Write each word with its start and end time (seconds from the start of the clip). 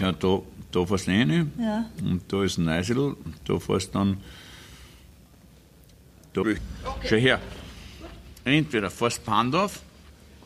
Schau, 0.00 0.12
da, 0.12 0.42
da 0.72 0.86
fährst 0.86 1.06
du 1.06 1.10
rein 1.10 1.52
Ja. 1.58 1.84
und 2.02 2.22
da 2.32 2.42
ist 2.42 2.56
ein 2.58 2.64
Neusiedl, 2.64 3.16
da 3.44 3.58
fährst 3.58 3.94
du 3.94 3.98
dann. 3.98 4.16
Da. 6.32 6.42
Schau 7.04 7.16
her. 7.16 7.40
Entweder 8.44 8.90
fährst 8.90 9.24
Pandorf, 9.24 9.80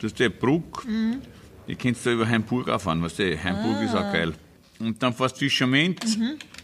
das 0.01 0.11
ist 0.13 0.19
die 0.19 0.29
Brücke, 0.29 0.89
die 1.69 1.77
kannst 1.77 2.05
du 2.05 2.11
über 2.11 2.27
Heimburg 2.29 2.69
auch 2.69 2.81
fahren, 2.81 3.01
weißt 3.03 3.19
du, 3.21 3.43
Heimburg 3.45 3.83
ist 3.85 3.95
auch 3.95 4.13
geil. 4.13 4.35
Und 4.81 5.01
dann 5.03 5.15
fährst 5.15 5.37
du 5.37 5.39
Fischerment 5.41 6.05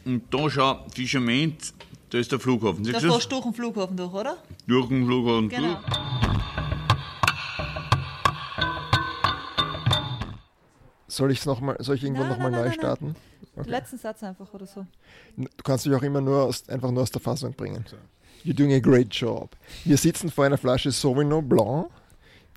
und 0.04 0.22
da 0.30 0.50
schau, 0.50 0.84
Fischerment, 0.92 1.72
da 2.10 2.18
ist 2.18 2.32
der 2.32 2.40
Flughafen. 2.40 2.82
Da 2.82 2.98
du 2.98 3.00
fährst 3.08 3.26
du 3.26 3.28
durch 3.36 3.44
den 3.44 3.54
Flughafen 3.54 3.96
durch, 3.96 4.12
oder? 4.12 4.36
Durch 4.66 4.88
den 4.88 5.06
Flughafen 5.06 5.48
Genau. 5.48 5.78
durch. 6.20 6.29
Soll 11.10 11.32
ich 11.32 11.44
noch 11.44 11.60
mal, 11.60 11.76
soll 11.80 11.96
ich 11.96 12.04
irgendwo 12.04 12.24
nochmal 12.24 12.50
neu 12.50 12.62
nein, 12.62 12.72
starten? 12.72 13.16
Den 13.56 13.64
letzten 13.64 13.98
Satz 13.98 14.22
einfach 14.22 14.52
oder 14.54 14.66
so. 14.66 14.86
Du 15.36 15.46
kannst 15.64 15.84
dich 15.84 15.92
auch 15.94 16.02
immer 16.02 16.20
nur 16.20 16.44
aus, 16.44 16.68
einfach 16.68 16.90
nur 16.92 17.02
aus 17.02 17.10
der 17.10 17.20
Fassung 17.20 17.52
bringen. 17.52 17.84
You're 18.44 18.54
doing 18.54 18.72
a 18.72 18.78
great 18.78 19.12
job. 19.12 19.56
Wir 19.84 19.96
sitzen 19.96 20.30
vor 20.30 20.44
einer 20.44 20.56
Flasche 20.56 20.90
Sauvignon 20.92 21.46
Blanc. 21.48 21.88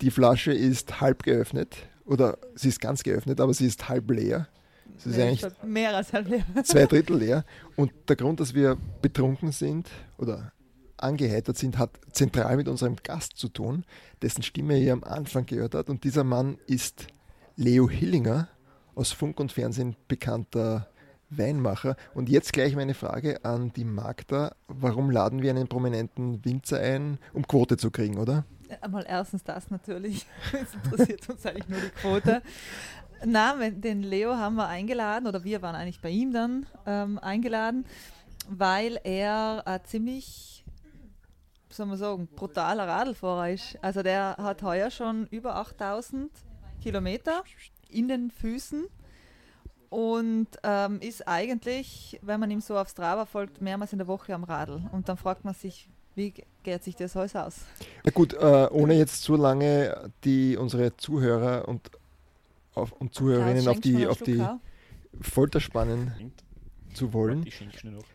Die 0.01 0.11
Flasche 0.11 0.53
ist 0.53 1.01
halb 1.01 1.23
geöffnet. 1.23 1.75
Oder 2.05 2.37
sie 2.55 2.69
ist 2.69 2.79
ganz 2.79 3.01
geöffnet, 3.03 3.41
aber 3.41 3.53
sie 3.53 3.65
ist 3.65 3.89
halb 3.89 4.09
leer. 4.11 4.47
Sie 4.97 5.09
ist 5.09 5.17
Nee, 5.17 5.23
eigentlich 5.23 5.51
mehr 5.63 5.95
als 5.95 6.13
halb 6.13 6.29
leer. 6.29 6.45
zwei 6.63 6.85
Drittel 6.87 7.17
leer. 7.17 7.45
Und 7.75 7.91
der 8.07 8.15
Grund, 8.15 8.39
dass 8.39 8.53
wir 8.53 8.77
betrunken 9.01 9.51
sind 9.51 9.89
oder 10.17 10.51
angeheitert 10.97 11.57
sind, 11.57 11.77
hat 11.77 11.91
zentral 12.11 12.55
mit 12.55 12.67
unserem 12.67 12.95
Gast 13.03 13.35
zu 13.35 13.49
tun, 13.49 13.83
dessen 14.21 14.43
Stimme 14.43 14.77
ihr 14.79 14.93
am 14.93 15.03
Anfang 15.03 15.45
gehört 15.45 15.73
hat. 15.75 15.89
Und 15.89 16.03
dieser 16.03 16.23
Mann 16.23 16.57
ist 16.67 17.07
Leo 17.55 17.87
Hillinger, 17.87 18.47
aus 18.95 19.11
Funk 19.11 19.39
und 19.39 19.51
Fernsehen 19.51 19.95
bekannter 20.07 20.87
Weinmacher. 21.29 21.95
Und 22.15 22.29
jetzt 22.29 22.51
gleich 22.51 22.75
meine 22.75 22.95
Frage 22.95 23.45
an 23.45 23.71
die 23.73 23.85
Magda. 23.85 24.55
Warum 24.67 25.11
laden 25.11 25.41
wir 25.43 25.51
einen 25.51 25.67
prominenten 25.67 26.43
Winzer 26.43 26.79
ein, 26.79 27.19
um 27.31 27.47
Quote 27.47 27.77
zu 27.77 27.91
kriegen, 27.91 28.17
oder? 28.17 28.45
Einmal 28.81 29.05
erstens 29.07 29.43
das 29.43 29.69
natürlich. 29.69 30.25
Es 30.53 30.73
interessiert 30.73 31.29
uns 31.29 31.45
eigentlich 31.45 31.69
nur 31.69 31.79
die 31.79 31.89
Quote. 31.89 32.41
Na, 33.23 33.55
den 33.69 34.01
Leo 34.01 34.35
haben 34.35 34.55
wir 34.55 34.67
eingeladen, 34.67 35.27
oder 35.27 35.43
wir 35.43 35.61
waren 35.61 35.75
eigentlich 35.75 36.01
bei 36.01 36.09
ihm 36.09 36.33
dann 36.33 36.65
ähm, 36.87 37.19
eingeladen, 37.19 37.85
weil 38.49 38.99
er 39.03 39.61
ein 39.65 39.79
ziemlich, 39.85 40.65
soll 41.69 41.85
man 41.85 41.97
sagen, 41.97 42.27
brutaler 42.35 42.87
Radlfahrer 42.87 43.51
ist. 43.51 43.77
Also 43.83 44.01
der 44.01 44.37
hat 44.39 44.63
heuer 44.63 44.89
schon 44.89 45.27
über 45.27 45.55
8000 45.55 46.31
Kilometer 46.83 47.43
in 47.89 48.07
den 48.09 48.29
Füßen 48.29 48.85
und 49.89 50.47
ähm, 50.63 50.99
ist 50.99 51.27
eigentlich, 51.27 52.19
wenn 52.21 52.39
man 52.39 52.51
ihm 52.51 52.59
so 52.59 52.77
auf 52.77 52.89
Strava 52.89 53.25
folgt, 53.25 53.61
mehrmals 53.61 53.93
in 53.93 53.99
der 53.99 54.07
Woche 54.07 54.33
am 54.33 54.43
Radl. 54.43 54.81
Und 54.91 55.07
dann 55.07 55.17
fragt 55.17 55.45
man 55.45 55.53
sich, 55.53 55.87
wie 56.15 56.33
geht 56.63 56.83
sich 56.83 56.95
das 56.95 57.15
alles 57.15 57.35
aus? 57.35 57.55
Na 58.03 58.11
gut, 58.11 58.33
äh, 58.33 58.67
ohne 58.71 58.95
jetzt 58.95 59.23
zu 59.23 59.35
lange 59.35 60.11
die, 60.23 60.57
unsere 60.57 60.97
Zuhörer 60.97 61.67
und, 61.67 61.91
auf, 62.73 62.91
und 62.91 63.13
Zuhörerinnen 63.13 63.67
auf 63.67 63.79
die, 63.79 64.05
auf 64.07 64.21
die 64.21 64.35
Schluck? 64.35 64.59
Folter 65.21 65.59
spannen 65.59 66.33
zu 66.93 67.13
wollen. 67.13 67.45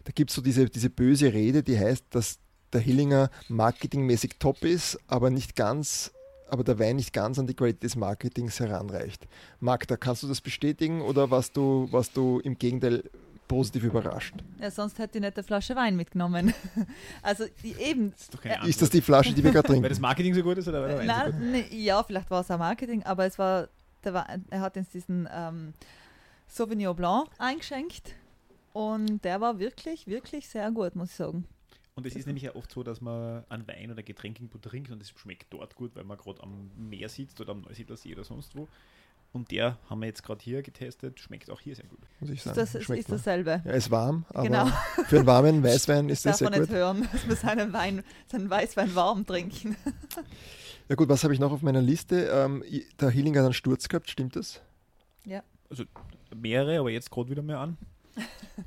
Da 0.05 0.13
gibt 0.15 0.31
es 0.31 0.37
so 0.37 0.43
diese, 0.43 0.69
diese 0.69 0.91
böse 0.91 1.33
Rede, 1.33 1.63
die 1.63 1.79
heißt, 1.79 2.05
dass 2.11 2.39
der 2.73 2.81
Hillinger 2.81 3.31
marketingmäßig 3.49 4.35
top 4.39 4.63
ist, 4.65 4.99
aber 5.07 5.31
nicht 5.31 5.57
ganz, 5.57 6.13
aber 6.49 6.65
der 6.65 6.79
Wein 6.79 6.97
nicht 6.97 7.13
ganz 7.13 7.39
an 7.39 7.47
die 7.47 7.55
Qualität 7.55 7.83
des 7.83 7.97
Marketings 7.97 8.59
heranreicht. 8.61 9.27
Magda, 9.61 9.97
kannst 9.97 10.23
du 10.23 10.29
das 10.29 10.41
bestätigen 10.41 11.01
oder 11.03 11.31
warst 11.31 11.57
du, 11.57 11.89
warst 11.91 12.17
du 12.17 12.41
im 12.41 12.59
Gegenteil 12.59 13.05
positiv 13.47 13.85
überrascht? 13.85 14.35
Ja, 14.61 14.71
sonst 14.71 14.99
hätte 14.99 15.19
ich 15.19 15.23
nicht 15.25 15.37
eine 15.37 15.43
Flasche 15.43 15.75
Wein 15.77 15.97
mitgenommen. 15.97 16.53
Also 17.23 17.45
die, 17.63 17.73
eben. 17.81 18.11
Das 18.13 18.21
ist 18.23 18.35
doch 18.35 18.41
keine 18.41 18.55
Ja. 18.55 18.61
Antwort. 18.61 18.71
Ist 18.71 18.83
das 18.83 18.91
die 18.91 19.01
Flasche, 19.01 19.33
die 19.35 19.43
wir 19.43 19.51
gerade 19.53 19.69
Weil 19.69 19.81
das 19.81 19.89
trinken? 19.89 20.03
Marketing 20.03 20.35
so 20.35 20.43
gut 20.43 20.59
ist 20.59 20.69
oder 20.69 20.83
weil 20.83 20.89
der 20.89 20.99
Wein 20.99 21.09
so 21.09 21.33
gut 21.33 21.41
Nein, 21.41 21.51
nee, 21.71 21.77
ja, 21.77 22.03
vielleicht 22.03 22.31
war 22.31 22.41
es 22.43 22.51
auch 22.51 22.59
Marketing, 22.59 23.03
aber 23.05 23.25
es 23.27 23.39
war, 23.39 23.69
der 24.05 24.15
war 24.15 24.27
er 24.51 24.61
hat 24.61 24.77
uns 24.77 24.91
diesen 24.91 25.29
ähm, 25.33 25.73
Sauvignon 26.47 26.95
Blanc 26.97 27.29
eingeschenkt 27.39 28.15
und 28.73 29.25
der 29.25 29.41
war 29.41 29.59
wirklich, 29.59 30.07
wirklich 30.07 30.49
sehr 30.49 30.71
gut, 30.71 30.95
muss 30.95 31.11
ich 31.11 31.17
sagen. 31.17 31.47
Und 31.99 32.07
es 32.07 32.15
ist 32.15 32.27
nämlich 32.27 32.45
ja 32.45 32.55
oft 32.55 32.71
so, 32.71 32.83
dass 32.85 33.01
man 33.01 33.45
einen 33.49 33.67
Wein 33.67 33.91
oder 33.91 34.03
Getränk 34.05 34.39
irgendwo 34.39 34.59
trinkt 34.59 34.91
und 34.93 35.03
es 35.03 35.11
schmeckt 35.17 35.53
dort 35.53 35.75
gut, 35.75 35.97
weil 35.97 36.05
man 36.05 36.17
gerade 36.17 36.41
am 36.43 36.71
Meer 36.77 37.09
sitzt 37.09 37.41
oder 37.41 37.51
am 37.51 37.63
Neusiedler 37.63 37.97
See 37.97 38.15
oder 38.15 38.23
sonst 38.25 38.55
wo. 38.55 38.69
Und 39.33 39.51
der 39.51 39.77
haben 39.91 40.01
wir 40.01 40.07
jetzt 40.07 40.23
gerade 40.23 40.41
hier 40.43 40.63
getestet, 40.63 41.19
schmeckt 41.21 41.51
auch 41.51 41.61
hier 41.61 41.75
sehr 41.75 41.87
gut. 41.87 41.99
Muss 42.21 42.31
ich 42.31 42.37
Ist 42.39 42.45
sagen. 42.45 42.57
das 42.57 42.75
ist, 42.77 42.85
Schmeckt 42.85 43.01
ist 43.01 43.09
man. 43.09 43.19
dasselbe. 43.19 43.63
Ja, 43.65 43.73
ist 43.73 43.91
warm, 43.91 44.25
aber 44.31 44.43
Genau. 44.45 44.67
für 45.09 45.17
einen 45.19 45.27
warmen 45.27 45.63
Weißwein 45.65 46.09
ist 46.09 46.25
das 46.25 46.39
Darf 46.39 46.39
sehr 46.39 46.51
man 46.51 46.61
gut. 46.61 46.69
nicht 46.71 46.79
hören, 46.79 47.09
dass 47.13 47.29
wir 47.29 47.37
seinen 47.37 47.73
Wein, 47.73 48.05
seinen 48.27 48.49
Weißwein 48.49 48.95
warm 48.95 49.27
trinken. 49.27 49.77
Ja 50.89 50.95
gut, 50.95 51.09
was 51.11 51.25
habe 51.25 51.35
ich 51.35 51.41
noch 51.41 51.53
auf 51.53 51.61
meiner 51.63 51.83
Liste? 51.83 52.29
Ähm, 52.33 52.65
der 53.01 53.11
Hillinger 53.11 53.41
hat 53.41 53.47
einen 53.47 53.55
Sturz 53.55 53.89
gehabt, 53.89 54.09
stimmt 54.09 54.37
das? 54.37 54.63
Ja. 55.27 55.43
Also 55.69 55.85
mehrere, 56.35 56.79
aber 56.79 56.91
jetzt 56.91 57.11
gerade 57.11 57.29
wieder 57.29 57.43
mehr 57.43 57.59
an. 57.59 57.77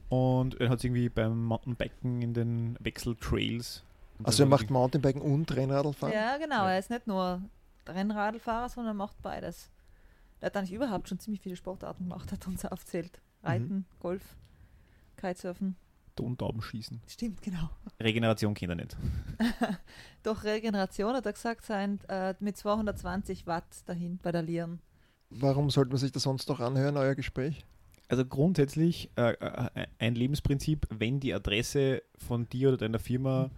Und 0.09 0.59
er 0.59 0.69
hat 0.69 0.79
es 0.79 0.83
irgendwie 0.83 1.09
beim 1.09 1.45
Mountainbiken 1.45 2.21
in 2.21 2.33
den 2.33 2.77
Wechseltrails. 2.79 3.83
Also 4.23 4.43
er 4.43 4.49
macht 4.49 4.69
Mountainbiken 4.69 5.21
und 5.21 5.55
Rennradlfahren? 5.55 6.13
Ja, 6.13 6.37
genau. 6.37 6.63
Ja. 6.63 6.71
Er 6.71 6.79
ist 6.79 6.89
nicht 6.89 7.07
nur 7.07 7.41
Rennradlfahrer, 7.87 8.69
sondern 8.69 8.97
macht 8.97 9.21
beides. 9.21 9.69
Er 10.39 10.47
hat 10.47 10.57
eigentlich 10.57 10.73
überhaupt 10.73 11.09
schon 11.09 11.19
ziemlich 11.19 11.41
viele 11.41 11.55
Sportarten 11.55 12.03
gemacht, 12.03 12.31
hat 12.31 12.47
uns 12.47 12.65
aufzählt. 12.65 13.21
Reiten, 13.43 13.85
Golf, 13.99 14.35
Kitesurfen. 15.17 15.75
Tontauben 16.15 16.61
schießen. 16.61 17.01
Stimmt, 17.07 17.41
genau. 17.41 17.69
Regeneration 17.99 18.53
kennt 18.53 18.71
er 18.71 18.75
nicht. 18.75 18.97
Doch 20.23 20.43
Regeneration 20.43 21.15
hat 21.15 21.25
er 21.25 21.33
gesagt, 21.33 21.65
sein 21.65 21.99
äh, 22.09 22.35
mit 22.39 22.57
220 22.57 23.47
Watt 23.47 23.87
dahin 23.87 24.19
bei 24.21 24.31
der 24.31 24.41
Lieren. 24.41 24.81
Warum 25.29 25.69
sollte 25.69 25.91
man 25.91 25.97
sich 25.97 26.11
das 26.11 26.23
sonst 26.23 26.49
noch 26.49 26.59
anhören, 26.59 26.97
euer 26.97 27.15
Gespräch? 27.15 27.65
Also 28.11 28.25
grundsätzlich 28.25 29.09
äh, 29.15 29.31
äh, 29.35 29.87
ein 29.97 30.15
Lebensprinzip, 30.15 30.85
wenn 30.89 31.21
die 31.21 31.33
Adresse 31.33 32.03
von 32.17 32.49
dir 32.49 32.67
oder 32.67 32.77
deiner 32.77 32.99
Firma 32.99 33.49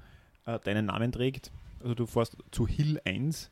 äh, 0.46 0.60
deinen 0.60 0.86
Namen 0.86 1.12
trägt, 1.12 1.52
also 1.80 1.96
du 1.96 2.06
fährst 2.06 2.38
zu 2.52 2.68
Hill 2.68 3.02
1, 3.04 3.50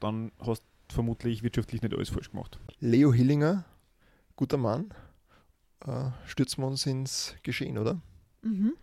dann 0.00 0.30
hast 0.38 0.62
du 0.88 0.94
vermutlich 0.96 1.42
wirtschaftlich 1.42 1.80
nicht 1.80 1.94
alles 1.94 2.10
falsch 2.10 2.30
gemacht. 2.30 2.60
Leo 2.78 3.10
Hillinger, 3.10 3.64
guter 4.36 4.58
Mann. 4.58 4.92
Äh, 5.86 6.10
stürzen 6.26 6.62
wir 6.62 6.66
uns 6.66 6.84
ins 6.84 7.34
Geschehen, 7.42 7.78
oder? 7.78 7.98
Mhm. 8.42 8.74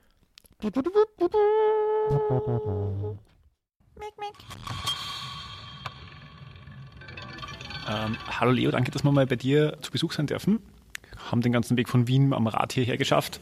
Ähm, 7.88 8.18
hallo 8.40 8.52
Leo, 8.52 8.72
danke, 8.72 8.90
dass 8.90 9.04
wir 9.04 9.12
mal 9.12 9.28
bei 9.28 9.36
dir 9.36 9.78
zu 9.82 9.92
Besuch 9.92 10.12
sein 10.12 10.26
dürfen. 10.26 10.60
Haben 11.32 11.42
den 11.42 11.52
ganzen 11.52 11.78
Weg 11.78 11.90
von 11.90 12.08
Wien 12.08 12.34
am 12.34 12.48
Rad 12.48 12.74
hierher 12.74 12.98
geschafft. 12.98 13.40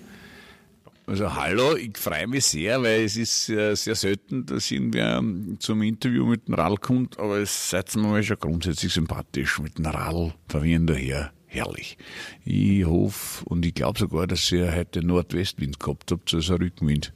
Also 1.05 1.35
hallo, 1.35 1.75
ich 1.75 1.97
freue 1.97 2.27
mich 2.27 2.45
sehr, 2.45 2.81
weil 2.81 3.03
es 3.03 3.17
ist 3.17 3.49
äh, 3.49 3.75
sehr 3.75 3.95
selten, 3.95 4.45
dass 4.45 4.71
irgendwer 4.71 5.17
ähm, 5.17 5.57
zum 5.59 5.81
Interview 5.81 6.25
mit 6.25 6.47
dem 6.47 6.53
Radl 6.53 6.77
kommt, 6.77 7.19
aber 7.19 7.39
es 7.39 7.69
seid 7.69 7.93
mir 7.97 8.03
mal 8.03 8.23
schon 8.23 8.39
grundsätzlich 8.39 8.93
sympathisch 8.93 9.59
mit 9.59 9.77
dem 9.77 9.85
Radl 9.85 10.33
verwirren 10.47 10.87
daher. 10.87 11.31
Herrlich. 11.45 11.97
Ich 12.45 12.85
hoffe 12.85 13.45
und 13.45 13.65
ich 13.65 13.73
glaube 13.73 13.99
sogar, 13.99 14.27
dass 14.27 14.49
ihr 14.51 14.73
heute 14.73 15.05
Nordwestwind 15.05 15.79
gehabt 15.79 16.09
habt, 16.11 16.33
also 16.33 16.55
Rückenwind. 16.55 17.13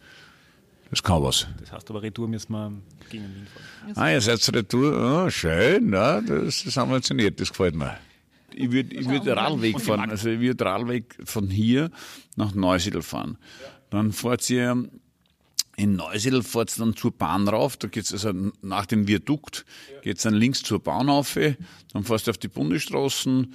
Das 0.90 1.02
kann 1.02 1.24
was. 1.24 1.48
Das 1.60 1.72
heißt 1.72 1.90
aber, 1.90 2.02
Retour 2.02 2.28
müssen 2.28 2.52
wir 2.52 2.72
gegen 3.10 3.24
Wien 3.24 3.48
fahren. 3.48 3.94
Ah, 3.96 4.12
ihr 4.12 4.22
seid 4.22 4.54
retour. 4.54 5.26
Oh, 5.26 5.30
schön, 5.30 5.92
ja, 5.92 6.22
das, 6.22 6.66
das 6.66 6.78
haben 6.78 6.92
wir 6.92 6.98
jetzt 6.98 7.12
nicht, 7.12 7.40
das 7.40 7.50
gefällt 7.50 7.76
mir. 7.76 7.98
Ich 8.58 8.72
würde 8.72 8.96
ich 8.96 9.08
würd 9.08 9.28
Radweg 9.28 9.80
fahren, 9.80 10.10
also 10.10 10.30
ich 10.30 10.40
würde 10.40 10.66
Radweg 10.66 11.16
von 11.24 11.50
hier 11.50 11.92
nach 12.36 12.54
Neusiedl 12.54 13.02
fahren. 13.02 13.38
Dann 13.90 14.12
fahrt 14.12 14.50
ihr 14.50 14.90
in 15.78 15.96
Neusiedl 15.96 16.42
fahrt 16.42 16.80
dann 16.80 16.96
zur 16.96 17.12
Bahn 17.12 17.48
rauf, 17.48 17.78
da 17.78 17.88
geht's 17.88 18.12
also 18.12 18.34
nach 18.64 18.88
dem 18.88 19.08
Viadukt, 19.08 19.64
geht's 20.02 20.24
dann 20.24 20.34
links 20.34 20.64
zur 20.64 20.80
Bahn 20.80 21.08
rauf, 21.08 21.38
dann 21.94 22.04
fährst 22.04 22.26
du 22.26 22.32
auf 22.32 22.40
die 22.40 22.48
Bundesstraßen, 22.48 23.54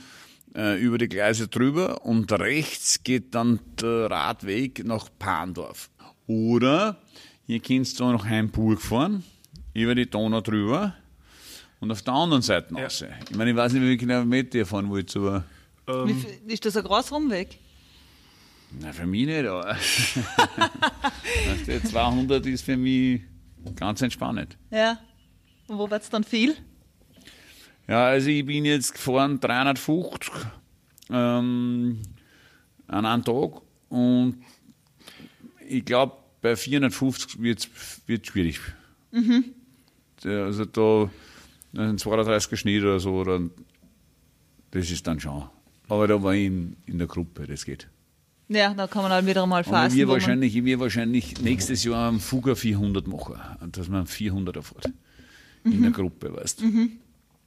äh, 0.54 0.80
über 0.80 0.98
die 0.98 1.08
Gleise 1.08 1.48
drüber 1.48 2.04
und 2.04 2.30
rechts 2.30 3.02
geht 3.02 3.34
dann 3.34 3.58
der 3.80 4.10
Radweg 4.10 4.84
nach 4.84 5.08
Pandorf. 5.18 5.90
Oder 6.28 7.02
hier 7.46 7.58
kannst 7.58 7.98
du 7.98 8.04
nach 8.04 8.24
Heimburg 8.24 8.80
fahren, 8.80 9.24
über 9.74 9.96
die 9.96 10.08
Donau 10.08 10.40
drüber 10.40 10.94
und 11.82 11.90
auf 11.90 12.02
der 12.02 12.14
anderen 12.14 12.42
Seite 12.42 12.72
raus. 12.74 13.04
Ich 13.28 13.36
meine, 13.36 13.50
ich 13.50 13.56
weiß 13.56 13.72
nicht, 13.72 13.82
wie 13.82 13.86
viele 13.86 13.98
Kilometer 13.98 14.58
ihr 14.58 14.66
fahren 14.66 14.88
wollt, 14.88 15.14
aber 15.16 15.44
Wie 16.06 16.14
viel, 16.14 16.30
ist 16.46 16.64
das 16.64 16.76
ein 16.76 16.84
großer 16.84 17.16
Rumweg? 17.16 17.58
na, 18.80 18.92
für 18.92 19.04
mich 19.04 19.26
nicht. 19.26 19.44
Aber 19.44 19.66
weißt 19.74 21.66
du, 21.66 21.82
200 21.82 22.46
ist 22.46 22.64
für 22.64 22.76
mich 22.76 23.22
ganz 23.74 24.00
entspannend. 24.00 24.56
Ja. 24.70 25.00
Und 25.66 25.78
wo 25.78 25.90
wird 25.90 26.02
es 26.02 26.08
dann 26.08 26.22
viel? 26.22 26.54
Ja, 27.88 28.06
also 28.06 28.28
ich 28.28 28.46
bin 28.46 28.64
jetzt 28.64 28.92
gefahren 28.92 29.40
350. 29.40 30.30
Ähm, 31.10 32.00
an 32.86 33.06
einem 33.06 33.24
Tag. 33.24 33.60
Und 33.88 34.36
ich 35.68 35.84
glaube, 35.84 36.16
bei 36.40 36.54
450 36.54 37.42
wird 37.42 37.68
es 38.06 38.26
schwierig. 38.28 38.60
Mhm. 39.10 39.46
Also 40.24 40.64
da 40.64 41.10
ein 41.76 41.96
32er 41.96 42.56
Schnitt 42.56 42.82
oder 42.82 43.00
so, 43.00 43.14
oder, 43.14 43.40
das 44.70 44.90
ist 44.90 45.06
dann 45.06 45.20
schon. 45.20 45.44
Aber 45.88 46.06
da 46.06 46.22
war 46.22 46.34
ich 46.34 46.46
in, 46.46 46.76
in 46.86 46.98
der 46.98 47.06
Gruppe, 47.06 47.46
das 47.46 47.64
geht. 47.64 47.88
Ja, 48.48 48.74
da 48.74 48.86
kann 48.86 49.02
man 49.02 49.12
halt 49.12 49.26
wieder 49.26 49.46
mal 49.46 49.64
fassen. 49.64 49.96
Wir 49.96 50.08
wahrscheinlich, 50.08 50.54
ich 50.56 50.78
wahrscheinlich 50.78 51.40
nächstes 51.40 51.84
Jahr 51.84 52.08
einen 52.08 52.20
Fugger 52.20 52.56
400 52.56 53.06
machen, 53.06 53.38
dass 53.72 53.88
man 53.88 54.06
400 54.06 54.56
erfährt. 54.56 54.92
Mhm. 55.64 55.72
In 55.72 55.82
der 55.82 55.90
Gruppe, 55.90 56.34
weißt 56.34 56.60
du. 56.60 56.64
Mhm. 56.66 56.92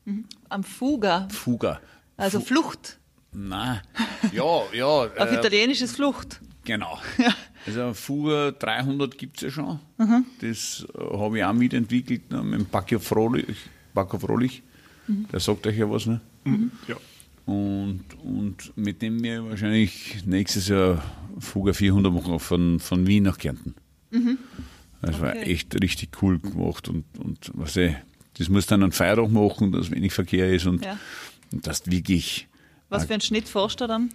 Mhm. 0.06 0.26
Am 0.50 0.64
Fugger? 0.64 1.28
Fugger. 1.32 1.82
Also 2.18 2.40
Fu 2.40 2.46
Flucht? 2.46 3.00
Nein. 3.34 3.82
Ja, 4.32 4.64
ja. 4.74 4.86
Auf 4.86 5.32
äh, 5.32 5.36
Italienisch 5.36 5.82
ist 5.82 5.96
Flucht. 5.96 6.42
Genau. 6.64 7.00
Ja. 7.18 7.34
Also 7.68 7.94
Fugger 7.96 8.52
300 8.52 9.18
gibt 9.18 9.38
es 9.38 9.44
ja 9.44 9.50
schon. 9.50 9.80
Mhm. 9.98 10.26
Das 10.42 10.86
äh, 10.94 11.18
habe 11.18 11.38
ich 11.38 11.44
auch 11.44 11.54
mitentwickelt 11.54 12.30
ne, 12.32 12.44
mit 12.44 12.60
dem 12.60 12.66
Bacchio 12.68 13.00
Frohlich. 13.00 13.58
Bacchio 13.96 14.20
Frohlich. 14.20 14.62
Mhm. 15.08 15.26
Der 15.32 15.40
sagt 15.40 15.66
euch 15.66 15.78
ja 15.78 15.90
was, 15.90 16.06
ne? 16.06 16.22
Mhm. 16.44 16.72
Ja. 16.88 16.96
Und, 17.46 18.04
und 18.24 18.74
mit 18.76 19.02
dem 19.02 19.24
wir 19.24 19.44
wahrscheinlich 19.46 20.26
nächstes 20.26 20.68
Jahr 20.68 21.04
Fugger 21.40 21.74
400 21.74 22.12
machen, 22.12 22.40
von, 22.40 22.80
von 22.80 23.08
Wien 23.08 23.24
nach 23.24 23.38
Kärnten. 23.38 23.76
Mhm. 24.12 24.38
Das 25.02 25.16
okay. 25.16 25.22
war 25.22 25.36
echt 25.36 25.82
richtig 25.82 26.22
cool 26.22 26.40
gemacht 26.40 26.90
und, 26.90 27.06
und 27.20 27.52
was 27.54 27.76
ich, 27.76 27.96
das 28.38 28.50
muss 28.50 28.66
dann 28.66 28.84
ein 28.84 28.92
Feiertag 28.92 29.30
machen, 29.30 29.72
dass 29.72 29.92
wenig 29.92 30.14
Verkehr 30.14 30.52
ist 30.52 30.66
und, 30.66 30.84
ja. 30.84 30.98
und 31.52 31.68
das 31.68 31.86
wirklich. 31.86 32.48
Was 32.90 33.06
für 33.06 33.14
einen 33.14 33.22
Schnitt 33.22 33.48
forschst 33.48 33.82
du 33.82 33.88
dann? 33.88 34.10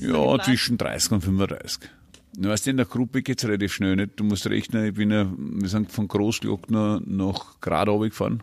Ja, 0.00 0.38
zwischen 0.42 0.78
30 0.78 1.12
und 1.12 1.20
35. 1.22 1.90
Du 2.36 2.48
weißt, 2.48 2.66
in 2.68 2.76
der 2.76 2.86
Gruppe 2.86 3.22
geht 3.22 3.38
es 3.38 3.48
relativ 3.48 3.74
schnell 3.74 3.96
nicht. 3.96 4.12
Du 4.16 4.24
musst 4.24 4.46
rechnen, 4.46 4.86
ich 4.86 4.94
bin 4.94 5.10
ja, 5.10 5.30
wir 5.36 5.68
sind 5.68 5.92
von 5.92 6.08
Großglockner 6.08 7.00
nach 7.04 7.60
Grad 7.60 7.88
gefahren, 7.88 8.42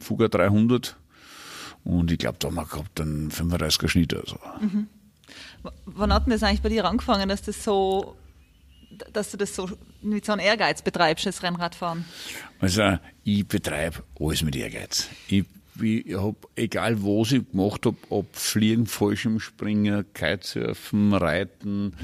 Fugger 0.00 0.28
300 0.28 0.96
und 1.84 2.10
ich 2.10 2.18
glaube, 2.18 2.38
da 2.38 2.48
haben 2.48 2.54
wir 2.54 2.64
gehabt 2.64 3.00
einen 3.00 3.30
35er 3.30 3.88
Schnitt. 3.88 4.14
Also. 4.14 4.38
Mhm. 4.60 4.88
Wann 5.84 6.12
hat 6.12 6.26
denn 6.26 6.32
das 6.32 6.42
eigentlich 6.42 6.62
bei 6.62 6.68
dir 6.68 6.84
angefangen, 6.84 7.28
dass 7.28 7.42
das 7.42 7.62
so 7.62 8.16
dass 9.12 9.30
du 9.30 9.36
das 9.36 9.54
so 9.54 9.68
mit 10.02 10.24
so 10.24 10.32
einem 10.32 10.40
Ehrgeiz 10.40 10.82
betreibst, 10.82 11.26
das 11.26 11.42
Rennradfahren? 11.42 12.04
Also 12.60 12.98
ich 13.24 13.46
betreibe 13.46 14.02
alles 14.20 14.42
mit 14.42 14.56
Ehrgeiz. 14.56 15.08
Ich, 15.28 15.44
ich 15.82 16.14
habe, 16.14 16.36
egal 16.54 17.02
was 17.02 17.32
ich 17.32 17.50
gemacht 17.50 17.86
habe, 17.86 17.96
ob 18.10 18.34
Fliegen, 18.36 18.86
Fallschirmspringen, 18.86 20.04
Kitesurfen, 20.14 21.12
Reiten, 21.12 21.94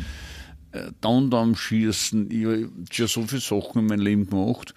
äh, 0.73 0.91
Downdown-Schießen, 1.01 2.31
ich 2.31 2.45
habe 2.45 2.71
schon 2.91 3.07
so 3.07 3.27
viele 3.27 3.41
Sachen 3.41 3.83
in 3.83 3.87
meinem 3.87 4.01
Leben 4.01 4.29
gemacht 4.29 4.75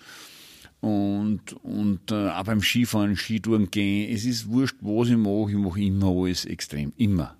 und, 0.83 1.53
und 1.63 2.11
äh, 2.11 2.27
auch 2.27 2.43
beim 2.43 2.61
Skifahren, 2.61 3.15
Skitouren 3.15 3.71
gehen. 3.71 4.13
Es 4.13 4.25
ist 4.25 4.49
wurscht, 4.49 4.75
was 4.81 5.07
ich 5.07 5.15
mache, 5.15 5.51
ich 5.51 5.57
mache 5.57 5.81
immer 5.81 6.07
alles 6.07 6.43
extrem, 6.43 6.91
immer. 6.97 7.35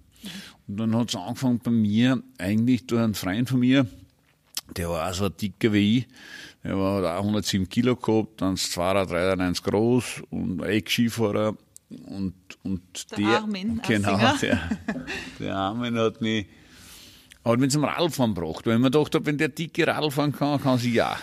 Und 0.65 0.77
dann 0.77 0.95
hat 0.95 1.09
es 1.09 1.15
angefangen 1.17 1.59
bei 1.61 1.71
mir, 1.71 2.23
eigentlich 2.37 2.87
durch 2.87 3.01
einen 3.01 3.15
Freund 3.15 3.49
von 3.49 3.59
mir, 3.59 3.85
der 4.77 4.87
war 4.87 5.09
auch 5.09 5.13
so 5.13 5.27
dicker 5.27 5.73
wie 5.73 5.97
ich, 5.97 6.07
der 6.63 6.77
war, 6.77 6.99
hat 6.99 7.17
auch 7.17 7.23
107 7.23 7.67
Kilo 7.67 7.97
gehabt, 7.97 8.39
dann 8.41 8.55
293 8.55 9.61
groß 9.61 10.23
und 10.29 10.61
Eck-Skifahrer. 10.61 11.57
Und, 12.05 12.33
und 12.63 13.11
der, 13.11 13.17
der 13.17 13.27
Armin 13.41 13.81
genau, 13.85 14.17
der, 14.41 14.69
der 15.41 15.53
Armin 15.53 15.97
hat 15.97 16.21
mich, 16.21 16.45
hat 17.43 17.59
mich 17.59 17.71
zum 17.71 17.83
Radfahren 17.83 18.33
gebracht, 18.33 18.65
weil 18.65 18.75
ich 18.75 18.79
mir 18.79 18.89
gedacht 18.89 19.13
habe, 19.13 19.25
wenn 19.25 19.37
der 19.37 19.49
dicke 19.49 19.85
Radfahren 19.85 20.31
kann, 20.31 20.61
kann 20.61 20.77
sie 20.77 20.93
ja. 20.93 21.17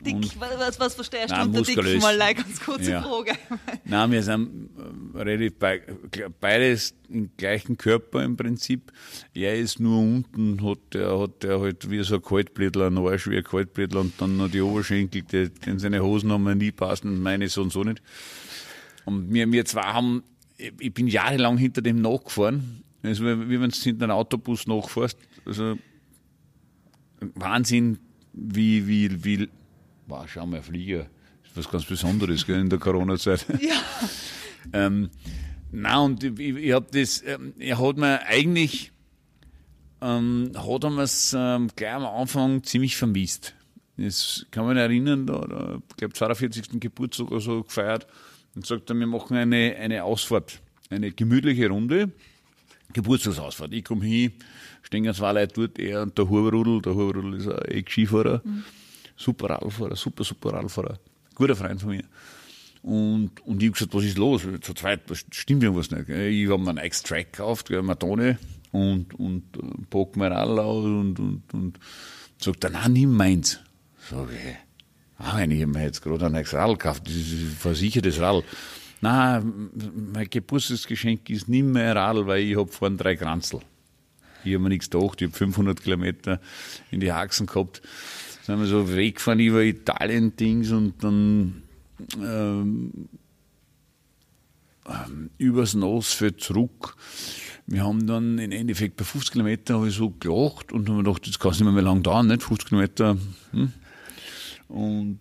Dick, 0.00 0.38
was, 0.38 0.78
was 0.78 0.94
verstehst 0.94 1.30
du 1.30 1.42
unter 1.42 1.62
dick? 1.62 2.00
Mal 2.00 2.20
eine 2.20 2.34
ganz 2.34 2.60
kurze 2.60 2.92
ja. 2.92 3.02
Frage. 3.02 3.32
Nein, 3.84 4.12
wir 4.12 4.22
sind 4.22 4.70
äh, 5.14 5.18
relativ 5.18 5.54
be 5.58 5.80
beides 6.40 6.94
im 7.08 7.30
gleichen 7.36 7.76
Körper 7.76 8.22
im 8.22 8.36
Prinzip. 8.36 8.92
Er 9.34 9.56
ist 9.56 9.80
nur 9.80 9.98
unten, 9.98 10.64
hat 10.64 10.78
der, 10.92 11.18
hat 11.18 11.44
halt 11.44 11.90
wie 11.90 12.02
so 12.04 12.16
ein 12.16 12.22
Kaltblättler, 12.22 12.86
ein 12.88 12.98
Arsch 12.98 13.28
wie 13.28 13.38
ein 13.38 13.44
Kaltblättler 13.44 14.00
und 14.00 14.20
dann 14.20 14.36
noch 14.36 14.48
die 14.48 14.60
Oberschenkel, 14.60 15.22
die, 15.22 15.50
die 15.50 15.78
seine 15.78 16.02
Hosen 16.02 16.30
haben 16.30 16.44
mir 16.44 16.54
nie 16.54 16.70
passen, 16.70 17.20
meine 17.20 17.48
so 17.48 17.62
und 17.62 17.72
so 17.72 17.82
nicht. 17.82 18.00
Und 19.04 19.32
wir, 19.32 19.50
wir 19.50 19.64
zwei 19.64 19.82
haben, 19.82 20.22
ich 20.56 20.94
bin 20.94 21.08
jahrelang 21.08 21.58
hinter 21.58 21.82
dem 21.82 22.00
nachgefahren. 22.00 22.84
Also 23.02 23.24
wie 23.24 23.60
wenn 23.60 23.70
du 23.70 23.76
hinter 23.76 24.04
einem 24.04 24.12
Autobus 24.12 24.66
nachfährst. 24.66 25.18
Also 25.44 25.76
Wahnsinn, 27.34 27.98
wie, 28.32 28.86
wie, 28.86 29.24
wie 29.24 29.48
wow, 30.08 30.26
schau 30.26 30.46
mal, 30.46 30.62
Flieger, 30.62 31.06
ist 31.44 31.56
was 31.56 31.70
ganz 31.70 31.84
Besonderes 31.84 32.46
gell, 32.46 32.60
in 32.60 32.70
der 32.70 32.78
Corona-Zeit. 32.78 33.46
Ja. 33.60 33.80
ähm, 34.72 35.10
na 35.70 36.00
und 36.00 36.24
ich, 36.24 36.38
ich 36.38 36.72
habe 36.72 36.86
das, 36.90 37.22
ähm, 37.26 37.54
er 37.58 37.78
hat 37.78 37.96
mir 37.96 38.22
eigentlich, 38.26 38.90
ähm, 40.00 40.52
hat 40.54 40.84
er 40.84 40.90
mir's 40.90 41.34
ähm, 41.38 41.68
gleich 41.76 41.94
am 41.94 42.06
Anfang 42.06 42.62
ziemlich 42.64 42.96
vermisst. 42.96 43.54
Das 43.96 44.46
kann 44.50 44.64
man 44.64 44.76
erinnern, 44.76 45.26
da, 45.26 45.40
da 45.40 45.78
ich 45.90 45.96
glaube 45.96 46.14
42. 46.14 46.80
Geburtstag 46.80 47.30
oder 47.30 47.40
so 47.40 47.62
gefeiert 47.62 48.06
und 48.54 48.64
sagt 48.64 48.90
er, 48.90 48.96
wir 48.96 49.06
machen 49.06 49.36
eine, 49.36 49.76
eine 49.76 50.04
Ausfahrt, 50.04 50.60
eine 50.88 51.10
gemütliche 51.12 51.68
Runde, 51.68 52.10
Geburtstagsausfahrt. 52.92 53.72
Ich 53.72 53.84
komme 53.84 54.04
hin, 54.04 54.32
stehen 54.82 55.12
zwei 55.12 55.32
Leute 55.32 55.54
dort, 55.54 55.78
er 55.78 56.02
und 56.02 56.16
der 56.16 56.28
Huberrudel, 56.28 56.80
der 56.80 56.94
Huberrudel 56.94 57.34
ist 57.34 57.48
ein 57.48 57.58
Eck-Skifahrer. 57.64 58.40
Mhm 58.44 58.64
super 59.18 59.50
Radfahrer, 59.50 59.96
super, 59.96 60.24
super 60.24 60.54
Radfahrer. 60.54 60.98
Guter 61.34 61.56
Freund 61.56 61.80
von 61.80 61.90
mir. 61.90 62.04
Und, 62.82 63.32
und 63.44 63.62
ich 63.62 63.68
habe 63.68 63.72
gesagt, 63.72 63.94
was 63.94 64.04
ist 64.04 64.16
los? 64.16 64.46
Zu 64.60 64.72
zweit, 64.72 65.10
das 65.10 65.24
stimmt 65.30 65.62
irgendwas 65.62 65.90
nicht. 65.90 66.08
Ich 66.08 66.48
habe 66.48 66.62
mir 66.62 66.70
einen 66.70 66.84
X-Track 66.86 67.32
gekauft, 67.32 67.70
eine 67.70 67.98
Tonne 67.98 68.38
und, 68.70 69.14
und 69.18 69.42
äh, 69.56 69.82
pack 69.90 70.16
mir 70.16 70.30
Radl 70.30 70.58
aus 70.60 70.84
und, 70.84 71.18
und, 71.18 71.42
und 71.52 71.80
sagt 72.38 72.64
dann, 72.64 72.72
nein, 72.72 72.92
nimm 72.92 73.16
meins. 73.16 73.60
Sag 74.08 74.28
ich, 74.30 74.54
ah, 75.18 75.42
ich 75.42 75.62
habe 75.62 75.66
mir 75.66 75.82
jetzt 75.82 76.02
gerade 76.02 76.26
ein 76.26 76.36
Radl 76.36 76.74
gekauft, 76.74 77.06
das 77.06 77.14
ist 77.14 77.32
ein 77.32 77.56
versichertes 77.58 78.20
Radl. 78.20 78.44
Nein, 79.00 79.70
mein 80.12 80.28
Geburtstagsgeschenk 80.30 81.30
ist 81.30 81.48
nicht 81.48 81.64
mehr 81.64 81.90
ein 81.90 81.96
Radl, 81.96 82.26
weil 82.26 82.42
ich 82.42 82.56
habe 82.56 82.70
vorhin 82.70 82.96
drei 82.96 83.16
Kranzel. 83.16 83.60
Ich 84.44 84.54
habe 84.54 84.62
mir 84.62 84.68
nichts 84.68 84.88
gedacht, 84.88 85.20
ich 85.20 85.28
habe 85.28 85.36
500 85.36 85.82
Kilometer 85.82 86.40
in 86.90 87.00
die 87.00 87.12
Haxen 87.12 87.46
gehabt 87.46 87.82
sind 88.48 88.60
wir 88.60 88.66
so 88.66 88.96
weggefahren 88.96 89.40
über 89.40 89.62
Italien-Dings 89.62 90.70
und 90.72 91.04
dann 91.04 91.62
ähm, 92.18 93.08
ähm, 94.88 95.30
übers 95.36 95.74
Nosfeld 95.74 96.40
zurück. 96.40 96.96
Wir 97.66 97.84
haben 97.84 98.06
dann 98.06 98.38
im 98.38 98.50
Endeffekt 98.50 98.96
bei 98.96 99.04
50 99.04 99.32
Kilometern 99.32 99.76
habe 99.76 99.88
ich 99.88 99.94
so 99.94 100.08
gelacht 100.18 100.72
und 100.72 100.88
haben 100.88 101.04
gedacht, 101.04 101.28
das 101.28 101.38
kann 101.38 101.50
es 101.50 101.58
nicht 101.58 101.66
mehr, 101.66 101.74
mehr 101.74 101.82
lang 101.82 102.02
dauern, 102.02 102.26
nicht? 102.26 102.42
50 102.42 102.70
Kilometer. 102.70 103.18
Hm? 103.50 103.72
Und 104.68 105.20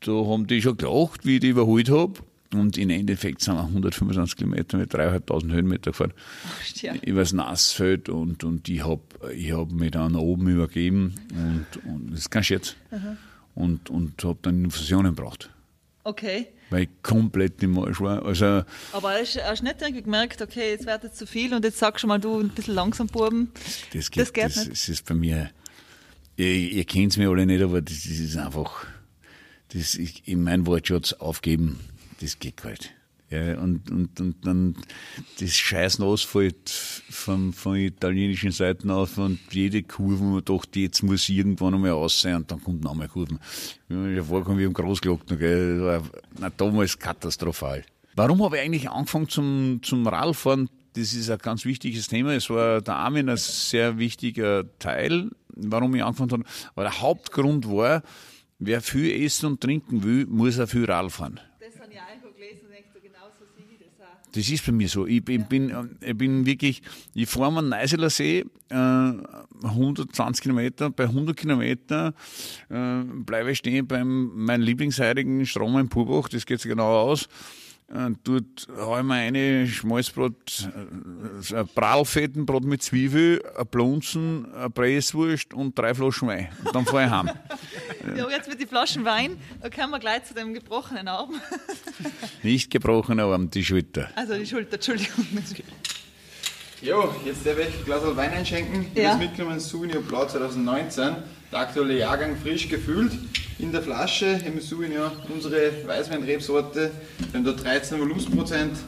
da 0.00 0.10
haben 0.10 0.48
die 0.48 0.60
schon 0.62 0.76
gelacht, 0.76 1.24
wie 1.24 1.34
ich 1.34 1.40
die 1.40 1.50
überholt 1.50 1.88
habe. 1.88 2.14
Und 2.52 2.76
im 2.78 2.90
Endeffekt 2.90 3.42
sind 3.42 3.54
wir 3.54 3.62
125 3.62 4.36
Kilometer 4.36 4.76
mit 4.76 4.92
3.500 4.92 5.52
Höhenmeter 5.52 5.90
gefahren. 5.92 6.12
Ach, 6.46 6.82
ja. 6.82 6.94
Über 6.96 7.20
das 7.20 7.32
Nassfeld 7.32 8.08
und, 8.08 8.42
und 8.42 8.68
ich 8.68 8.84
habe 8.84 9.02
ich 9.34 9.52
hab 9.52 9.70
mich 9.70 9.92
dann 9.92 10.16
oben 10.16 10.48
übergeben 10.48 11.14
und, 11.32 11.66
und 11.84 12.10
das 12.10 12.20
ist 12.20 12.30
kein 12.30 12.42
Scherz. 12.42 12.74
Mhm. 12.90 13.16
Und, 13.54 13.90
und 13.90 14.24
habe 14.24 14.38
dann 14.42 14.64
Infusionen 14.64 15.14
gebraucht. 15.14 15.50
Okay. 16.02 16.48
Weil 16.70 16.84
ich 16.84 16.88
komplett 17.02 17.62
im 17.62 17.78
Arsch 17.78 18.00
war. 18.00 18.24
Also, 18.24 18.64
Aber 18.92 19.12
hast 19.12 19.36
du 19.36 19.64
nicht 19.64 19.82
irgendwie 19.82 20.02
gemerkt, 20.02 20.42
okay, 20.42 20.70
jetzt 20.70 20.86
wird 20.86 21.04
jetzt 21.04 21.18
zu 21.18 21.26
viel 21.26 21.54
und 21.54 21.64
jetzt 21.64 21.78
sagst 21.78 22.02
du 22.02 22.08
mal, 22.08 22.18
du 22.18 22.40
ein 22.40 22.48
bisschen 22.48 22.74
langsam, 22.74 23.06
Buben. 23.06 23.52
Das, 23.92 24.10
geht, 24.10 24.22
das 24.22 24.32
geht 24.32 24.44
das, 24.44 24.56
nicht. 24.56 24.70
Das 24.72 24.88
ist 24.88 25.04
bei 25.04 25.14
mir, 25.14 25.50
ihr, 26.36 26.46
ihr 26.46 26.84
kennt 26.84 27.12
es 27.12 27.18
mir 27.18 27.28
alle 27.28 27.46
nicht, 27.46 27.62
aber 27.62 27.80
das, 27.80 28.02
das 28.02 28.18
ist 28.18 28.36
einfach, 28.36 28.86
das, 29.72 29.94
ich, 29.94 30.26
in 30.26 30.42
meinem 30.42 30.66
Wortschatz 30.66 31.12
aufgeben 31.12 31.78
das 32.20 32.38
geht 32.38 32.62
halt. 32.64 32.94
Ja, 33.30 33.58
und, 33.60 33.88
und, 33.92 34.20
und 34.20 34.44
dann 34.44 34.74
das 35.38 35.52
scheiß 35.52 36.00
Asphalt 36.00 36.68
von, 36.68 37.52
von 37.52 37.76
italienischen 37.76 38.50
Seiten 38.50 38.90
auf 38.90 39.18
und 39.18 39.38
jede 39.52 39.84
Kurve, 39.84 40.24
man 40.24 40.44
dachte, 40.44 40.80
jetzt 40.80 41.04
muss 41.04 41.28
irgendwann 41.28 41.74
einmal 41.74 41.92
aus 41.92 42.20
sein 42.20 42.34
und 42.34 42.50
dann 42.50 42.60
kommt 42.60 42.82
noch 42.82 42.90
einmal 42.90 43.06
Kurven. 43.06 43.38
Ja 43.88 44.24
vorgekommen 44.24 44.58
wie 44.58 44.64
im 44.64 44.72
Großglockner, 44.72 45.36
gell. 45.36 46.02
Na, 46.40 46.50
damals 46.50 46.98
katastrophal. 46.98 47.84
Warum 48.16 48.42
habe 48.42 48.56
ich 48.56 48.62
eigentlich 48.62 48.90
angefangen 48.90 49.28
zum, 49.28 49.80
zum 49.80 50.04
Radfahren? 50.08 50.68
Das 50.94 51.12
ist 51.12 51.30
ein 51.30 51.38
ganz 51.38 51.64
wichtiges 51.64 52.08
Thema. 52.08 52.34
Es 52.34 52.50
war 52.50 52.80
der 52.80 52.96
Armin 52.96 53.28
ein 53.28 53.36
sehr 53.36 53.96
wichtiger 53.96 54.64
Teil, 54.80 55.30
warum 55.54 55.94
ich 55.94 56.02
angefangen 56.02 56.32
habe. 56.32 56.44
Aber 56.74 56.82
der 56.82 57.00
Hauptgrund 57.00 57.68
war, 57.68 58.02
wer 58.58 58.80
viel 58.80 59.24
essen 59.24 59.46
und 59.46 59.60
trinken 59.60 60.02
will, 60.02 60.26
muss 60.26 60.58
auch 60.58 60.68
viel 60.68 60.86
Radfahren. 60.86 61.38
Das 64.32 64.48
ist 64.48 64.64
bei 64.64 64.72
mir 64.72 64.88
so. 64.88 65.06
Ich, 65.06 65.28
ich 65.28 65.44
bin, 65.44 65.72
ich 66.00 66.16
bin 66.16 66.46
wirklich, 66.46 66.82
ich 67.14 67.28
fahre 67.28 67.58
am 67.58 67.68
Neuseeler 67.68 68.10
See, 68.10 68.44
äh, 68.68 68.74
120 68.74 70.42
Kilometer, 70.42 70.90
bei 70.90 71.04
100 71.04 71.36
Kilometer 71.36 72.14
äh, 72.68 73.02
bleibe 73.02 73.50
ich 73.50 73.58
stehen 73.58 73.86
beim 73.86 74.30
meinem 74.34 74.62
Lieblingsheiligen 74.62 75.44
Strom 75.46 75.78
in 75.78 75.88
Purbach, 75.88 76.28
das 76.28 76.46
geht 76.46 76.60
sich 76.60 76.70
genau 76.70 76.86
aus. 76.86 77.28
Äh, 77.92 78.10
dort 78.22 78.68
habe 78.76 78.98
ich 79.00 79.04
mir 79.04 79.14
eine 79.14 79.66
Schmalzbrot, 79.66 80.68
äh, 81.50 81.56
ein 81.56 81.68
Prallfettenbrot 81.74 82.62
mit 82.64 82.82
Zwiebel, 82.84 83.42
ein 83.58 83.66
Blunzen, 83.66 84.46
eine 84.54 84.70
Presswurst 84.70 85.52
und 85.54 85.76
drei 85.76 85.92
Flaschen 85.94 86.28
Wein. 86.28 86.48
Und 86.64 86.74
dann 86.74 86.86
fahre 86.86 87.04
ich 87.06 87.10
heim. 87.10 87.30
Ja, 88.16 88.28
jetzt 88.30 88.48
mit 88.48 88.58
den 88.60 88.66
Flaschen 88.68 89.04
Wein, 89.04 89.36
da 89.60 89.68
kommen 89.68 89.90
wir 89.90 89.98
gleich 89.98 90.24
zu 90.24 90.32
dem 90.34 90.54
gebrochenen 90.54 91.06
Arm. 91.06 91.34
Nicht 92.42 92.70
gebrochener 92.70 93.24
Arm, 93.24 93.50
die 93.50 93.62
Schulter. 93.64 94.08
Also 94.16 94.34
die 94.34 94.46
Schulter, 94.46 94.74
Entschuldigung. 94.74 95.26
Jo, 96.80 97.14
jetzt 97.26 97.44
darf 97.44 97.58
ich 97.58 97.66
ein 97.78 97.84
Glas 97.84 98.02
Wein 98.16 98.30
einschenken. 98.30 98.86
Ich 98.94 99.02
Ja. 99.02 99.10
habe 99.10 99.24
mitgenommen 99.24 99.60
Souvenir 99.60 100.00
Blau 100.00 100.24
2019. 100.26 101.16
Der 101.52 101.58
aktuelle 101.58 101.98
Jahrgang 101.98 102.36
frisch 102.36 102.68
gefüllt. 102.68 103.12
In 103.58 103.72
der 103.72 103.82
Flasche 103.82 104.40
im 104.46 104.60
Souvenir 104.60 105.12
unsere 105.28 105.72
Weißwein-Rebsorte. 105.86 106.90
Wir 107.18 107.38
haben 107.38 107.44
da 107.44 107.52
13 107.52 107.98
Volumensprozent. 108.00 108.78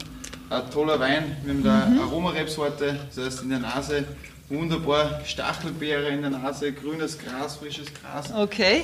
Ein 0.49 0.71
toller 0.71 0.99
Wein. 0.99 1.35
Wir 1.43 1.53
haben 1.53 1.63
da 1.63 2.03
Aromarebsorte, 2.03 2.99
das 3.13 3.25
heißt 3.25 3.43
in 3.43 3.49
der 3.49 3.59
Nase 3.59 4.05
wunderbar 4.49 5.21
Stachelbeere 5.25 6.09
in 6.09 6.21
der 6.21 6.31
Nase, 6.31 6.71
grünes 6.71 7.17
Gras, 7.17 7.57
frisches 7.57 7.87
Gras 7.93 8.31
Okay, 8.33 8.83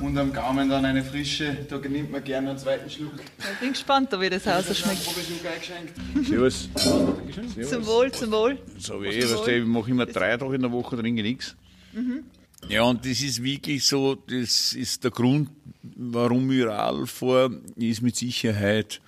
und 0.00 0.16
am 0.18 0.32
Gaumen 0.32 0.68
dann 0.68 0.84
eine 0.84 1.02
frische. 1.02 1.56
Da 1.68 1.78
nimmt 1.78 2.12
man 2.12 2.22
gerne 2.22 2.50
einen 2.50 2.58
zweiten 2.58 2.90
Schluck. 2.90 3.12
ich 3.38 3.60
bin 3.60 3.72
gespannt, 3.72 4.10
wie 4.18 4.30
das 4.30 4.46
rausschmeckt. 4.46 5.04
Probeschluck 5.04 5.46
eingeschenkt. 5.52 6.28
Servus. 6.28 6.68
Zum 7.70 7.86
Wohl, 7.86 8.12
zum 8.12 8.30
Wohl. 8.30 8.58
So 8.78 9.02
wie 9.02 9.08
ich, 9.08 9.24
weißt 9.24 9.46
du, 9.46 9.50
ich 9.50 9.64
mache 9.64 9.90
immer 9.90 10.06
drei 10.06 10.36
Tage 10.36 10.54
in 10.54 10.62
der 10.62 10.72
Woche, 10.72 10.96
trinke 10.96 11.22
nichts. 11.22 11.54
Ja, 12.68 12.82
und 12.82 13.04
das 13.04 13.22
ist 13.22 13.42
wirklich 13.42 13.86
so, 13.86 14.16
das 14.16 14.72
ist 14.72 15.04
der 15.04 15.12
Grund, 15.12 15.50
warum 15.96 16.50
ich 16.50 16.64
Radl 16.64 17.06
fahre, 17.06 17.60
ist 17.76 18.02
mit 18.02 18.16
Sicherheit 18.16 19.00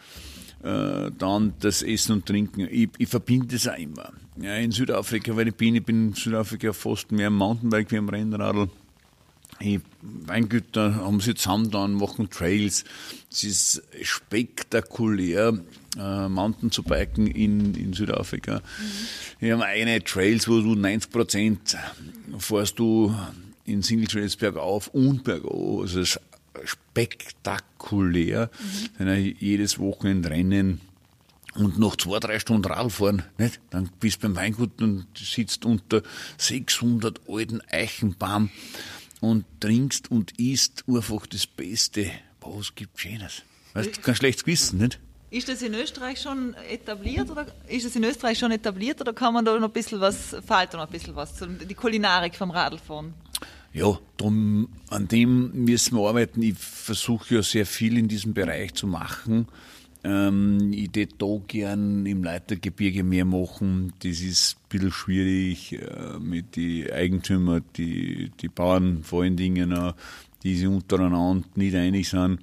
äh, 0.62 1.10
dann 1.18 1.54
das 1.58 1.82
Essen 1.82 2.12
und 2.12 2.26
Trinken. 2.26 2.68
Ich, 2.70 2.90
ich 2.98 3.08
verbinde 3.08 3.48
das 3.48 3.66
auch 3.66 3.76
immer. 3.76 4.12
Ja, 4.40 4.54
in 4.54 4.70
Südafrika, 4.70 5.36
weil 5.36 5.48
ich 5.48 5.54
bin, 5.56 5.74
ich 5.74 5.84
bin 5.84 6.08
in 6.08 6.14
Südafrika 6.14 6.72
fast 6.72 7.10
mehr 7.10 7.26
am 7.26 7.36
Mountainbike 7.36 7.90
wie 7.90 7.98
am 7.98 8.08
Rennradl. 8.08 8.70
Ich, 9.58 9.80
Weingüter 10.02 10.94
haben 10.94 11.20
sie 11.20 11.34
zusammen 11.34 11.72
dann, 11.72 11.94
machen 11.94 12.30
Trails. 12.30 12.84
Es 13.30 13.42
ist 13.42 13.82
spektakulär, 14.02 15.58
äh, 15.98 16.28
Mountain 16.28 16.70
zu 16.70 16.84
biken 16.84 17.26
in, 17.26 17.74
in 17.74 17.92
Südafrika. 17.92 18.62
Wir 19.40 19.54
haben 19.54 19.62
eine 19.62 20.02
Trails, 20.04 20.46
wo 20.46 20.60
du 20.60 20.76
90 20.76 21.10
Prozent 21.10 21.76
fährst 22.38 22.78
du 22.78 23.12
in 23.68 23.82
Single 23.82 24.08
Trails 24.08 24.36
bergauf 24.36 24.88
und 24.88 25.24
bergab. 25.24 25.52
Also 25.52 26.00
es 26.00 26.16
ist 26.16 26.20
spektakulär. 26.64 28.50
Dann 28.98 29.34
jedes 29.38 29.78
Wochenende 29.78 30.30
Rennen 30.30 30.80
und 31.54 31.78
nach 31.78 31.96
zwei, 31.96 32.18
drei 32.20 32.38
Stunden 32.38 32.70
Radfahren, 32.70 33.22
nicht? 33.36 33.60
dann 33.70 33.90
bist 34.00 34.22
du 34.22 34.28
beim 34.28 34.36
Weingut 34.36 34.80
und 34.80 35.06
sitzt 35.16 35.64
unter 35.64 36.02
600 36.36 37.20
alten 37.28 37.60
Eichenbaum 37.70 38.50
und 39.20 39.44
trinkst 39.60 40.10
und 40.10 40.38
isst 40.38 40.84
einfach 40.86 41.26
das 41.26 41.46
Beste. 41.46 42.10
Was 42.40 42.74
gibt 42.74 42.98
Schönes? 43.00 43.42
Weißt 43.74 43.96
du, 43.96 44.00
kein 44.00 44.14
schlechtes 44.14 44.44
Gewissen, 44.44 44.78
nicht? 44.78 45.00
Ist 45.30 45.48
das 45.48 45.60
in 45.60 45.74
Österreich 45.74 46.22
schon 46.22 46.54
etabliert 46.70 47.28
oder 47.28 47.46
ist 47.66 47.84
das 47.84 47.94
in 47.94 48.04
Österreich 48.04 48.38
schon 48.38 48.50
etabliert 48.50 49.00
oder 49.00 49.12
kann 49.12 49.34
man 49.34 49.44
da 49.44 49.58
noch 49.58 49.68
ein 49.68 49.72
bisschen 49.72 50.00
was, 50.00 50.30
fehlt 50.30 50.72
da 50.72 50.78
noch 50.78 50.86
ein 50.86 50.90
bisschen 50.90 51.14
was, 51.14 51.34
die 51.68 51.74
Kulinarik 51.74 52.34
vom 52.34 52.50
Radlfahren? 52.50 53.12
Ja, 53.72 53.98
drum, 54.16 54.68
an 54.88 55.08
dem 55.08 55.64
müssen 55.64 55.96
wir 55.96 56.08
arbeiten. 56.08 56.42
Ich 56.42 56.56
versuche 56.56 57.36
ja 57.36 57.42
sehr 57.42 57.66
viel 57.66 57.98
in 57.98 58.08
diesem 58.08 58.34
Bereich 58.34 58.74
zu 58.74 58.86
machen. 58.86 59.46
Ähm, 60.04 60.72
ich 60.72 60.94
würde 60.94 61.14
da 61.18 61.26
gern 61.46 62.06
im 62.06 62.24
Leitergebirge 62.24 63.02
mehr 63.02 63.24
machen. 63.24 63.92
Das 64.00 64.20
ist 64.20 64.56
ein 64.56 64.68
bisschen 64.68 64.92
schwierig 64.92 65.72
äh, 65.74 66.18
mit 66.18 66.56
den 66.56 66.90
Eigentümern, 66.90 67.62
die, 67.76 68.30
die 68.40 68.48
Bauern 68.48 69.02
vor 69.02 69.22
allen 69.22 69.36
Dingen, 69.36 69.72
auch, 69.72 69.94
die 70.42 70.56
sich 70.56 70.66
untereinander 70.66 71.46
nicht 71.56 71.74
einig 71.74 72.08
sind. 72.08 72.40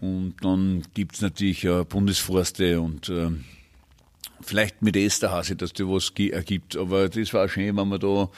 Und 0.00 0.34
dann 0.42 0.82
gibt 0.94 1.16
es 1.16 1.22
natürlich 1.22 1.68
auch 1.68 1.84
Bundesforste 1.84 2.80
und 2.80 3.08
äh, 3.08 3.30
vielleicht 4.42 4.82
mit 4.82 4.96
Esterhase, 4.96 5.56
dass 5.56 5.72
da 5.72 5.84
was 5.84 6.12
ergibt. 6.16 6.76
Aber 6.76 7.08
das 7.08 7.32
war 7.32 7.48
schön, 7.48 7.76
wenn 7.76 7.88
man 7.88 8.00
da 8.00 8.28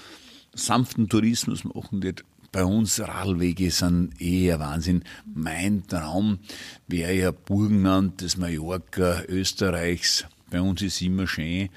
sanften 0.58 1.08
Tourismus 1.08 1.64
machen 1.64 2.02
wird. 2.02 2.24
Bei 2.50 2.64
uns 2.64 2.98
Radwege 2.98 3.70
sind 3.70 4.20
eher 4.20 4.58
Wahnsinn. 4.58 5.04
Mein 5.34 5.86
Traum 5.86 6.38
wäre 6.86 7.12
ja 7.12 7.30
Burgenland, 7.30 8.22
das 8.22 8.38
Mallorca 8.38 9.22
Österreichs. 9.28 10.24
Bei 10.50 10.60
uns 10.60 10.80
ist 10.80 11.02
immer 11.02 11.26
schön. 11.26 11.68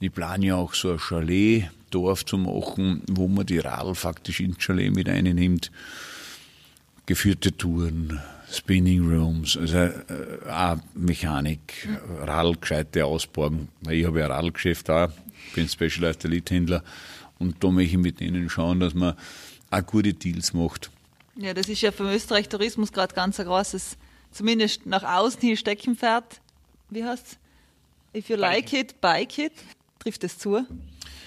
Ich 0.00 0.12
plane 0.12 0.46
ja 0.46 0.56
auch 0.56 0.72
so 0.72 0.92
ein 0.92 0.98
Chalet-Dorf 0.98 2.24
zu 2.24 2.38
machen, 2.38 3.02
wo 3.10 3.28
man 3.28 3.44
die 3.44 3.58
Radl 3.58 3.94
faktisch 3.94 4.40
ins 4.40 4.58
Chalet 4.58 4.94
mit 4.94 5.08
einnimmt. 5.08 5.70
Geführte 7.04 7.54
Touren, 7.54 8.18
Spinning 8.50 9.08
Rooms, 9.08 9.56
also 9.56 9.76
äh, 9.76 9.92
auch 10.48 10.78
Mechanik, 10.94 11.88
Radl 12.22 12.56
gescheite. 12.58 13.02
Weil 13.02 13.94
Ich 13.94 14.06
habe 14.06 14.20
ja 14.20 14.26
ein 14.26 14.32
Radlgeschäft 14.32 14.88
auch, 14.88 15.10
bin 15.54 15.68
Specialized 15.68 16.24
Elite-Händler 16.24 16.82
und 17.38 17.62
da 17.62 17.70
möchte 17.70 17.96
ich 17.96 18.02
mit 18.02 18.20
denen 18.20 18.48
schauen, 18.48 18.80
dass 18.80 18.94
man 18.94 19.14
auch 19.70 19.86
gute 19.86 20.14
Deals 20.14 20.52
macht. 20.52 20.90
Ja, 21.36 21.52
das 21.52 21.68
ist 21.68 21.82
ja 21.82 21.92
für 21.92 22.04
Österreich 22.04 22.48
Tourismus 22.48 22.92
gerade 22.92 23.14
ganz 23.14 23.38
ein 23.38 23.46
großes, 23.46 23.96
zumindest 24.30 24.86
nach 24.86 25.02
außen 25.02 25.40
hin 25.40 25.56
Steckenpferd. 25.56 26.40
Wie 26.88 27.04
heißt's? 27.04 27.36
If 28.14 28.30
you 28.30 28.36
like 28.36 28.72
it, 28.72 29.00
bike 29.00 29.38
it. 29.38 29.52
Trifft 29.98 30.22
das 30.22 30.38
zu? 30.38 30.64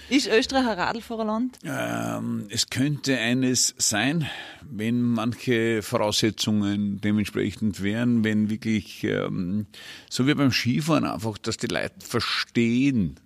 Ist 0.10 0.28
Österreich 0.28 0.66
ein 0.66 0.80
Radlfahrerland? 0.80 1.60
Ähm, 1.63 2.48
es 2.50 2.72
könnte 2.72 3.16
eines 3.20 3.75
sein, 3.78 4.28
wenn 4.62 5.01
manche 5.01 5.84
Voraussetzungen 5.84 7.00
dementsprechend 7.00 7.84
wären, 7.84 8.24
wenn 8.24 8.50
wirklich, 8.50 9.04
ähm, 9.04 9.68
so 10.10 10.25
wie 10.25 10.34
beim 10.34 10.51
Skifahren 10.51 11.06
einfach, 11.06 11.38
dass 11.38 11.58
die 11.58 11.68
Leute 11.68 11.94
verstehen, 12.00 13.18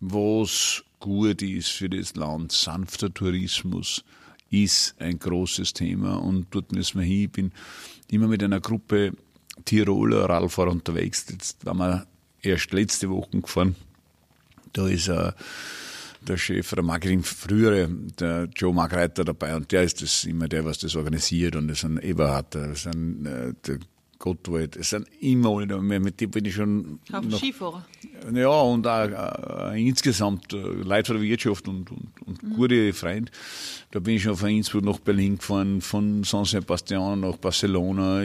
was 0.00 0.82
gut 1.06 1.40
ist 1.40 1.68
für 1.68 1.88
das 1.88 2.16
Land. 2.16 2.50
Sanfter 2.50 3.14
Tourismus 3.14 4.02
ist 4.50 4.96
ein 4.98 5.20
großes 5.20 5.72
Thema 5.72 6.16
und 6.16 6.48
dort 6.50 6.72
müssen 6.72 6.98
wir 6.98 7.06
hin. 7.06 7.22
Ich 7.22 7.30
bin 7.30 7.52
immer 8.10 8.26
mit 8.26 8.42
einer 8.42 8.58
Gruppe 8.58 9.12
Tiroler 9.64 10.28
Radfahrer 10.28 10.72
unterwegs. 10.72 11.26
Jetzt 11.30 11.64
waren 11.64 11.78
wir 11.78 12.06
erst 12.42 12.72
letzte 12.72 13.08
Woche 13.08 13.40
gefahren. 13.40 13.76
Da 14.72 14.88
ist 14.88 15.06
äh, 15.06 15.30
der 16.22 16.36
Chef 16.38 16.70
der 16.70 16.82
Marketing 16.82 17.22
frühere, 17.22 17.88
der 18.18 18.48
Joe 18.56 18.74
Markreiter 18.74 19.24
dabei 19.24 19.54
und 19.54 19.70
der 19.70 19.84
ist 19.84 20.02
das 20.02 20.24
immer 20.24 20.48
der, 20.48 20.64
was 20.64 20.78
das 20.78 20.96
organisiert 20.96 21.54
und 21.54 21.68
das 21.68 21.82
sind 21.82 22.02
Eberhard, 22.02 22.52
das 22.56 22.82
sind 22.82 23.26
äh, 23.26 23.54
der 23.64 23.78
Gottwald, 24.26 24.74
es 24.74 24.90
sind 24.90 25.06
immer 25.20 25.50
alle 25.50 25.80
mit 25.80 26.20
dem 26.20 26.32
bin 26.32 26.44
ich 26.46 26.54
schon 26.54 26.98
noch, 27.08 27.38
Skifahrer. 27.38 27.86
ja, 28.34 28.48
und 28.48 28.84
auch 28.84 29.70
äh, 29.70 29.88
insgesamt 29.88 30.52
äh, 30.52 30.56
Leute 30.56 31.12
von 31.12 31.16
der 31.20 31.22
Wirtschaft 31.22 31.68
und, 31.68 31.92
und, 31.92 32.08
und 32.26 32.56
gute 32.56 32.92
Freunde. 32.92 33.30
Da 33.92 34.00
bin 34.00 34.16
ich 34.16 34.24
schon 34.24 34.36
von 34.36 34.48
Innsbruck 34.48 34.82
nach 34.82 34.98
Berlin 34.98 35.36
gefahren, 35.38 35.80
von 35.80 36.24
San 36.24 36.44
Sebastian 36.44 37.20
nach 37.20 37.36
Barcelona, 37.36 38.24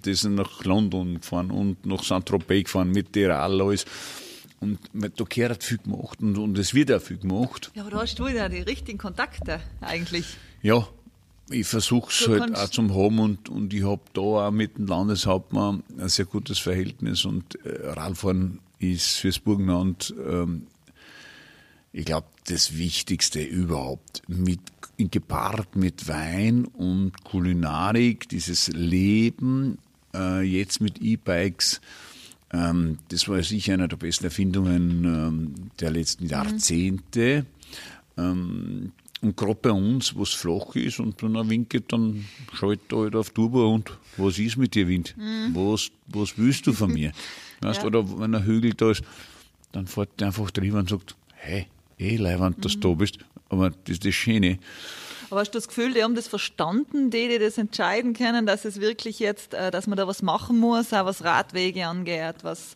das 0.00 0.20
sind 0.20 0.36
nach 0.36 0.64
London 0.64 1.14
gefahren 1.16 1.50
und 1.50 1.84
nach 1.84 2.04
Saint-Tropez 2.04 2.66
gefahren 2.66 2.92
mit 2.92 3.12
Tiral, 3.12 3.60
alles. 3.60 3.86
Und 4.60 4.78
da 4.92 5.08
gehört 5.28 5.64
viel 5.64 5.78
gemacht 5.78 6.20
und, 6.20 6.38
und 6.38 6.58
es 6.58 6.74
wird 6.74 6.92
auch 6.92 7.02
viel 7.02 7.18
gemacht. 7.18 7.72
Ja, 7.74 7.82
aber 7.82 7.90
da 7.90 8.02
hast 8.02 8.20
du 8.20 8.28
ja 8.28 8.48
die 8.48 8.60
richtigen 8.60 8.98
Kontakte 8.98 9.58
eigentlich. 9.80 10.26
Ja, 10.62 10.86
ich 11.50 11.66
versuche 11.66 12.10
es 12.10 12.28
halt 12.28 12.56
auch 12.56 12.68
zum 12.68 12.94
haben 12.94 13.18
und, 13.18 13.48
und 13.48 13.74
ich 13.74 13.84
habe 13.84 14.02
da 14.12 14.20
auch 14.20 14.50
mit 14.50 14.78
dem 14.78 14.86
Landeshauptmann 14.86 15.82
ein 15.98 16.08
sehr 16.08 16.24
gutes 16.24 16.58
Verhältnis 16.58 17.24
und 17.24 17.56
äh, 17.64 17.88
Radfahren 17.88 18.60
ist 18.78 19.16
fürs 19.16 19.38
Burgenland, 19.38 20.14
ähm, 20.26 20.66
ich 21.92 22.04
glaube, 22.04 22.28
das 22.46 22.76
Wichtigste 22.76 23.42
überhaupt. 23.42 24.22
Mit, 24.28 24.60
gepaart 24.96 25.76
mit 25.76 26.08
Wein 26.08 26.66
und 26.66 27.24
Kulinarik, 27.24 28.28
dieses 28.28 28.68
Leben, 28.68 29.78
äh, 30.14 30.42
jetzt 30.42 30.80
mit 30.80 31.00
E-Bikes, 31.00 31.80
ähm, 32.52 32.98
das 33.08 33.28
war 33.28 33.42
sicher 33.42 33.74
eine 33.74 33.88
der 33.88 33.96
besten 33.96 34.24
Erfindungen 34.24 35.04
ähm, 35.04 35.54
der 35.80 35.90
letzten 35.90 36.26
Jahrzehnte. 36.26 37.46
Ähm, 38.16 38.92
und 39.22 39.36
gerade 39.36 39.54
bei 39.60 39.72
uns, 39.72 40.16
wo 40.16 40.22
es 40.22 40.30
flach 40.30 40.74
ist 40.74 40.98
und 40.98 41.22
wenn 41.22 41.34
er 41.34 41.48
winkt, 41.48 41.92
dann 41.92 42.24
schaut 42.54 42.78
er 42.90 42.98
halt 42.98 43.16
auf 43.16 43.30
Turbo 43.30 43.74
und 43.74 43.90
was 44.16 44.38
ist 44.38 44.56
mit 44.56 44.74
dir, 44.74 44.88
Wind? 44.88 45.14
Was, 45.52 45.90
was 46.06 46.38
willst 46.38 46.66
du 46.66 46.72
von 46.72 46.92
mir? 46.92 47.12
Weißt, 47.60 47.80
Ja. 47.80 47.86
Oder 47.86 48.18
wenn 48.18 48.34
ein 48.34 48.44
Hügel 48.44 48.72
da 48.74 48.90
ist, 48.90 49.02
dann 49.72 49.86
fährt 49.86 50.18
der 50.18 50.28
einfach 50.28 50.50
drüber 50.50 50.78
und 50.78 50.88
sagt, 50.88 51.14
hey, 51.34 51.66
eh 51.98 52.16
Leiwand, 52.16 52.64
dass 52.64 52.80
du 52.80 52.88
da 52.88 52.94
bist. 52.94 53.18
Aber 53.50 53.70
das 53.70 53.78
ist 53.90 54.04
das 54.04 54.14
Schöne. 54.14 54.58
Aber 55.30 55.40
hast 55.40 55.50
du 55.50 55.58
das 55.58 55.68
Gefühl, 55.68 55.92
die 55.92 56.02
haben 56.02 56.14
das 56.14 56.26
verstanden, 56.26 57.10
die, 57.10 57.28
die 57.28 57.38
das 57.38 57.58
entscheiden 57.58 58.14
können, 58.14 58.46
dass 58.46 58.64
es 58.64 58.80
wirklich 58.80 59.20
jetzt, 59.20 59.54
äh, 59.54 59.70
dass 59.70 59.86
man 59.86 59.96
da 59.96 60.06
was 60.06 60.22
machen 60.22 60.58
muss, 60.58 60.92
auch 60.92 61.04
was 61.04 61.22
Radwege 61.22 61.86
angeht, 61.86 62.36
was 62.42 62.74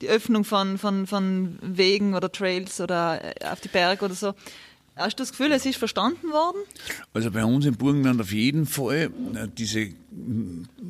die 0.00 0.08
Öffnung 0.08 0.44
von, 0.44 0.78
von, 0.78 1.06
von 1.06 1.58
Wegen 1.60 2.14
oder 2.14 2.32
Trails 2.32 2.80
oder 2.80 3.20
äh, 3.22 3.46
auf 3.46 3.60
die 3.60 3.68
Berge 3.68 4.04
oder 4.04 4.14
so. 4.14 4.34
Hast 5.00 5.18
du 5.18 5.22
das 5.22 5.30
Gefühl, 5.30 5.50
es 5.52 5.64
ist 5.64 5.78
verstanden 5.78 6.30
worden? 6.30 6.58
Also 7.14 7.30
bei 7.30 7.42
uns 7.42 7.64
im 7.64 7.74
Burgenland 7.74 8.20
auf 8.20 8.32
jeden 8.32 8.66
Fall 8.66 9.10
diese 9.56 9.88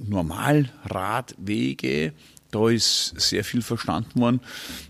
Normalradwege, 0.09 2.13
da 2.51 2.69
ist 2.69 3.15
sehr 3.21 3.45
viel 3.45 3.63
verstanden 3.63 4.21
worden. 4.21 4.41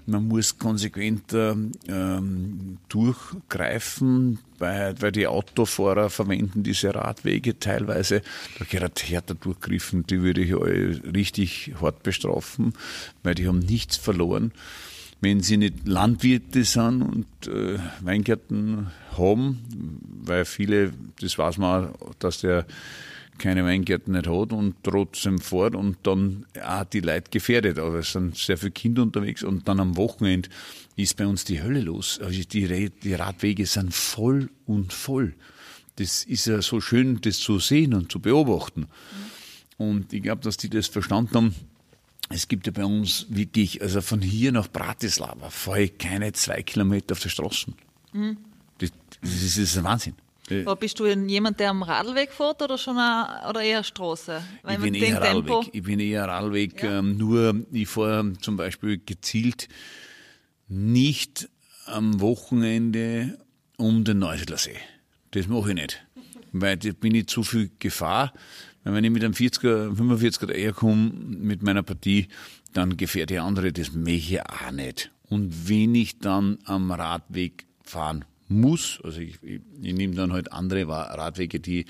Man 0.06 0.26
muss 0.26 0.56
konsequenter 0.56 1.54
ähm, 1.86 2.78
durchgreifen, 2.88 4.38
weil, 4.58 4.94
weil 5.02 5.12
die 5.12 5.26
Autofahrer 5.26 6.08
verwenden 6.08 6.62
diese 6.62 6.94
Radwege 6.94 7.58
teilweise. 7.58 8.22
Da 8.58 8.64
gehört 8.64 9.06
härter 9.06 9.34
durchgriffen, 9.34 10.06
die 10.06 10.22
würde 10.22 10.40
ich 10.40 10.54
richtig 11.14 11.74
hart 11.82 12.02
bestrafen, 12.02 12.72
weil 13.22 13.34
die 13.34 13.46
haben 13.46 13.58
nichts 13.58 13.98
verloren 13.98 14.52
wenn 15.20 15.40
sie 15.40 15.56
nicht 15.56 15.86
Landwirte 15.86 16.64
sind 16.64 17.02
und 17.02 17.46
äh, 17.46 17.78
Weingärten 18.00 18.88
haben, 19.16 20.00
weil 20.24 20.44
viele, 20.44 20.92
das 21.20 21.36
weiß 21.38 21.58
man, 21.58 21.90
auch, 21.94 22.14
dass 22.18 22.40
der 22.40 22.66
keine 23.40 23.64
Weingärten 23.64 24.12
nicht 24.12 24.28
hat 24.28 24.52
und 24.52 24.76
trotzdem 24.82 25.38
fährt 25.38 25.74
und 25.74 25.96
dann 26.02 26.46
auch 26.62 26.84
die 26.84 27.00
Leute 27.00 27.30
gefährdet. 27.30 27.78
Aber 27.78 28.00
es 28.00 28.12
sind 28.12 28.36
sehr 28.36 28.58
viele 28.58 28.70
Kinder 28.70 29.02
unterwegs 29.02 29.42
und 29.42 29.66
dann 29.66 29.80
am 29.80 29.96
Wochenende 29.96 30.48
ist 30.96 31.16
bei 31.16 31.26
uns 31.26 31.44
die 31.44 31.62
Hölle 31.62 31.80
los. 31.80 32.20
Also 32.22 32.40
die, 32.42 32.90
die 32.90 33.14
Radwege 33.14 33.66
sind 33.66 33.94
voll 33.94 34.50
und 34.66 34.92
voll. 34.92 35.34
Das 35.96 36.24
ist 36.24 36.46
ja 36.46 36.62
so 36.62 36.80
schön, 36.80 37.20
das 37.22 37.38
zu 37.38 37.58
sehen 37.58 37.94
und 37.94 38.12
zu 38.12 38.20
beobachten. 38.20 38.86
Und 39.76 40.12
ich 40.12 40.22
glaube, 40.22 40.42
dass 40.42 40.58
die 40.58 40.70
das 40.70 40.86
verstanden 40.86 41.34
haben. 41.34 41.54
Es 42.28 42.46
gibt 42.46 42.66
ja 42.66 42.72
bei 42.72 42.84
uns 42.84 43.26
wirklich, 43.28 43.82
also 43.82 44.00
von 44.00 44.20
hier 44.22 44.52
nach 44.52 44.68
Bratislava 44.68 45.50
fahre 45.50 45.82
ich 45.82 45.98
keine 45.98 46.32
zwei 46.32 46.62
Kilometer 46.62 47.12
auf 47.12 47.20
der 47.20 47.28
Straße. 47.28 47.72
Das, 48.78 48.90
das, 49.20 49.30
ist, 49.30 49.56
das 49.56 49.64
ist 49.64 49.78
ein 49.78 49.84
Wahnsinn. 49.84 50.14
Äh, 50.48 50.62
Aber 50.62 50.76
bist 50.76 50.98
du 51.00 51.06
jemand, 51.06 51.58
der 51.60 51.70
am 51.70 51.82
Radweg 51.82 52.30
fährt 52.32 52.62
oder 52.62 52.78
schon 52.78 52.98
a, 52.98 53.48
oder 53.48 53.62
eher 53.62 53.82
Straße? 53.82 54.42
Weil 54.62 54.76
Ich 54.76 54.80
bin, 54.82 54.94
eher 54.94 55.20
Tempo- 55.20 55.58
Radweg. 55.58 55.74
ich 55.74 55.82
bin 55.82 55.98
eher 56.00 56.24
Radweg, 56.26 56.82
ähm, 56.84 57.16
nur 57.16 57.64
ich 57.72 57.88
fahre 57.88 58.32
zum 58.40 58.56
Beispiel 58.56 59.00
gezielt 59.04 59.68
nicht 60.68 61.48
am 61.86 62.20
Wochenende 62.20 63.38
um 63.76 64.04
den 64.04 64.18
Neusiedler 64.20 64.58
See. 64.58 64.76
Das 65.32 65.48
mache 65.48 65.70
ich 65.70 65.74
nicht, 65.74 66.04
weil 66.52 66.76
da 66.76 66.90
bin 66.92 67.14
ich 67.14 67.26
zu 67.28 67.42
viel 67.42 67.70
Gefahr. 67.78 68.32
Wenn 68.84 69.04
ich 69.04 69.10
mit 69.10 69.22
einem 69.22 69.34
40er, 69.34 69.94
45er 69.94 70.46
daherkomme 70.46 71.10
mit 71.12 71.62
meiner 71.62 71.82
Partie, 71.82 72.28
dann 72.72 72.96
gefährde 72.96 73.34
ich 73.34 73.40
andere, 73.40 73.72
das 73.72 73.92
möchte 73.92 74.34
ich 74.34 74.40
auch 74.40 74.70
nicht. 74.70 75.10
Und 75.28 75.68
wenn 75.68 75.94
ich 75.94 76.18
dann 76.18 76.58
am 76.64 76.90
Radweg 76.90 77.66
fahren 77.84 78.24
muss, 78.48 79.00
also 79.04 79.20
ich, 79.20 79.38
ich, 79.42 79.60
ich 79.80 79.94
nehme 79.94 80.14
dann 80.14 80.32
halt 80.32 80.52
andere 80.52 80.88
Radwege, 80.88 81.60
die, 81.60 81.84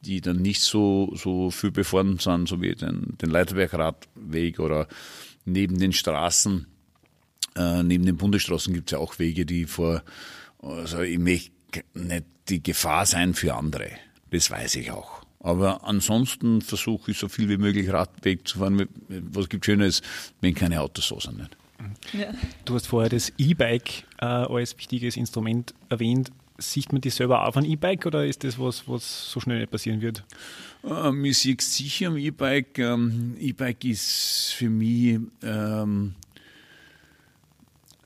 die 0.00 0.20
dann 0.20 0.36
nicht 0.36 0.60
so, 0.60 1.12
so 1.16 1.50
viel 1.50 1.70
befahren 1.70 2.18
sind, 2.18 2.48
so 2.48 2.60
wie 2.60 2.74
den, 2.74 3.16
den 3.20 3.30
Leiterbergradweg 3.30 4.60
oder 4.60 4.86
neben 5.44 5.78
den 5.78 5.92
Straßen, 5.92 6.66
äh, 7.56 7.82
neben 7.82 8.04
den 8.04 8.16
Bundesstraßen 8.16 8.72
gibt 8.74 8.90
es 8.90 8.92
ja 8.92 8.98
auch 8.98 9.18
Wege, 9.18 9.44
die 9.44 9.64
vor, 9.64 10.02
also 10.60 11.00
ich 11.00 11.18
möchte 11.18 11.50
nicht 11.94 12.26
die 12.48 12.62
Gefahr 12.62 13.06
sein 13.06 13.34
für 13.34 13.54
andere. 13.54 13.90
Das 14.30 14.50
weiß 14.50 14.76
ich 14.76 14.90
auch. 14.90 15.27
Aber 15.40 15.84
ansonsten 15.84 16.62
versuche 16.62 17.12
ich 17.12 17.18
so 17.18 17.28
viel 17.28 17.48
wie 17.48 17.58
möglich 17.58 17.92
Radweg 17.92 18.46
zu 18.46 18.58
fahren. 18.58 18.88
Was 19.08 19.48
gibt 19.48 19.64
Schönes, 19.64 20.02
wenn 20.40 20.54
keine 20.54 20.80
Autos 20.80 21.08
so 21.08 21.20
sind? 21.20 21.38
Nicht? 21.38 21.56
Ja. 22.12 22.32
Du 22.64 22.74
hast 22.74 22.86
vorher 22.86 23.08
das 23.08 23.32
E-Bike 23.38 24.04
äh, 24.20 24.24
als 24.24 24.76
wichtiges 24.76 25.16
Instrument 25.16 25.74
erwähnt. 25.88 26.32
Sieht 26.58 26.90
man 26.90 27.00
die 27.00 27.10
selber 27.10 27.46
auf 27.46 27.56
ein 27.56 27.64
E-Bike 27.64 28.04
oder 28.06 28.26
ist 28.26 28.42
das 28.42 28.58
was, 28.58 28.88
was 28.88 29.30
so 29.30 29.38
schnell 29.38 29.60
nicht 29.60 29.70
passieren 29.70 30.00
wird? 30.00 30.24
Ähm, 30.84 31.24
ich 31.24 31.38
sehe 31.38 31.54
es 31.56 31.76
sicher 31.76 32.08
am 32.08 32.16
E-Bike. 32.16 32.78
Ähm, 32.80 33.36
E-Bike 33.38 33.84
ist 33.84 34.54
für 34.56 34.68
mich 34.68 35.20
ähm, 35.44 36.14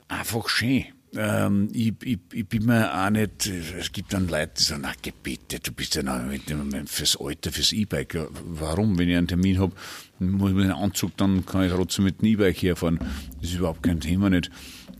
einfach 0.07 0.47
schön. 0.49 0.85
Ähm, 1.15 1.69
ich, 1.73 1.93
ich, 2.03 2.19
ich 2.33 2.47
bin 2.47 2.65
mir 2.65 2.91
auch 2.91 3.09
nicht, 3.09 3.45
es 3.45 3.91
gibt 3.91 4.13
dann 4.13 4.27
Leute, 4.27 4.53
die 4.57 4.63
sagen, 4.63 4.81
na 4.83 4.93
bitte, 5.21 5.59
du 5.59 5.71
bist 5.71 5.93
ja 5.95 6.01
noch 6.01 6.23
mit 6.23 6.49
dem, 6.49 6.87
fürs 6.87 7.19
Alter, 7.19 7.51
fürs 7.51 7.71
E-Bike. 7.71 8.29
Warum? 8.45 8.97
Wenn 8.97 9.09
ich 9.09 9.17
einen 9.17 9.27
Termin 9.27 9.59
habe, 9.59 9.73
muss 10.19 10.51
ich 10.51 10.57
einen 10.57 10.71
Anzug, 10.71 11.15
dann 11.17 11.45
kann 11.45 11.65
ich 11.65 11.71
trotzdem 11.71 12.05
mit 12.05 12.21
dem 12.21 12.29
E-Bike 12.29 12.61
herfahren. 12.63 12.99
Das 13.39 13.51
ist 13.51 13.57
überhaupt 13.57 13.83
kein 13.83 13.99
Thema 13.99 14.29
nicht. 14.29 14.49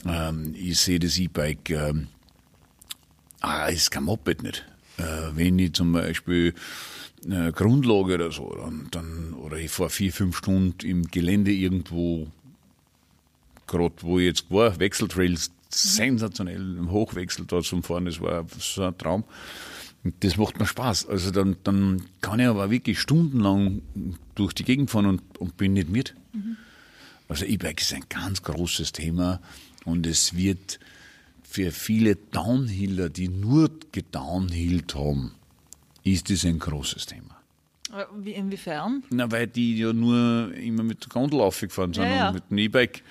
Ähm, 0.06 0.54
ich 0.56 0.80
sehe 0.80 1.00
das 1.00 1.18
E-Bike, 1.18 1.72
ähm, 1.72 2.08
ah, 3.42 3.66
ist 3.68 3.90
kein 3.90 4.04
Moped 4.04 4.44
nicht. 4.44 4.66
Äh, 4.98 5.36
wenn 5.36 5.58
ich 5.58 5.74
zum 5.74 5.94
Beispiel 5.94 6.54
äh, 7.30 7.52
Grundlage 7.52 8.16
oder 8.16 8.32
so, 8.32 8.54
dann, 8.56 8.88
dann 8.92 9.34
oder 9.34 9.58
ich 9.58 9.72
fahre 9.72 9.90
vier, 9.90 10.14
fünf 10.14 10.38
Stunden 10.38 10.86
im 10.86 11.06
Gelände 11.06 11.52
irgendwo, 11.52 12.28
gerade 13.66 13.96
wo 14.02 14.20
ich 14.20 14.26
jetzt 14.26 14.52
war, 14.52 14.80
Wechseltrails, 14.80 15.52
sensationell, 15.74 16.78
im 16.78 16.92
Hochwechsel 16.92 17.46
da 17.46 17.62
zum 17.62 17.84
Fahren, 17.84 18.06
das 18.06 18.22
war 18.22 18.46
so 18.60 18.84
ein 18.84 18.98
Traum. 18.98 19.24
Und 20.04 20.16
das 20.24 20.36
macht 20.38 20.60
mir 20.60 20.66
Spaß. 20.66 21.08
Also 21.08 21.32
dann, 21.32 21.56
dann 21.64 22.04
kann 22.22 22.40
ich 22.40 22.48
aber 22.48 22.70
wirklich 22.70 23.00
stundenlang 23.00 23.82
durch 24.36 24.54
die 24.54 24.64
Gegend 24.64 24.92
fahren 24.92 25.06
und, 25.06 25.22
und 25.40 25.56
bin 25.58 25.74
nicht 25.74 25.90
mit. 25.90 26.16
Also 27.30 27.46
E-Bike 27.46 27.82
ist 27.82 27.94
ein 27.94 28.04
ganz 28.10 28.44
großes 28.44 28.92
Thema 28.92 29.40
und 29.86 30.06
es 30.06 30.36
wird 30.36 30.80
für 31.44 31.72
viele 31.72 32.16
Downhiller, 32.16 33.10
die 33.10 33.30
nur 33.30 33.70
gedownhillt 33.92 34.94
haben, 34.96 35.34
ist 36.04 36.30
das 36.30 36.44
ein 36.46 36.60
großes 36.60 37.06
Thema. 37.06 37.38
Wie, 38.20 38.32
inwiefern? 38.32 39.04
Na, 39.12 39.32
weil 39.32 39.48
die 39.48 39.78
ja 39.78 39.94
nur 39.94 40.54
immer 40.56 40.84
mit 40.84 41.04
der 41.04 41.10
Gondel 41.10 41.40
aufgefahren 41.42 41.94
sind 41.94 42.04
Ja, 42.04 42.16
ja. 42.16 42.28
und 42.30 42.34
mit 42.36 42.50
dem 42.50 42.58
E-Bike. 42.58 43.04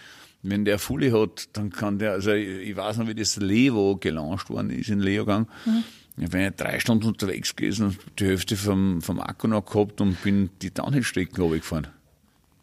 Wenn 0.42 0.64
der 0.64 0.78
Fully 0.78 1.11
hat, 1.11 1.48
dann 1.52 1.70
kann 1.70 1.98
der, 1.98 2.12
also 2.12 2.33
ich, 2.33 2.76
weiß 2.76 2.96
noch, 2.98 3.07
wie 3.07 3.14
das 3.14 3.37
Levo 3.37 3.96
gelauncht 3.96 4.50
worden 4.50 4.70
ist 4.70 4.88
in 4.88 5.00
Leogang. 5.00 5.46
Mhm. 5.64 5.85
Ich 6.18 6.31
bin 6.31 6.40
ja 6.40 6.50
drei 6.50 6.78
Stunden 6.78 7.07
unterwegs 7.07 7.57
gewesen 7.57 7.87
und 7.87 7.98
die 8.18 8.26
Hälfte 8.26 8.57
vom, 8.57 9.00
vom 9.00 9.20
Akku 9.20 9.46
noch 9.46 9.64
gehabt 9.64 10.00
und 10.00 10.20
bin 10.22 10.50
die 10.61 10.72
Downhill-Strecken 10.72 11.40
runtergefahren. 11.40 11.87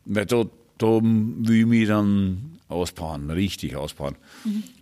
Weil 0.06 0.26
da, 0.26 0.46
da 0.78 1.00
will 1.02 1.62
ich 1.62 1.66
mich 1.66 1.88
dann 1.88 2.60
ausbauen, 2.68 3.32
richtig 3.32 3.76
ausbauen. 3.76 4.16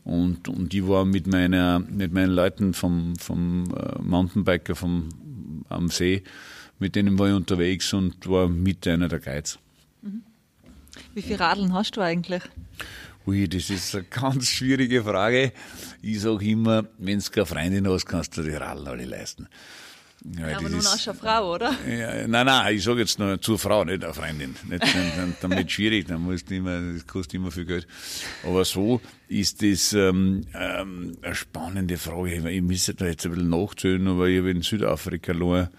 Und, 0.03 0.47
und 0.49 0.73
ich 0.73 0.87
war 0.87 1.05
mit 1.05 1.27
meiner, 1.27 1.79
mit 1.79 2.11
meinen 2.11 2.31
Leuten 2.31 2.73
vom, 2.73 3.15
vom 3.15 3.73
äh, 3.75 4.01
Mountainbiker 4.01 4.75
vom, 4.75 5.09
am 5.69 5.89
See, 5.89 6.23
mit 6.79 6.95
denen 6.95 7.17
war 7.17 7.29
ich 7.29 7.35
unterwegs 7.35 7.93
und 7.93 8.27
war 8.27 8.47
mit 8.47 8.87
einer 8.87 9.07
der 9.07 9.19
Guides. 9.19 9.59
Wie 11.13 11.21
viele 11.21 11.39
Radeln 11.39 11.73
hast 11.73 11.97
du 11.97 12.01
eigentlich? 12.01 12.43
Ui, 13.25 13.47
das 13.47 13.69
ist 13.69 13.93
eine 13.93 14.05
ganz 14.05 14.47
schwierige 14.47 15.03
Frage. 15.03 15.51
Ich 16.01 16.21
sage 16.21 16.45
immer, 16.45 16.85
wenn 16.97 17.19
du 17.19 17.29
keine 17.29 17.45
Freundin 17.45 17.87
hast, 17.89 18.05
kannst 18.05 18.37
du 18.37 18.43
die 18.43 18.51
Radeln 18.51 18.87
alle 18.87 19.05
leisten. 19.05 19.49
Ja, 20.35 20.57
aber 20.57 20.69
nun 20.69 20.79
hast 20.83 21.05
du 21.05 21.11
eine 21.11 21.19
Frau, 21.19 21.53
oder? 21.53 21.75
Ja, 21.87 22.27
nein, 22.27 22.45
nein, 22.45 22.75
ich 22.75 22.83
sage 22.83 23.01
jetzt 23.01 23.19
nur 23.19 23.39
zur 23.39 23.59
Frau, 23.59 23.83
nicht 23.85 24.03
eine 24.03 24.13
Freundin. 24.13 24.55
Nicht, 24.67 24.81
dann, 24.81 25.11
dann, 25.15 25.35
damit 25.41 25.71
schwierig, 25.71 26.07
dann 26.07 26.21
musst 26.21 26.49
du 26.49 26.55
immer, 26.55 26.79
das 26.93 27.05
kostet 27.05 27.35
immer 27.35 27.51
viel 27.51 27.65
Geld. 27.65 27.87
Aber 28.43 28.65
so 28.65 28.99
ist 29.27 29.61
das 29.61 29.93
ähm, 29.93 30.45
ähm, 30.53 31.17
eine 31.21 31.35
spannende 31.35 31.97
Frage. 31.97 32.49
Ich, 32.49 32.61
müsste 32.61 32.95
da 32.95 33.05
jetzt 33.05 33.25
ein 33.25 33.33
bisschen 33.33 33.49
nachzählen, 33.49 34.07
aber 34.07 34.27
ich 34.27 34.39
habe 34.39 34.51
in 34.51 34.61
Südafrika 34.63 35.33
allein 35.33 35.69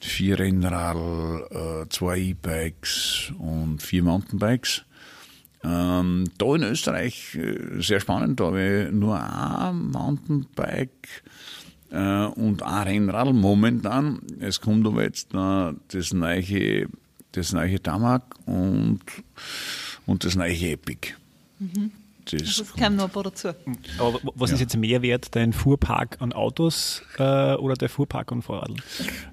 vier 0.00 0.38
Rennradl, 0.38 1.46
äh, 1.50 1.88
zwei 1.88 2.18
E-Bikes 2.18 3.32
und 3.38 3.82
vier 3.82 4.02
Mountainbikes. 4.02 4.84
Ähm, 5.62 6.24
da 6.38 6.54
in 6.54 6.62
Österreich 6.62 7.34
äh, 7.34 7.80
sehr 7.80 8.00
spannend, 8.00 8.40
da 8.40 8.46
habe 8.46 8.86
ich 8.86 8.92
nur 8.92 9.20
ein 9.20 9.90
Mountainbike 9.90 11.22
äh, 11.90 12.24
und 12.24 12.62
ein 12.62 12.88
Rennradl 12.88 13.34
momentan. 13.34 14.20
Es 14.40 14.60
kommt 14.60 14.86
aber 14.86 15.02
jetzt 15.02 15.34
äh, 15.34 15.72
das 15.88 16.12
neue, 16.14 16.88
das 17.32 17.52
neue 17.52 17.82
Tamak 17.82 18.36
und, 18.46 19.00
und 20.06 20.24
das 20.24 20.34
neue 20.34 20.72
Epic. 20.72 21.14
Das, 22.38 22.56
Das 22.56 22.74
kam 22.74 22.96
noch 22.96 23.04
ein 23.04 23.10
paar 23.10 23.24
dazu. 23.24 23.48
Aber 23.98 24.20
was 24.34 24.52
ist 24.52 24.60
jetzt 24.60 24.76
mehr 24.76 25.02
wert, 25.02 25.34
dein 25.34 25.52
Fuhrpark 25.52 26.16
an 26.20 26.32
Autos 26.32 27.02
äh, 27.18 27.54
oder 27.54 27.74
der 27.74 27.88
Fuhrpark 27.88 28.32
an 28.32 28.42
Fahrradl? 28.42 28.76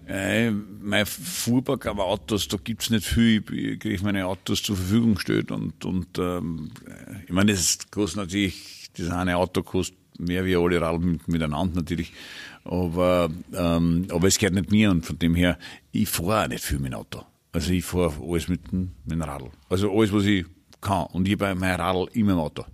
Äh, 0.07 0.51
mein 0.51 1.05
Fuhrpark 1.05 1.85
an 1.85 1.99
Autos, 1.99 2.47
da 2.47 2.57
gibt's 2.63 2.89
nicht 2.89 3.05
viel. 3.05 3.43
Ich 3.51 3.79
kriege 3.79 4.03
meine 4.03 4.25
Autos 4.27 4.63
zur 4.63 4.75
Verfügung 4.75 5.15
gestellt 5.15 5.51
und, 5.51 5.83
und 5.85 6.17
ähm, 6.17 6.71
ich 7.25 7.31
meine, 7.31 7.51
das 7.51 7.79
kostet 7.91 8.17
natürlich, 8.17 8.89
das 8.97 9.09
eine 9.09 9.37
Auto 9.37 9.63
kostet 9.63 9.97
mehr 10.19 10.45
wie 10.45 10.55
alle 10.55 10.81
Radl 10.81 10.99
mit, 10.99 11.27
miteinander 11.27 11.75
natürlich. 11.75 12.13
Aber, 12.63 13.29
ähm, 13.53 14.07
aber 14.11 14.27
es 14.27 14.37
gehört 14.37 14.55
nicht 14.55 14.71
mir 14.71 14.91
und 14.91 15.05
von 15.05 15.17
dem 15.19 15.35
her, 15.35 15.57
ich 15.91 16.09
fahre 16.09 16.43
auch 16.43 16.47
nicht 16.47 16.63
viel 16.63 16.79
mit 16.79 16.91
dem 16.91 16.99
Auto. 16.99 17.23
Also 17.53 17.71
ich 17.71 17.85
fahre 17.85 18.13
alles 18.21 18.47
mit 18.47 18.71
dem, 18.71 18.91
mit 19.05 19.13
dem 19.13 19.21
Radl. 19.21 19.49
Also 19.69 19.91
alles, 19.91 20.11
was 20.11 20.25
ich 20.25 20.45
kann. 20.81 21.07
Und 21.07 21.27
ich 21.27 21.39
habe 21.39 21.55
mein 21.55 21.79
Radl 21.79 22.07
immer 22.13 22.33
im 22.33 22.39
Auto. 22.39 22.65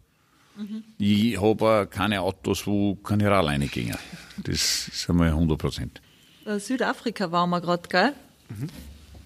Ich 0.98 1.42
habe 1.42 1.88
keine 1.90 2.22
Autos, 2.22 2.68
wo 2.68 2.96
keine 2.96 3.30
Radl 3.30 3.48
reingehen. 3.48 3.98
Das 4.38 4.88
ist 4.88 5.10
einmal 5.10 5.30
100 5.30 5.58
Prozent. 5.58 6.02
Äh, 6.46 6.60
Südafrika 6.60 7.32
waren 7.32 7.50
wir 7.50 7.62
gerade, 7.62 7.88
gell? 7.88 8.14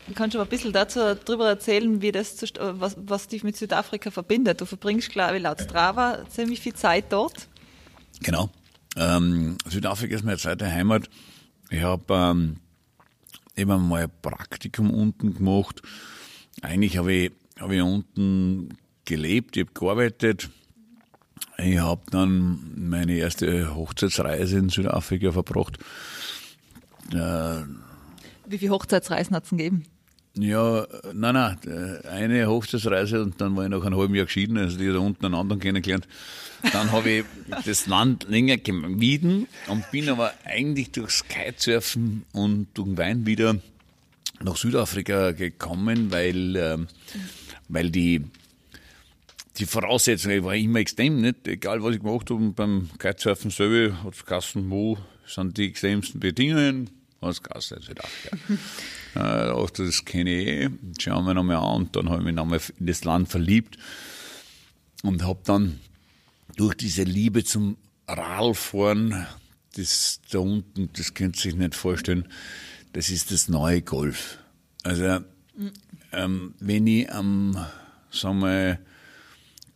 Du 0.07 0.13
kannst 0.13 0.33
schon 0.33 0.39
mal 0.39 0.45
ein 0.45 0.49
bisschen 0.49 0.71
dazu 0.71 1.15
drüber 1.15 1.49
erzählen, 1.49 2.01
wie 2.01 2.11
das 2.11 2.37
was, 2.59 2.95
was 2.97 3.27
dich 3.27 3.43
mit 3.43 3.57
Südafrika 3.57 4.09
verbindet. 4.09 4.61
Du 4.61 4.65
verbringst, 4.65 5.09
glaube 5.09 5.37
ich, 5.37 5.43
laut 5.43 5.59
Strava 5.59 6.23
ziemlich 6.29 6.61
viel 6.61 6.73
Zeit 6.73 7.05
dort. 7.11 7.47
Genau. 8.21 8.49
Ähm, 8.95 9.57
Südafrika 9.67 10.15
ist 10.15 10.23
meine 10.23 10.37
zweite 10.37 10.71
Heimat. 10.71 11.09
Ich 11.69 11.81
habe 11.81 12.13
ähm, 12.13 12.57
immer 13.55 13.77
mal 13.77 14.03
ein 14.03 14.11
Praktikum 14.21 14.91
unten 14.91 15.33
gemacht. 15.33 15.81
Eigentlich 16.61 16.97
habe 16.97 17.11
ich, 17.11 17.31
hab 17.59 17.71
ich 17.71 17.81
unten 17.81 18.77
gelebt, 19.03 19.57
ich 19.57 19.65
habe 19.65 19.73
gearbeitet. 19.73 20.49
Ich 21.57 21.79
habe 21.79 22.01
dann 22.11 22.59
meine 22.75 23.13
erste 23.13 23.75
Hochzeitsreise 23.75 24.57
in 24.59 24.69
Südafrika 24.69 25.31
verbracht. 25.31 25.77
Äh, 27.13 27.63
Wie 28.47 28.57
viele 28.57 28.71
Hochzeitsreisen 28.71 29.35
hat 29.35 29.45
es 29.45 29.49
gegeben? 29.51 29.83
ja, 30.39 30.85
nein, 31.13 31.33
nein, 31.33 31.57
äh, 32.03 32.07
eine 32.07 32.47
Hochzeitsreise 32.47 33.23
und 33.23 33.41
dann 33.41 33.55
war 33.55 33.63
ich 33.63 33.71
nach 33.71 33.83
einem 33.83 33.97
halben 33.97 34.13
Jahr 34.15 34.25
geschieden, 34.25 34.57
also 34.57 34.77
die 34.77 34.87
da 34.87 34.99
unten 34.99 35.25
einen 35.25 35.35
anderen 35.35 35.59
kennengelernt. 35.59 36.07
Dann 36.73 36.91
habe 36.91 37.09
ich 37.09 37.25
das 37.65 37.87
Land 37.87 38.27
länger 38.29 38.57
gemieden 38.57 39.47
und 39.67 39.89
bin 39.91 40.09
aber 40.09 40.33
eigentlich 40.45 40.91
durchs 40.91 41.27
Kitesurfen 41.27 42.23
und 42.33 42.67
durch 42.75 42.87
den 42.87 42.97
Wein 42.97 43.25
wieder 43.25 43.55
nach 44.43 44.57
Südafrika 44.57 45.31
gekommen, 45.31 46.11
weil, 46.11 46.55
ähm, 46.55 46.87
weil 47.67 47.89
die, 47.89 48.23
die 49.57 49.65
Voraussetzungen 49.65 50.43
waren 50.43 50.57
immer 50.57 50.79
extrem, 50.79 51.21
nicht? 51.21 51.47
Egal 51.47 51.81
was 51.83 51.95
ich 51.95 52.01
gemacht 52.01 52.29
habe, 52.29 52.49
beim 52.51 52.89
Kitesurfen 52.99 53.51
selber 53.51 54.03
hat 54.03 54.13
es 54.13 54.25
geheißen, 54.25 54.69
wo 54.69 54.97
sind 55.25 55.57
die 55.57 55.67
extremsten 55.67 56.19
Bedingungen? 56.19 56.89
Hat 57.21 57.31
es 57.31 57.43
geheißen, 57.43 57.81
Südafrika. 57.81 58.37
Äh, 59.15 59.49
auch 59.49 59.71
das 59.71 60.05
kenne 60.05 60.29
ich 60.29 60.47
eh. 60.47 60.69
Schauen 60.99 61.25
wir 61.25 61.33
nochmal 61.33 61.55
an. 61.55 61.77
Und 61.77 61.95
dann 61.95 62.07
habe 62.09 62.19
ich 62.19 62.25
mich 62.25 62.35
nochmal 62.35 62.59
in 62.77 62.85
das 62.85 63.03
Land 63.03 63.29
verliebt 63.29 63.79
und 65.01 65.23
habe 65.23 65.39
dann 65.43 65.79
durch 66.55 66.75
diese 66.75 67.01
Liebe 67.01 67.43
zum 67.43 67.77
Radfahren, 68.07 69.25
das 69.75 70.21
da 70.29 70.37
unten, 70.37 70.89
das 70.93 71.15
könnt 71.15 71.35
ihr 71.37 71.41
sich 71.41 71.55
nicht 71.55 71.73
vorstellen, 71.73 72.27
das 72.93 73.09
ist 73.09 73.31
das 73.31 73.47
neue 73.47 73.81
Golf. 73.81 74.37
Also, 74.83 75.21
ähm, 76.11 76.53
wenn 76.59 76.85
ich 76.85 77.11
am, 77.11 77.57
sagen 78.11 78.39
wir, 78.39 78.79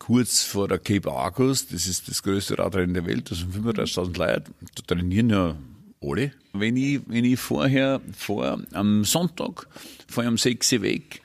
kurz 0.02 0.42
vor 0.42 0.66
der 0.66 0.80
Cape 0.80 1.12
Argus, 1.12 1.68
das 1.68 1.86
ist 1.86 2.08
das 2.08 2.24
größte 2.24 2.58
Radrennen 2.58 2.92
der 2.92 3.06
Welt, 3.06 3.30
das 3.30 3.38
sind 3.38 3.54
35.000 3.54 4.18
Leute, 4.18 4.44
da 4.74 4.82
trainieren 4.94 5.30
ja 5.30 5.54
alle. 6.02 6.32
Wenn 6.52 6.76
ich, 6.76 7.00
wenn 7.06 7.24
ich 7.24 7.38
vorher, 7.38 8.00
vor, 8.12 8.60
am 8.72 9.04
Sonntag, 9.04 9.68
fahre 10.08 10.26
um 10.26 10.36
6 10.38 10.72
Uhr 10.72 10.82
weg 10.82 11.22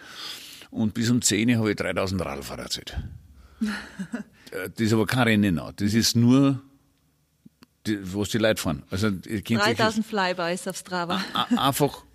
und 0.69 0.93
bis 0.93 1.09
um 1.09 1.23
10 1.23 1.49
Uhr 1.49 1.57
habe 1.57 1.71
ich 1.71 1.75
3000 1.77 2.21
Radfahrer 2.23 2.63
erzählt. 2.63 2.97
Äh, 4.49 4.69
das 4.69 4.79
ist 4.79 4.93
aber 4.93 5.05
kein 5.05 5.23
Rennen. 5.27 5.59
Das 5.75 5.93
ist 5.93 6.15
nur, 6.15 6.61
was 7.85 8.29
die 8.29 8.37
Leute 8.37 8.61
fahren. 8.61 8.83
Also, 8.89 9.09
ihr 9.27 9.41
kennt 9.41 9.59
euch 9.59 9.75
das- 9.75 9.95
3000 9.95 10.05
Flybys 10.05 10.67
auf 10.69 10.77
Strava. 10.77 11.21
Einfach, 11.57 12.05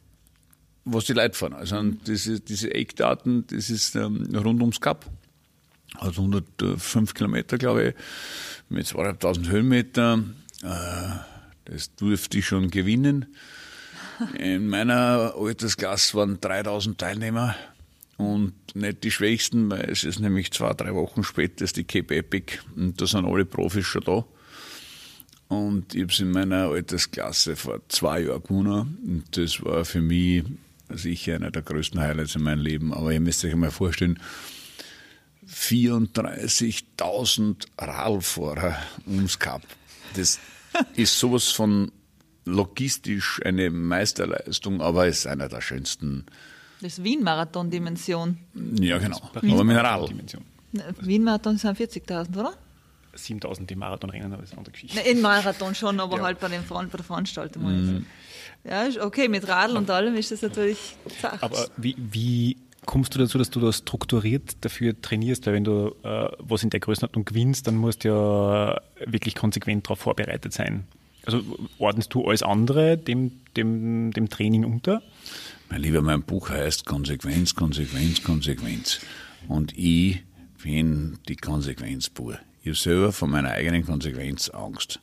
was 0.87 1.05
die 1.05 1.13
Leute 1.13 1.37
fahren. 1.37 1.53
Also 1.53 1.83
diese, 1.83 2.41
diese 2.41 2.73
Eckdaten, 2.75 3.47
das 3.49 3.69
ist 3.69 3.97
ähm, 3.97 4.35
rund 4.35 4.63
ums 4.63 4.81
Kap. 4.81 5.05
Also 5.99 6.23
105 6.23 7.15
Kilometer, 7.15 7.59
glaube 7.59 7.89
ich, 7.89 7.95
mit 8.69 8.87
2500 8.87 9.53
Höhenmeter. 9.53 10.25
Äh, 10.63 11.67
das 11.67 11.95
durfte 11.95 12.39
ich 12.39 12.47
schon 12.47 12.71
gewinnen. 12.71 13.27
In 14.39 14.69
meiner 14.69 15.35
Altersklasse 15.37 16.15
waren 16.15 16.41
3000 16.41 16.99
Teilnehmer 16.99 17.57
und 18.17 18.53
nicht 18.75 19.05
die 19.05 19.11
Schwächsten, 19.11 19.71
weil 19.71 19.91
es 19.91 20.05
ist 20.05 20.21
nämlich 20.21 20.53
zwei, 20.53 20.73
drei 20.75 20.95
Wochen 20.95 21.25
später 21.25 21.65
ist 21.65 21.77
die 21.77 21.85
Cape 21.85 22.17
Epic 22.17 22.59
und 22.77 23.01
da 23.01 23.07
sind 23.07 23.25
alle 23.25 23.45
Profis 23.45 23.87
schon 23.87 24.05
da. 24.05 24.25
Und 25.49 25.95
ich 25.95 26.03
habe 26.03 26.13
es 26.13 26.21
in 26.21 26.31
meiner 26.31 26.69
Altersklasse 26.69 27.57
vor 27.57 27.81
zwei 27.89 28.21
Jahren 28.21 28.43
gewonnen. 28.43 28.99
Und 29.05 29.37
das 29.37 29.63
war 29.63 29.85
für 29.85 30.01
mich 30.01 30.45
sicher 30.89 31.35
einer 31.35 31.51
der 31.51 31.61
größten 31.61 32.01
Highlights 32.01 32.37
in 32.37 32.43
meinem 32.43 32.63
Leben. 32.63 32.95
Aber 32.95 33.13
ihr 33.13 33.21
müsst 33.21 33.45
euch 33.45 33.53
einmal 33.53 33.71
vorstellen, 33.71 34.19
34.000 35.53 37.67
Radfahrer 37.79 38.77
ums 39.07 39.39
Kap. 39.39 39.63
Das 40.15 40.39
ist 40.95 41.19
sowas 41.19 41.49
von 41.51 41.91
logistisch 42.45 43.41
eine 43.45 43.71
Meisterleistung, 43.71 44.81
aber 44.81 45.07
ist 45.07 45.27
einer 45.27 45.49
der 45.49 45.61
schönsten. 45.61 46.27
Das 46.81 46.95
ist 46.99 47.05
Wien-Marathon-Dimension. 47.05 48.39
Ja, 48.81 48.99
genau. 48.99 49.21
Aber 49.35 49.65
mit 49.65 49.77
Radl. 49.77 50.09
Dimension. 50.09 50.43
Wien-Marathon 51.01 51.59
sind 51.59 51.79
40.000, 51.79 52.39
oder? 52.39 52.55
7000 53.15 53.69
die 53.69 53.77
Marathonrennen, 53.77 54.33
aber 54.33 54.41
das 54.41 54.51
ist 54.51 54.53
eine 54.53 54.59
andere 54.61 54.73
Geschichte. 54.73 55.01
In 55.01 55.21
Marathon 55.21 55.75
schon, 55.75 56.01
aber 56.01 56.17
Ja. 56.17 56.23
halt 56.23 56.41
bei, 56.41 56.49
den, 56.49 56.63
bei 56.67 56.85
der 56.87 57.05
Veranstaltung. 57.05 57.63
Mhm. 57.65 58.07
Ja, 58.65 58.87
okay, 59.01 59.29
mit 59.29 59.47
Radl 59.47 59.77
und 59.77 59.91
allem 59.91 60.15
ist 60.15 60.31
das 60.31 60.41
natürlich 60.43 60.79
Sache. 61.21 61.43
Aber 61.43 61.69
wie, 61.77 61.95
wie 61.99 62.57
kommst 62.87 63.15
du 63.15 63.19
dazu, 63.19 63.39
dass 63.39 63.51
du 63.51 63.61
da 63.61 63.73
strukturiert 63.73 64.57
dafür 64.63 65.01
trainierst? 65.01 65.47
Weil 65.47 65.55
wenn 65.55 65.65
du 65.65 65.95
äh, 66.03 66.29
was 66.39 66.63
in 66.63 66.71
der 66.71 66.81
Größenordnung 66.81 67.25
gewinnst, 67.25 67.67
dann 67.67 67.77
musst 67.77 68.05
du 68.05 68.09
ja 68.09 68.81
wirklich 69.07 69.35
konsequent 69.35 69.87
darauf 69.87 70.01
vorbereitet 70.01 70.53
sein. 70.53 70.85
Also 71.25 71.43
ordnest 71.79 72.13
du 72.15 72.27
alles 72.27 72.43
andere 72.43 72.99
dem, 72.99 73.33
dem, 73.57 74.11
dem 74.13 74.29
Training 74.29 74.65
unter? 74.65 75.03
Mein 75.71 75.81
Lieber, 75.81 76.03
mein 76.03 76.23
Buch 76.23 76.51
heißt 76.51 76.85
Konsequenz, 76.85 77.55
Konsequenz, 77.55 78.23
Konsequenz. 78.23 79.01
Und 79.49 79.77
ich 79.79 80.23
bin 80.63 81.19
die 81.29 81.37
Konsequenz 81.37 82.11
pur. 82.11 82.39
Ich 82.63 82.69
habe 82.69 82.77
selber 82.77 83.13
von 83.13 83.31
meiner 83.31 83.51
eigenen 83.51 83.85
Konsequenz 83.85 84.49
Angst. 84.51 85.01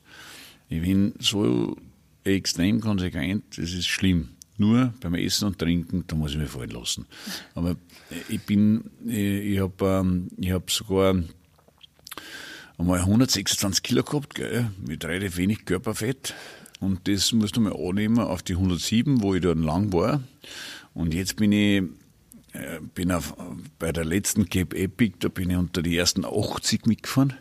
Ich 0.68 0.82
bin 0.82 1.14
so 1.18 1.76
extrem 2.24 2.80
konsequent, 2.80 3.44
das 3.56 3.72
ist 3.72 3.86
schlimm. 3.86 4.30
Nur 4.60 4.92
beim 5.00 5.14
Essen 5.14 5.46
und 5.46 5.58
Trinken, 5.58 6.04
da 6.06 6.14
muss 6.14 6.32
ich 6.32 6.36
mich 6.36 6.50
fallen 6.50 6.68
lassen. 6.68 7.06
Aber 7.54 7.76
ich 8.28 8.42
bin, 8.42 8.90
ich, 9.06 9.58
habe 9.58 9.86
ähm, 9.86 10.28
ich 10.36 10.50
hab 10.50 10.70
sogar 10.70 11.14
einmal 12.76 12.98
126 12.98 13.82
Kilo 13.82 14.02
gehabt, 14.02 14.34
gell, 14.34 14.70
mit 14.86 15.02
relativ 15.06 15.38
wenig 15.38 15.64
Körperfett. 15.64 16.34
Und 16.78 17.08
das 17.08 17.32
musst 17.32 17.56
du 17.56 17.62
mal 17.62 17.72
annehmen 17.72 18.18
auf 18.18 18.42
die 18.42 18.52
107, 18.52 19.22
wo 19.22 19.34
ich 19.34 19.40
dann 19.40 19.62
lang 19.62 19.94
war. 19.94 20.22
Und 20.92 21.14
jetzt 21.14 21.36
bin 21.36 21.52
ich, 21.52 21.82
äh, 22.52 22.80
bin 22.94 23.12
auf, 23.12 23.34
bei 23.78 23.92
der 23.92 24.04
letzten 24.04 24.50
Cape 24.50 24.76
Epic, 24.76 25.16
da 25.20 25.28
bin 25.28 25.48
ich 25.48 25.56
unter 25.56 25.80
die 25.80 25.96
ersten 25.96 26.26
80 26.26 26.84
mitgefahren. 26.84 27.32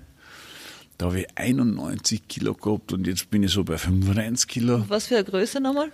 Da 0.99 1.05
habe 1.05 1.21
ich 1.21 1.27
91 1.37 2.27
Kilo 2.27 2.53
gehabt 2.53 2.91
und 2.91 3.07
jetzt 3.07 3.29
bin 3.29 3.41
ich 3.41 3.51
so 3.51 3.63
bei 3.63 3.77
95 3.77 4.49
Kilo. 4.49 4.83
Was 4.89 5.07
für 5.07 5.15
eine 5.15 5.23
Größe 5.23 5.61
nochmal? 5.61 5.93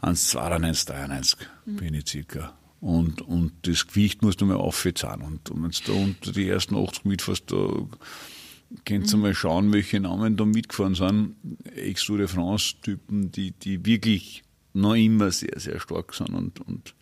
1,92, 0.00 0.92
1,93 0.92 1.36
bin 1.66 1.94
ich 1.94 2.08
circa. 2.08 2.56
Und, 2.80 3.20
und 3.20 3.50
das 3.62 3.88
Gewicht 3.88 4.22
musst 4.22 4.40
du 4.40 4.46
mal 4.46 4.54
aufzahlen. 4.54 5.22
Und, 5.22 5.50
und 5.50 5.64
wenn 5.64 5.70
du 5.72 5.78
da 5.86 5.92
unter 5.92 6.30
die 6.30 6.48
ersten 6.48 6.76
80 6.76 7.04
mitfährst, 7.04 7.50
da 7.50 7.88
kannst 8.84 9.12
du 9.12 9.16
mal 9.16 9.34
schauen, 9.34 9.72
welche 9.72 9.98
Namen 9.98 10.36
da 10.36 10.44
mitgefahren 10.44 10.94
sind. 10.94 11.34
Ex-Tour 11.74 12.18
de 12.18 12.28
France-Typen, 12.28 13.32
die, 13.32 13.50
die 13.50 13.84
wirklich 13.84 14.44
noch 14.72 14.94
immer 14.94 15.32
sehr, 15.32 15.58
sehr 15.58 15.80
stark 15.80 16.14
sind. 16.14 16.30
Und, 16.30 16.60
und 16.60 16.94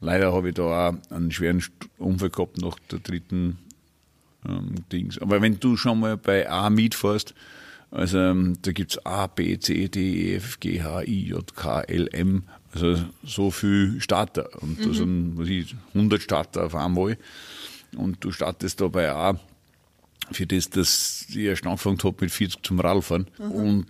leider 0.00 0.32
habe 0.32 0.48
ich 0.48 0.54
da 0.54 0.88
auch 0.88 0.94
einen 1.10 1.30
schweren 1.30 1.62
Unfall 1.98 2.30
gehabt 2.30 2.56
nach 2.56 2.78
der 2.90 3.00
dritten 3.00 3.58
ähm, 4.48 4.74
Dings. 4.92 5.18
Aber 5.18 5.40
wenn 5.42 5.58
du 5.60 5.76
schon 5.76 6.00
mal 6.00 6.16
bei 6.16 6.48
A 6.50 6.70
mitfährst, 6.70 7.34
also 7.90 8.18
ähm, 8.18 8.54
da 8.62 8.72
gibt's 8.72 8.98
A, 9.06 9.26
B, 9.28 9.58
C, 9.58 9.88
D, 9.88 10.32
E, 10.32 10.36
F, 10.36 10.58
G, 10.60 10.82
H, 10.82 11.02
I, 11.02 11.28
J, 11.28 11.54
K, 11.54 11.80
L, 11.82 12.08
M, 12.12 12.42
also 12.72 12.98
so 13.24 13.50
viel 13.52 14.00
Starter. 14.00 14.48
Und 14.62 14.84
da 14.84 14.92
sind 14.92 15.34
was 15.38 15.48
ich, 15.48 15.76
100 15.94 16.20
Starter 16.20 16.64
auf 16.66 16.74
einmal. 16.74 17.16
Und 17.96 18.16
du 18.24 18.32
startest 18.32 18.80
da 18.80 18.88
bei 18.88 19.10
A 19.12 19.38
für 20.32 20.46
das, 20.46 20.68
dass 20.70 21.26
ich 21.28 21.36
erst 21.36 21.64
angefangen 21.66 21.98
habe 22.02 22.16
mit 22.20 22.32
40 22.32 22.62
zum 22.64 22.80
Radfahren. 22.80 23.28
Und 23.38 23.86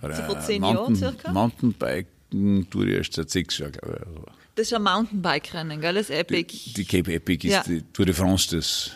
Also 0.00 0.22
vor 0.22 0.36
äh, 0.38 0.40
zehn 0.40 0.62
Jahren 0.64 0.96
circa? 0.96 1.30
Mountainbiken 1.32 2.68
tue 2.70 2.86
ich 2.88 2.94
erst 2.96 3.12
seit 3.14 3.28
sechs 3.30 3.58
Jahren, 3.58 3.72
glaube 3.72 3.98
ich. 4.00 4.06
Also 4.06 4.24
Das 4.54 4.66
ist 4.68 4.72
ein 4.74 4.82
Mountainbike-Rennen, 4.82 5.80
gell? 5.82 5.94
Das 5.94 6.08
Epic. 6.10 6.72
Die 6.76 6.84
Cape 6.86 7.12
Epic 7.12 7.46
ist 7.46 7.52
Ja. 7.52 7.62
die 7.64 7.82
Tour 7.92 8.06
de 8.06 8.14
France 8.14 8.48
des 8.56 8.92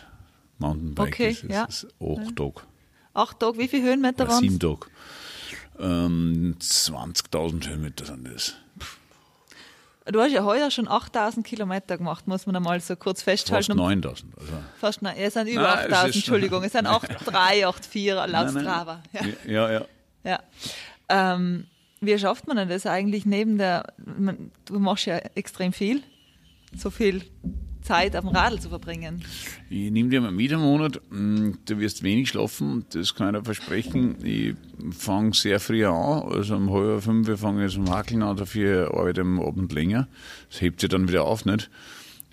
Mountainbikes. 0.58 1.12
Okay, 1.12 1.36
das 1.48 1.56
ja. 1.56 1.64
ist 1.64 1.86
acht 2.00 2.36
Tage, 2.36 2.60
Acht 3.14 3.40
Tage, 3.40 3.58
wie 3.58 3.68
viele 3.68 3.84
Höhenmeter 3.84 4.28
waren 4.28 4.40
sieben 4.40 4.58
Tage. 4.58 4.86
Ähm, 5.80 6.56
20.000 6.60 7.68
Höhenmeter 7.68 8.04
sind 8.04 8.28
das. 8.32 8.54
Du 10.10 10.20
hast 10.22 10.32
ja 10.32 10.42
heuer 10.42 10.70
schon 10.70 10.88
8000 10.88 11.46
Kilometer 11.46 11.98
gemacht, 11.98 12.26
muss 12.26 12.46
man 12.46 12.56
einmal 12.56 12.80
so 12.80 12.96
kurz 12.96 13.22
Fast 13.22 13.48
festhalten. 13.48 13.72
Um- 13.72 13.86
9.000. 13.86 14.24
Also. 14.40 14.52
Fast 14.80 15.02
nein, 15.02 15.16
es 15.18 15.34
sind 15.34 15.48
über 15.48 15.62
Nein, 15.62 15.78
es 15.80 15.84
8000, 15.92 16.08
ist- 16.08 16.16
Entschuldigung, 16.16 16.64
es 16.64 16.72
sind 16.72 16.84
83, 16.84 17.90
84 17.90 18.32
laut. 18.32 18.50
Strava. 18.62 19.02
Ja. 19.12 19.20
Ja, 19.46 19.72
ja. 19.72 19.84
Ja. 20.24 20.40
Ähm, 21.10 21.66
wie 22.00 22.18
schafft 22.18 22.46
man 22.46 22.56
denn 22.56 22.68
das 22.68 22.86
eigentlich 22.86 23.26
neben 23.26 23.58
der, 23.58 23.92
man, 23.98 24.50
du 24.64 24.78
machst 24.78 25.06
ja 25.06 25.16
extrem 25.34 25.72
viel, 25.72 26.02
so 26.76 26.90
viel 26.90 27.22
Zeit 27.88 28.14
auf 28.14 28.24
dem 28.24 28.34
Radl 28.34 28.60
zu 28.60 28.68
verbringen. 28.68 29.24
Ich 29.70 29.90
nehme 29.90 30.10
dir 30.10 30.20
mal 30.20 30.30
mit 30.30 30.52
einen 30.52 30.62
Monat, 30.62 31.00
mm, 31.10 31.52
du 31.64 31.78
wirst 31.78 32.02
wenig 32.02 32.28
schlafen, 32.28 32.84
das 32.92 33.14
kann 33.14 33.34
ich 33.34 33.40
dir 33.40 33.44
versprechen. 33.44 34.16
Ich 34.22 34.54
fange 34.90 35.32
sehr 35.32 35.58
früh 35.58 35.86
an, 35.86 36.22
also 36.30 36.56
um 36.56 36.70
halb 36.70 37.02
fünf 37.02 37.40
fange 37.40 37.66
ich 37.66 37.72
zum 37.72 37.90
Hakeln 37.90 38.22
an, 38.22 38.36
dafür 38.36 38.92
arbeite 38.94 39.22
ich 39.22 39.26
am 39.26 39.40
Abend 39.40 39.72
länger. 39.72 40.06
Das 40.50 40.60
hebt 40.60 40.80
sich 40.80 40.90
dann 40.90 41.08
wieder 41.08 41.24
auf, 41.24 41.46
nicht? 41.46 41.70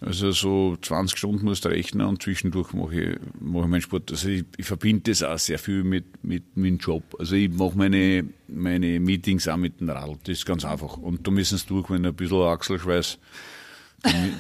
Also 0.01 0.31
so 0.31 0.77
20 0.81 1.17
Stunden 1.17 1.45
musst 1.45 1.63
du 1.63 1.69
rechnen 1.69 2.05
und 2.05 2.21
zwischendurch 2.21 2.73
mache 2.73 3.01
ich, 3.01 3.19
mache 3.39 3.63
ich 3.63 3.69
meinen 3.69 3.81
Sport. 3.81 4.11
Also 4.11 4.27
ich, 4.27 4.43
ich 4.57 4.65
verbinde 4.65 5.09
das 5.09 5.23
auch 5.23 5.39
sehr 5.39 5.57
viel 5.57 5.85
mit, 5.85 6.21
mit 6.21 6.57
meinem 6.57 6.77
Job. 6.79 7.15
Also 7.17 7.35
ich 7.35 7.49
mache 7.49 7.77
meine, 7.77 8.25
meine 8.49 8.99
Meetings 8.99 9.47
auch 9.47 9.55
mit 9.55 9.79
dem 9.79 9.89
Radl. 9.89 10.17
Das 10.25 10.37
ist 10.37 10.45
ganz 10.45 10.65
einfach. 10.65 10.97
Und 10.97 11.25
da 11.25 11.31
müssen 11.31 11.57
sie 11.57 11.65
durch, 11.67 11.89
wenn 11.89 12.05
ein 12.05 12.13
bisschen 12.13 12.41
Achselschweiß, 12.41 13.19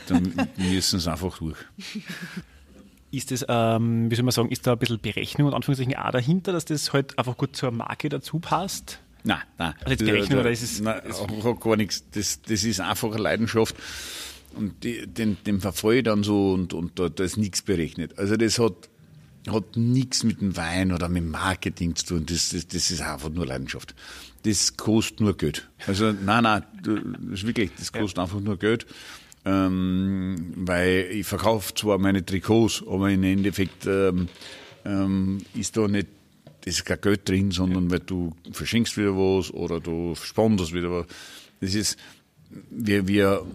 dann, 0.07 0.33
dann 0.35 0.49
müssen 0.57 0.99
sie 0.99 1.11
einfach 1.11 1.37
durch. 1.39 1.57
Ist 3.11 3.31
das, 3.31 3.45
ähm, 3.47 4.11
wie 4.11 4.15
soll 4.15 4.25
man 4.25 4.31
sagen, 4.31 4.49
ist 4.49 4.67
da 4.67 4.73
ein 4.73 4.79
bisschen 4.79 4.99
Berechnung 4.99 5.47
und 5.47 5.53
Anführungszeichen 5.53 5.95
auch 5.95 6.11
dahinter, 6.11 6.51
dass 6.51 6.65
das 6.65 6.91
halt 6.91 7.17
einfach 7.17 7.37
gut 7.37 7.55
zur 7.55 7.71
Marke 7.71 8.09
dazu 8.09 8.39
passt? 8.39 8.99
Nein, 9.23 9.39
nein. 9.57 9.73
Also 9.79 9.91
jetzt 9.91 10.05
berechnen, 10.05 10.39
oder 10.39 10.51
ist 10.51 10.61
es- 10.63 10.81
Nein, 10.81 11.01
auch 11.11 11.59
gar 11.59 11.77
nichts. 11.77 12.03
Das, 12.11 12.41
das 12.41 12.63
ist 12.63 12.79
einfach 12.81 13.11
eine 13.13 13.21
Leidenschaft. 13.21 13.75
Und 14.53 14.83
die, 14.83 15.07
den, 15.07 15.37
dem 15.45 15.61
verfolge 15.61 15.97
ich 15.99 16.03
dann 16.03 16.23
so 16.23 16.51
und, 16.53 16.73
und 16.73 16.99
da, 16.99 17.09
da 17.09 17.23
ist 17.23 17.37
nichts 17.37 17.61
berechnet. 17.61 18.17
Also 18.19 18.37
das 18.37 18.59
hat, 18.59 18.89
hat 19.49 19.75
nichts 19.77 20.23
mit 20.23 20.41
dem 20.41 20.55
Wein 20.57 20.91
oder 20.91 21.07
mit 21.09 21.23
dem 21.23 21.31
Marketing 21.31 21.95
zu 21.95 22.05
tun. 22.05 22.25
Das, 22.25 22.49
das, 22.49 22.67
das 22.67 22.91
ist 22.91 23.01
einfach 23.01 23.29
nur 23.29 23.45
Leidenschaft. 23.45 23.95
Das 24.43 24.77
kostet 24.77 25.21
nur 25.21 25.35
Geld. 25.37 25.67
Also 25.87 26.11
nein, 26.11 26.43
nein, 26.43 26.63
das 26.83 27.39
ist 27.39 27.47
wirklich, 27.47 27.71
das 27.77 27.91
kostet 27.93 28.19
einfach 28.19 28.39
nur 28.39 28.57
Geld. 28.59 28.85
Ähm, 29.45 30.53
weil 30.55 31.07
ich 31.11 31.27
verkaufe 31.27 31.73
zwar 31.75 31.99
meine 31.99 32.25
Trikots, 32.25 32.83
aber 32.87 33.11
im 33.11 33.23
Endeffekt 33.23 33.85
ähm, 33.85 34.27
ähm, 34.83 35.41
ist 35.53 35.77
da 35.77 35.87
nicht 35.87 36.07
das 36.65 36.77
ist 36.77 36.85
kein 36.85 36.99
Geld 36.99 37.29
drin, 37.29 37.51
sondern 37.51 37.91
weil 37.91 37.99
du 37.99 38.35
verschenkst 38.51 38.97
wieder 38.97 39.15
was 39.15 39.53
oder 39.53 39.79
du 39.79 40.15
sponsorst 40.15 40.73
wieder 40.73 40.89
was. 40.89 41.05
Das 41.61 41.75
ist, 41.75 41.97
wir, 42.71 43.07
wir, 43.07 43.45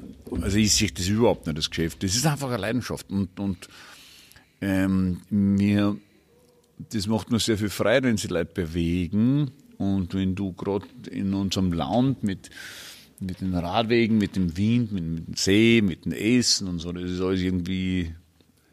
also 0.41 0.57
ich 0.57 0.73
sehe 0.73 0.93
das 0.93 1.09
überhaupt 1.09 1.45
nicht, 1.47 1.59
das 1.59 1.69
Geschäft. 1.69 2.05
Das 2.05 2.15
ist 2.15 2.25
einfach 2.25 2.49
eine 2.49 2.59
Leidenschaft 2.59 3.11
und, 3.11 3.39
und 3.41 3.69
ähm, 4.61 5.23
mir, 5.29 5.97
das 6.79 7.09
macht 7.09 7.33
mir 7.33 7.41
sehr 7.41 7.59
viel 7.59 7.69
Freude, 7.69 8.07
wenn 8.07 8.17
sie 8.17 8.29
Leute 8.29 8.53
bewegen 8.55 9.51
und 9.77 10.15
wenn 10.15 10.37
du 10.37 10.53
gerade 10.53 10.87
in 11.11 11.35
unserem 11.35 11.73
Land 11.73 12.23
mit, 12.23 12.49
mit 13.21 13.41
den 13.41 13.55
Radwegen, 13.55 14.19
mit 14.19 14.37
dem 14.37 14.57
Wind, 14.57 14.93
mit, 14.93 15.05
dem 15.05 15.35
See, 15.37 15.83
mit 15.83 16.05
dem 16.05 16.13
Essen 16.13 16.69
und 16.69 16.79
so, 16.79 16.93
das 16.93 17.11
ist 17.11 17.21
alles 17.21 17.41
irgendwie 17.41 18.15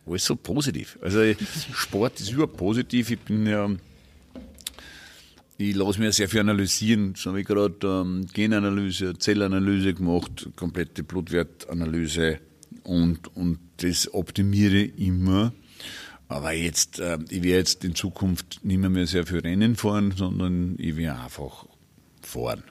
alles 0.05 0.25
so 0.25 0.36
positiv. 0.36 0.97
Also 1.01 1.19
Sport 1.73 2.19
ist 2.21 2.31
überhaupt 2.31 2.57
positiv. 2.57 3.12
Ich 3.12 3.19
bin 3.19 3.45
ja 3.45 3.69
ich 5.57 5.75
lasse 5.75 5.99
mich 5.99 6.15
sehr 6.15 6.29
viel 6.29 6.41
analysieren. 6.41 7.15
So 7.15 7.31
habe 7.31 7.41
ich 7.41 7.47
gerade 7.47 7.75
ähm, 7.83 8.27
Genanalyse, 8.31 9.17
Zellanalyse 9.17 9.93
gemacht, 9.93 10.49
komplette 10.55 11.03
Blutwertanalyse 11.03 12.39
und, 12.83 13.36
und 13.36 13.60
das 13.77 14.13
optimiere 14.13 14.81
immer. 14.81 15.53
Aber 16.27 16.51
jetzt, 16.51 16.99
äh, 16.99 17.17
ich 17.29 17.41
werde 17.43 17.60
jetzt 17.60 17.83
in 17.83 17.95
Zukunft 17.95 18.60
nicht 18.63 18.77
mehr, 18.77 18.89
mehr 18.89 19.07
sehr 19.07 19.25
viel 19.25 19.39
Rennen 19.39 19.75
fahren, 19.75 20.13
sondern 20.15 20.75
ich 20.77 20.95
werde 20.95 21.21
einfach 21.21 21.65
fahren. 22.21 22.63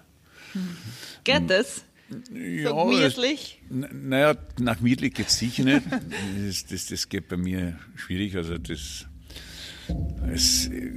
Geht 1.25 1.51
das? 1.51 1.85
Ja, 2.33 2.71
so 2.71 2.85
gemütlich? 2.85 3.61
Naja, 3.69 4.37
nach 4.61 4.79
gemütlich 4.79 5.15
geht 5.15 5.27
es 5.27 5.39
sicher 5.39 5.65
nicht. 5.65 5.83
Das, 6.47 6.67
das, 6.67 6.87
das 6.87 7.09
geht 7.09 7.29
bei 7.29 7.37
mir 7.37 7.79
schwierig. 7.97 8.37
Also 8.37 8.59
das, 8.59 9.07
es 10.33 10.69
äh, 10.69 10.93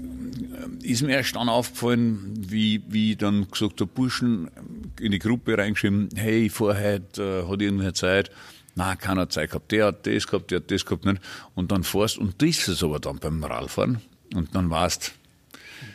ist 0.83 1.01
mir 1.01 1.15
erst 1.15 1.35
dann 1.35 1.49
aufgefallen, 1.49 2.33
wie, 2.37 2.83
wie 2.87 3.11
ich 3.11 3.17
dann 3.17 3.47
gesagt 3.49 3.81
habe, 3.81 3.91
Burschen 3.91 4.51
in 4.99 5.11
die 5.11 5.19
Gruppe 5.19 5.57
reingeschrieben, 5.57 6.09
hey, 6.15 6.49
heute, 6.49 7.43
äh, 7.45 7.49
hat 7.49 7.61
irgendwer 7.61 7.93
Zeit? 7.93 8.31
Nein, 8.75 8.97
keiner 8.97 9.21
hat 9.21 9.33
Zeit 9.33 9.49
gehabt. 9.49 9.71
Der 9.71 9.87
hat 9.87 10.05
das 10.05 10.27
gehabt, 10.27 10.51
der 10.51 10.59
hat 10.59 10.71
das 10.71 10.85
gehabt 10.85 11.05
nicht. 11.05 11.21
Und 11.55 11.71
dann 11.71 11.83
fährst 11.83 12.17
und 12.17 12.41
ist 12.43 12.67
es 12.67 12.83
aber 12.83 12.99
dann 12.99 13.17
beim 13.17 13.43
Radfahren. 13.43 13.99
Und 14.33 14.53
dann 14.53 14.69
weißt 14.69 15.13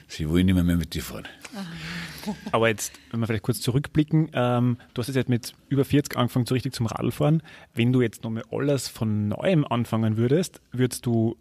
sie 0.08 0.28
wollen 0.28 0.46
nicht 0.46 0.54
mehr, 0.54 0.64
mehr 0.64 0.76
mit 0.76 0.94
dir 0.94 1.02
fahren. 1.02 1.28
Aber 2.52 2.68
jetzt, 2.68 2.92
wenn 3.10 3.20
wir 3.20 3.26
vielleicht 3.26 3.42
kurz 3.42 3.60
zurückblicken, 3.60 4.30
ähm, 4.32 4.78
du 4.94 5.02
hast 5.02 5.14
jetzt 5.14 5.28
mit 5.28 5.54
über 5.68 5.84
40 5.84 6.16
angefangen, 6.16 6.46
so 6.46 6.54
richtig 6.54 6.72
zum 6.72 6.86
Radfahren. 6.86 7.42
Wenn 7.74 7.92
du 7.92 8.02
jetzt 8.02 8.24
nochmal 8.24 8.44
alles 8.50 8.88
von 8.88 9.28
neuem 9.28 9.64
anfangen 9.64 10.16
würdest, 10.16 10.60
würdest 10.72 11.06
du 11.06 11.36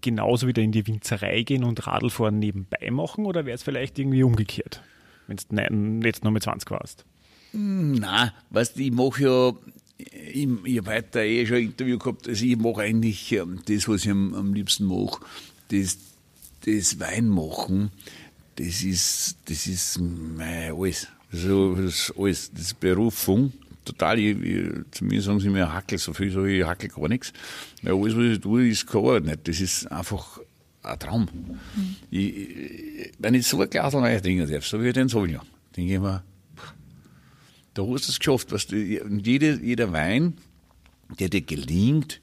genauso 0.00 0.46
wieder 0.46 0.62
in 0.62 0.72
die 0.72 0.86
Winzerei 0.86 1.42
gehen 1.42 1.64
und 1.64 1.86
Radlfahren 1.86 2.38
nebenbei 2.38 2.90
machen 2.90 3.26
oder 3.26 3.44
wäre 3.44 3.54
es 3.54 3.62
vielleicht 3.62 3.98
irgendwie 3.98 4.22
umgekehrt, 4.22 4.82
wenn 5.26 6.00
du 6.00 6.06
jetzt 6.06 6.24
noch 6.24 6.30
mit 6.30 6.42
20 6.42 6.70
warst? 6.70 7.04
Nein, 7.52 8.30
weißt 8.50 8.76
du, 8.76 8.80
ich 8.80 8.92
mache 8.92 9.22
ja, 9.22 9.52
ich, 9.98 10.48
ich 10.64 10.78
habe 10.78 10.94
heute 10.94 11.20
eh 11.20 11.46
schon 11.46 11.56
ein 11.56 11.62
Interview 11.64 11.98
gehabt, 11.98 12.28
also 12.28 12.44
ich 12.44 12.56
mache 12.56 12.82
eigentlich 12.82 13.32
ähm, 13.32 13.60
das, 13.66 13.88
was 13.88 14.04
ich 14.04 14.10
am, 14.10 14.34
am 14.34 14.54
liebsten 14.54 14.84
mache, 14.84 15.20
das, 15.68 15.98
das 16.64 16.98
Weinmachen, 17.00 17.90
das 18.56 18.82
ist, 18.82 19.36
das 19.46 19.66
ist 19.66 19.98
mein 20.00 20.72
alles. 20.72 21.08
Also, 21.32 21.74
das 21.76 21.84
ist 21.84 22.14
alles, 22.18 22.50
das 22.52 22.62
ist 22.62 22.80
Berufung. 22.80 23.52
Total, 23.84 24.18
ich, 24.18 24.38
ich, 24.40 24.68
zu 24.90 25.04
mir 25.04 25.22
sagen 25.22 25.40
sie 25.40 25.48
mir, 25.48 25.72
hackel 25.72 25.98
so 25.98 26.12
viel, 26.12 26.30
so 26.30 26.44
ich 26.44 26.64
hackel 26.64 26.90
gar 26.90 27.08
nichts. 27.08 27.32
Weil 27.82 27.94
alles, 27.94 28.16
was 28.16 28.24
ich 28.24 28.40
tue, 28.40 28.68
ist 28.68 28.86
nicht. 29.24 29.48
Das 29.48 29.60
ist 29.60 29.90
einfach 29.90 30.40
ein 30.82 30.98
Traum. 30.98 31.28
Ich, 32.10 32.36
ich, 32.36 33.12
wenn 33.18 33.34
ich 33.34 33.46
so 33.46 33.60
ein 33.60 33.70
Glas 33.70 33.94
Wein 33.94 34.22
trinken 34.22 34.50
darf, 34.50 34.66
so 34.66 34.82
wie 34.82 34.92
den 34.92 35.08
Sauvignon, 35.08 35.46
denke 35.76 35.94
ich 35.94 36.00
mir, 36.00 36.22
da 37.74 37.82
hast 37.82 38.08
du 38.08 38.12
es 38.12 38.18
geschafft. 38.18 38.52
Weißt 38.52 38.72
du, 38.72 38.76
jeder, 38.76 39.54
jeder 39.54 39.92
Wein, 39.92 40.34
der 41.18 41.28
dir 41.28 41.42
gelingt, 41.42 42.20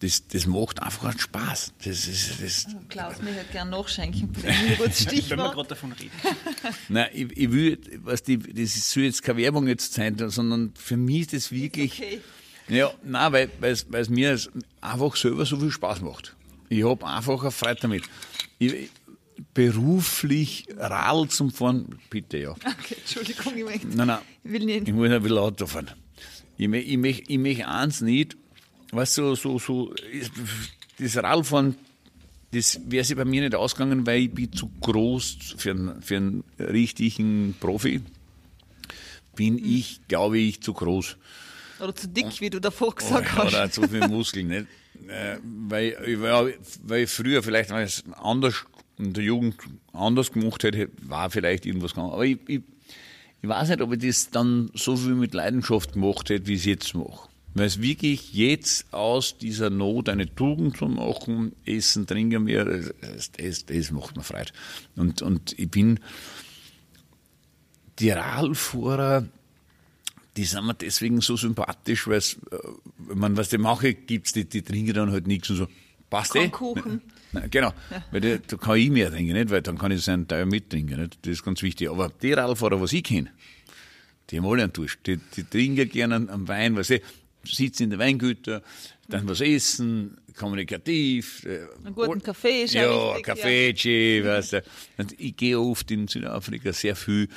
das, 0.00 0.26
das 0.28 0.46
macht 0.46 0.82
einfach 0.82 1.04
einen 1.10 1.18
Spaß. 1.18 1.72
Das 1.84 2.06
ist, 2.08 2.42
das, 2.42 2.66
Klaus, 2.88 3.20
mir 3.22 3.32
hätte 3.32 3.52
gern 3.52 3.70
nachschenken. 3.70 4.30
Ein 4.44 4.76
gutes 4.78 5.02
Stichwort. 5.02 5.70
davon 5.70 5.92
reden. 5.92 6.10
nein, 6.88 7.08
ich, 7.12 7.36
ich 7.36 7.52
will, 7.52 7.78
was 8.02 8.22
die, 8.22 8.38
das 8.38 8.92
soll 8.92 9.04
jetzt 9.04 9.22
keine 9.22 9.38
Werbung 9.38 9.68
jetzt 9.68 9.92
sein, 9.94 10.16
sondern 10.30 10.72
für 10.74 10.96
mich 10.96 11.20
ist 11.20 11.32
das 11.34 11.52
wirklich, 11.52 11.92
Okay. 11.92 12.20
ja, 12.68 12.90
nein, 13.04 13.32
weil, 13.32 13.50
es- 13.72 13.86
weil 13.90 14.06
mir 14.08 14.38
einfach 14.80 15.16
selber 15.16 15.44
so 15.46 15.58
viel 15.58 15.70
Spaß 15.70 16.00
macht. 16.00 16.34
Ich 16.68 16.84
habe 16.84 17.06
einfach 17.06 17.40
eine 17.42 17.50
Freude 17.50 17.80
damit. 17.82 18.04
Ich, 18.58 18.90
beruflich 19.54 20.66
Radl 20.76 21.28
zum 21.28 21.50
Fahren, 21.50 21.98
bitte 22.10 22.38
ja. 22.38 22.50
Okay, 22.52 22.96
Entschuldigung, 22.98 23.52
ich 23.56 23.64
möchte. 23.64 23.86
Nein, 23.88 24.06
nein. 24.08 24.18
Ich 24.44 24.50
will 24.52 24.64
nicht. 24.64 24.88
Ich 24.88 24.94
muss 24.94 25.10
ein 25.10 25.22
bisschen 25.22 25.38
Auto 25.38 25.66
fahren. 25.66 25.90
Ich 26.56 26.68
möchte 26.68 26.90
ich 26.90 26.98
möcht, 26.98 27.24
ich 27.30 27.38
möcht 27.38 27.64
eins 27.66 28.00
nicht, 28.02 28.36
weißt 28.92 29.18
du, 29.18 29.34
so, 29.34 29.58
so, 29.58 29.94
das 30.98 31.16
Radfahren, 31.16 31.76
das 32.52 32.80
wäre 32.86 33.04
sich 33.04 33.16
bei 33.16 33.24
mir 33.24 33.42
nicht 33.42 33.54
ausgegangen, 33.54 34.06
weil 34.06 34.22
ich 34.22 34.32
bin 34.32 34.52
zu 34.52 34.68
groß 34.80 35.54
für 35.56 35.70
einen, 35.70 36.02
für 36.02 36.16
einen 36.16 36.44
richtigen 36.58 37.54
Profi. 37.60 38.00
Bin 39.36 39.58
ich, 39.64 40.00
glaube 40.08 40.38
ich, 40.38 40.60
zu 40.60 40.72
groß. 40.74 41.16
Oder 41.80 41.94
zu 41.94 42.08
dick, 42.08 42.40
wie 42.40 42.50
du 42.50 42.60
davor 42.60 42.94
gesagt 42.94 43.32
hast. 43.36 43.48
Oder 43.54 43.70
zu 43.70 43.82
viel 43.88 44.06
Muskeln, 44.08 44.48
nicht? 44.48 44.66
Äh, 45.08 45.38
weil, 45.68 45.96
ich 46.06 46.20
war- 46.20 46.48
weil 46.82 47.04
ich 47.04 47.10
früher 47.10 47.42
vielleicht 47.42 47.70
weil 47.70 47.86
ich 47.86 47.98
es 47.98 48.04
anders 48.18 48.66
in 48.98 49.14
der 49.14 49.24
Jugend 49.24 49.54
anders 49.94 50.30
gemacht 50.30 50.62
hätte, 50.62 50.90
war 51.00 51.30
vielleicht 51.30 51.64
irgendwas 51.64 51.92
gegangen. 51.94 52.12
Aber 52.12 52.26
ich, 52.26 52.38
ich, 52.48 52.60
ich 53.40 53.48
weiß 53.48 53.70
nicht, 53.70 53.80
ob 53.80 53.94
ich 53.94 54.00
das 54.06 54.28
dann 54.30 54.70
so 54.74 54.94
viel 54.94 55.14
mit 55.14 55.32
Leidenschaft 55.32 55.94
gemacht 55.94 56.28
hätte, 56.28 56.46
wie 56.48 56.52
ich 56.54 56.60
es 56.60 56.66
jetzt 56.66 56.94
mache. 56.94 57.29
Weil 57.54 57.66
es 57.66 57.82
wirklich 57.82 58.32
jetzt 58.32 58.92
aus 58.92 59.38
dieser 59.38 59.70
Not 59.70 60.08
eine 60.08 60.32
Tugend 60.32 60.76
zu 60.76 60.86
machen, 60.86 61.52
Essen, 61.66 62.06
Trinken 62.06 62.44
mehr, 62.44 62.64
das, 62.64 63.32
das, 63.32 63.66
das 63.66 63.90
macht 63.90 64.16
mir 64.16 64.22
Freude. 64.22 64.52
Und, 64.94 65.20
und 65.22 65.58
ich 65.58 65.68
bin, 65.68 65.98
die 67.98 68.10
Radfahrer, 68.10 69.26
die 70.36 70.44
sind 70.44 70.64
mir 70.64 70.74
deswegen 70.74 71.20
so 71.20 71.36
sympathisch, 71.36 72.06
weil 72.06 72.18
es, 72.18 72.34
äh, 72.50 72.58
wenn 72.98 73.18
man 73.18 73.36
was 73.36 73.48
die 73.48 73.58
mache, 73.58 73.94
gibt's 73.94 74.32
die, 74.32 74.44
die 74.44 74.62
trinken 74.62 74.94
dann 74.94 75.10
halt 75.10 75.26
nichts 75.26 75.50
und 75.50 75.56
so. 75.56 75.68
Passt 76.08 76.34
eh? 76.34 76.48
Kuchen. 76.48 77.02
Nein, 77.32 77.48
Genau, 77.50 77.72
weil 78.10 78.20
die, 78.20 78.40
da 78.44 78.56
kann 78.56 78.76
ich 78.76 78.90
mehr 78.90 79.10
trinken, 79.10 79.34
nicht? 79.34 79.50
weil 79.50 79.62
dann 79.62 79.78
kann 79.78 79.92
ich 79.92 80.02
seinen 80.02 80.26
Teil 80.26 80.46
mittrinken. 80.46 81.00
Nicht? 81.00 81.18
Das 81.22 81.32
ist 81.32 81.44
ganz 81.44 81.62
wichtig. 81.62 81.88
Aber 81.88 82.10
die 82.22 82.32
Radfahrer, 82.32 82.80
was 82.80 82.92
ich 82.92 83.04
kenne, 83.04 83.30
die 84.30 84.38
haben 84.38 84.46
alle 84.46 84.64
einen 84.64 84.72
Dusch. 84.72 84.98
Die, 85.06 85.18
die 85.18 85.44
trinken 85.44 85.88
gerne 85.88 86.26
am 86.28 86.48
Wein, 86.48 86.76
was 86.76 86.90
ich, 86.90 87.02
sitzen 87.44 87.84
in 87.84 87.90
der 87.90 87.98
Weingüter, 87.98 88.62
dann 89.08 89.28
was 89.28 89.40
essen, 89.40 90.16
kommunikativ. 90.36 91.44
äh, 91.44 91.66
Einen 91.84 91.94
guten 91.94 92.22
Kaffee 92.22 92.64
ist 92.64 92.74
ja 92.74 92.88
wichtig, 92.88 93.24
Kaffee, 93.24 94.20
ja. 94.20 94.24
weißt 94.24 94.52
du. 94.54 94.62
Und 94.98 95.20
ich 95.20 95.36
gehe 95.36 95.58
oft 95.58 95.90
in 95.90 96.08
Südafrika 96.08 96.72
sehr 96.72 96.96
viel 96.96 97.28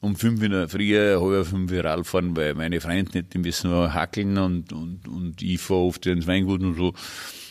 um 0.00 0.16
fünf 0.16 0.42
in 0.42 0.52
der 0.52 0.68
Früh, 0.68 0.94
halb 0.96 1.46
fünf 1.46 1.72
Uhr 1.72 1.84
Radfahren, 1.84 2.36
weil 2.36 2.54
meine 2.54 2.80
Freunde 2.80 3.18
nicht, 3.18 3.34
die 3.34 3.38
müssen 3.38 3.70
noch 3.70 3.92
hackeln 3.92 4.38
und, 4.38 4.72
und, 4.72 5.08
und 5.08 5.42
ich 5.42 5.60
fahre 5.60 5.80
oft 5.80 6.06
ins 6.06 6.26
Weingut 6.26 6.62
und 6.62 6.76
so. 6.76 6.94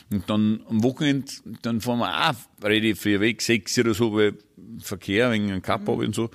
Und 0.09 0.29
dann 0.29 0.61
am 0.69 0.83
Wochenende, 0.83 1.29
dann 1.61 1.81
fahren 1.81 1.99
wir 1.99 2.29
auch 2.29 2.63
relativ 2.63 3.01
früh 3.01 3.19
weg, 3.19 3.41
sechs 3.41 3.77
oder 3.77 3.93
so, 3.93 4.13
weil 4.13 4.35
Verkehr 4.79 5.31
wegen 5.31 5.51
einem 5.51 5.61
Cup 5.61 5.81
mhm. 5.81 6.05
und 6.05 6.15
so. 6.15 6.29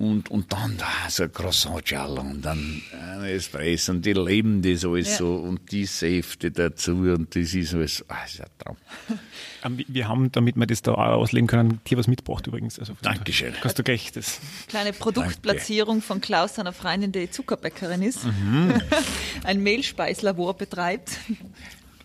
Und, 0.00 0.30
und 0.30 0.50
dann 0.50 0.78
da 0.78 1.10
so 1.10 1.24
ein 1.24 1.32
croissant 1.32 1.92
und 1.92 2.40
dann 2.40 2.80
ein 2.98 3.22
Espresso 3.24 3.92
und 3.92 4.06
die 4.06 4.14
leben 4.14 4.62
das 4.62 4.82
alles 4.86 5.10
Ja. 5.10 5.16
so 5.18 5.34
und 5.36 5.70
die 5.72 5.84
Säfte 5.84 6.50
dazu 6.50 6.92
und 6.92 7.36
das 7.36 7.52
ist 7.52 7.74
alles, 7.74 8.02
ah, 8.08 8.16
das 8.22 8.32
ist 8.34 8.40
ein 8.40 8.46
Traum. 8.58 8.76
Ähm, 9.62 9.78
wir- 9.88 10.08
haben, 10.08 10.32
damit 10.32 10.56
wir 10.56 10.66
das 10.66 10.80
da 10.80 10.92
auch 10.92 11.18
ausleben 11.18 11.46
können, 11.46 11.82
dir 11.86 11.98
was 11.98 12.08
mitgebracht 12.08 12.46
übrigens. 12.46 12.78
Also 12.78 12.94
Dankeschön. 13.02 13.52
Kannst 13.60 13.78
du 13.78 13.82
gleich 13.82 14.10
das. 14.10 14.40
Kleine 14.68 14.94
Produktplatzierung 14.94 16.00
von 16.00 16.22
Klaus, 16.22 16.54
seiner 16.54 16.72
Freundin, 16.72 17.12
die 17.12 17.30
Zuckerbäckerin 17.30 18.00
ist. 18.00 18.24
Mhm. 18.24 18.80
Ein 19.44 19.62
Mehlspeislabor 19.62 20.54
betreibt. 20.56 21.18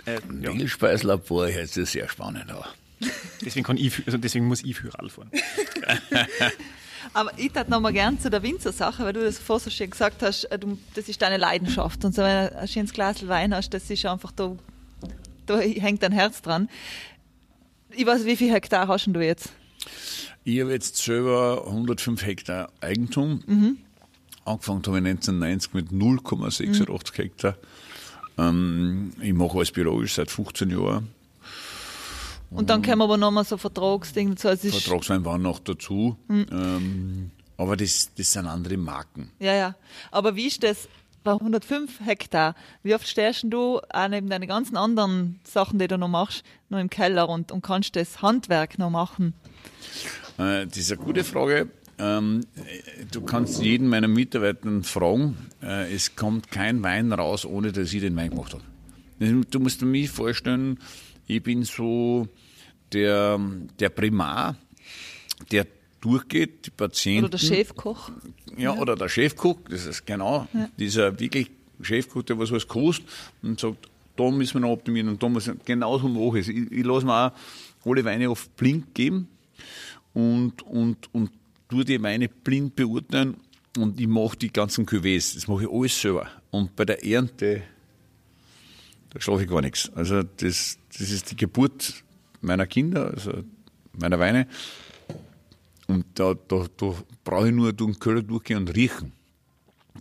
Äh, 0.06 0.20
ja, 0.42 0.52
Milchspeislabor 0.54 1.48
hört 1.50 1.70
sich 1.70 1.90
sehr 1.92 2.10
spannend 2.10 2.52
an. 2.52 2.66
deswegen, 3.40 3.66
kann 3.66 3.78
ich, 3.78 4.06
also 4.06 4.18
deswegen 4.18 4.48
muss 4.48 4.62
ich 4.62 4.84
Radl 4.84 5.10
fahren. 5.10 5.32
Aber 7.16 7.32
ich 7.38 7.50
tat 7.54 7.70
noch 7.70 7.80
mal 7.80 7.94
gern 7.94 8.20
zu 8.20 8.30
der 8.30 8.44
Winzer-Sache, 8.44 9.06
weil 9.06 9.14
du 9.14 9.24
das 9.24 9.40
vorher 9.40 9.64
so 9.64 9.70
schön 9.70 9.90
gesagt 9.90 10.22
hast, 10.22 10.44
äh, 10.46 10.60
du, 10.60 10.78
das 10.96 11.08
ist 11.08 11.22
deine 11.22 11.38
Leidenschaft. 11.38 12.04
Und 12.04 12.14
so, 12.14 12.22
wenn 12.22 12.50
du 12.50 12.58
ein 12.58 12.68
schönes 12.68 12.92
Glas 12.92 13.26
Wein 13.26 13.56
hast, 13.56 13.74
das 13.74 13.90
ist 13.90 14.06
einfach, 14.06 14.34
da, 14.34 14.54
da 15.46 15.58
hängt 15.58 16.04
dein 16.04 16.12
Herz 16.12 16.42
dran. 16.42 16.68
Ich 17.92 18.06
weiß, 18.06 18.26
wie 18.26 18.36
viel 18.36 18.52
Hektar 18.52 18.90
hast 18.90 19.08
du 19.08 19.22
jetzt? 19.22 19.54
Ich 20.44 20.60
habe 20.60 20.74
jetzt 20.74 20.98
selber 20.98 21.64
105 21.66 22.26
Hektar 22.26 22.70
Eigentum. 22.82 23.40
Angefangen 24.44 24.84
habe 24.86 24.98
ich 24.98 25.06
1990 25.06 25.74
mit 25.74 25.92
0,86 25.92 27.18
Hektar. 27.18 27.56
Ähm, 28.38 29.14
ich 29.22 29.34
mache 29.34 29.56
alles 29.56 29.72
biologisch 29.72 30.16
seit 30.16 30.30
15 30.30 30.70
Jahren. 30.70 31.08
Und 32.52 32.70
dann 32.70 32.82
kommen 32.82 33.02
aber 33.02 33.18
noch 33.18 33.32
mal 33.32 33.44
so 33.44 33.58
Vertragsdinge 33.58 34.36
dazu. 34.36 34.48
Also 34.50 34.70
Vertragswein 34.70 35.26
waren 35.26 35.42
noch 35.42 35.60
dazu. 35.60 36.18
Ähm, 36.30 37.32
aber 37.58 37.76
das, 37.78 38.12
das 38.18 38.32
sind 38.34 38.48
andere 38.48 38.78
Marken. 38.78 39.32
ja, 39.40 39.54
ja. 39.54 39.76
Aber 40.12 40.36
wie 40.36 40.48
ist 40.48 40.64
das 40.64 40.88
bei 41.24 41.32
105 41.32 42.02
Hektar? 42.06 42.56
Wie 42.84 42.94
oft 42.94 43.08
stehst 43.08 43.46
du 43.48 43.80
auch 43.90 44.08
neben 44.08 44.30
deinen 44.30 44.48
ganzen 44.48 44.78
anderen 44.78 45.40
Sachen, 45.44 45.80
die 45.80 45.88
du 45.88 45.98
noch 45.98 46.08
machst, 46.08 46.44
noch 46.70 46.80
im 46.80 46.90
Keller 46.90 47.28
und, 47.30 47.52
und 47.52 47.62
kannst 47.62 47.96
das 47.96 48.22
Handwerk 48.22 48.78
noch 48.78 48.90
machen? 48.90 49.34
Äh, 50.38 50.68
das 50.68 50.78
ist 50.78 50.92
eine 50.92 51.02
gute 51.02 51.24
Frage. 51.24 51.70
Ähm, 51.98 52.42
äh, 52.56 53.06
du 53.12 53.22
kannst 53.22 53.62
jeden 53.62 53.88
meiner 53.88 54.08
Mitarbeiter 54.08 54.84
fragen. 54.84 55.38
Äh, 55.64 55.94
es 55.94 56.16
kommt 56.16 56.52
kein 56.52 56.84
Wein 56.84 57.12
raus, 57.14 57.46
ohne 57.46 57.72
dass 57.72 57.94
ich 57.94 58.02
den 58.02 58.16
Wein 58.16 58.32
gemacht 58.32 58.54
habe. 58.54 58.64
Du 59.50 59.60
musst 59.60 59.82
dir 59.82 59.86
mich 59.86 60.10
vorstellen, 60.10 60.78
ich 61.28 61.42
bin 61.44 61.64
so 61.64 62.28
der, 62.92 63.40
der 63.80 63.90
Primar, 63.90 64.56
der 65.52 65.68
durchgeht, 66.02 66.68
die 66.68 66.72
Patienten. 66.72 67.26
Oder 67.26 67.38
der 67.38 67.46
Chefkoch? 67.46 68.12
Ja, 68.58 68.76
oder 68.76 68.96
der 68.96 69.10
Chefkoch, 69.10 69.58
das 69.70 69.86
ist 69.86 70.06
genau 70.06 70.48
dieser 70.78 71.20
wirklich 71.20 71.50
Chefkoch, 71.82 72.24
der 72.24 72.38
was 72.38 72.52
was 72.52 72.68
kostet 72.68 73.08
und 73.42 73.60
sagt, 73.60 73.90
da 74.16 74.32
müssen 74.32 74.56
wir 74.56 74.62
noch 74.62 74.70
optimieren 74.70 75.10
und 75.10 75.22
da 75.22 75.28
wir, 75.28 75.56
genauso 75.66 76.08
mache 76.08 76.40
ich 76.40 76.48
es. 76.48 76.54
Ich, 76.54 76.72
ich 76.72 76.86
lasse 76.86 77.06
mir 77.06 77.28
auch 77.28 77.32
alle 77.86 78.06
Weine 78.06 78.30
oft 78.30 78.56
blind 78.56 78.94
geben 78.94 79.28
und, 80.14 80.62
und, 80.64 81.14
und 81.14 81.32
tue 81.70 81.84
die 81.84 82.02
Weine 82.02 82.30
blind 82.30 82.76
beurteilen 82.76 83.38
und 83.78 84.00
ich 84.00 84.08
mache 84.08 84.38
die 84.38 84.54
ganzen 84.54 84.86
Cuvées, 84.86 85.36
das 85.36 85.48
mache 85.48 85.64
ich 85.64 85.70
alles 85.70 86.00
selber. 86.00 86.28
Und 86.52 86.76
bei 86.76 86.86
der 86.86 87.04
Ernte, 87.04 87.64
da 89.16 89.22
schlafe 89.22 89.44
ich 89.44 89.50
gar 89.50 89.62
nichts. 89.62 89.90
Also 89.96 90.24
das, 90.24 90.78
das 90.92 91.10
ist 91.10 91.32
die 91.32 91.38
Geburt 91.38 92.04
meiner 92.42 92.68
Kinder, 92.68 93.12
also 93.12 93.32
meiner 93.98 94.20
Weine. 94.20 94.46
Und 95.88 96.06
da, 96.16 96.34
da, 96.48 96.66
da 96.76 96.94
brauche 97.24 97.48
ich 97.48 97.56
nur 97.56 97.72
durch 97.72 97.94
den 97.94 98.00
Keller 98.00 98.22
durchgehen 98.22 98.58
und 98.58 98.76
riechen. 98.76 99.14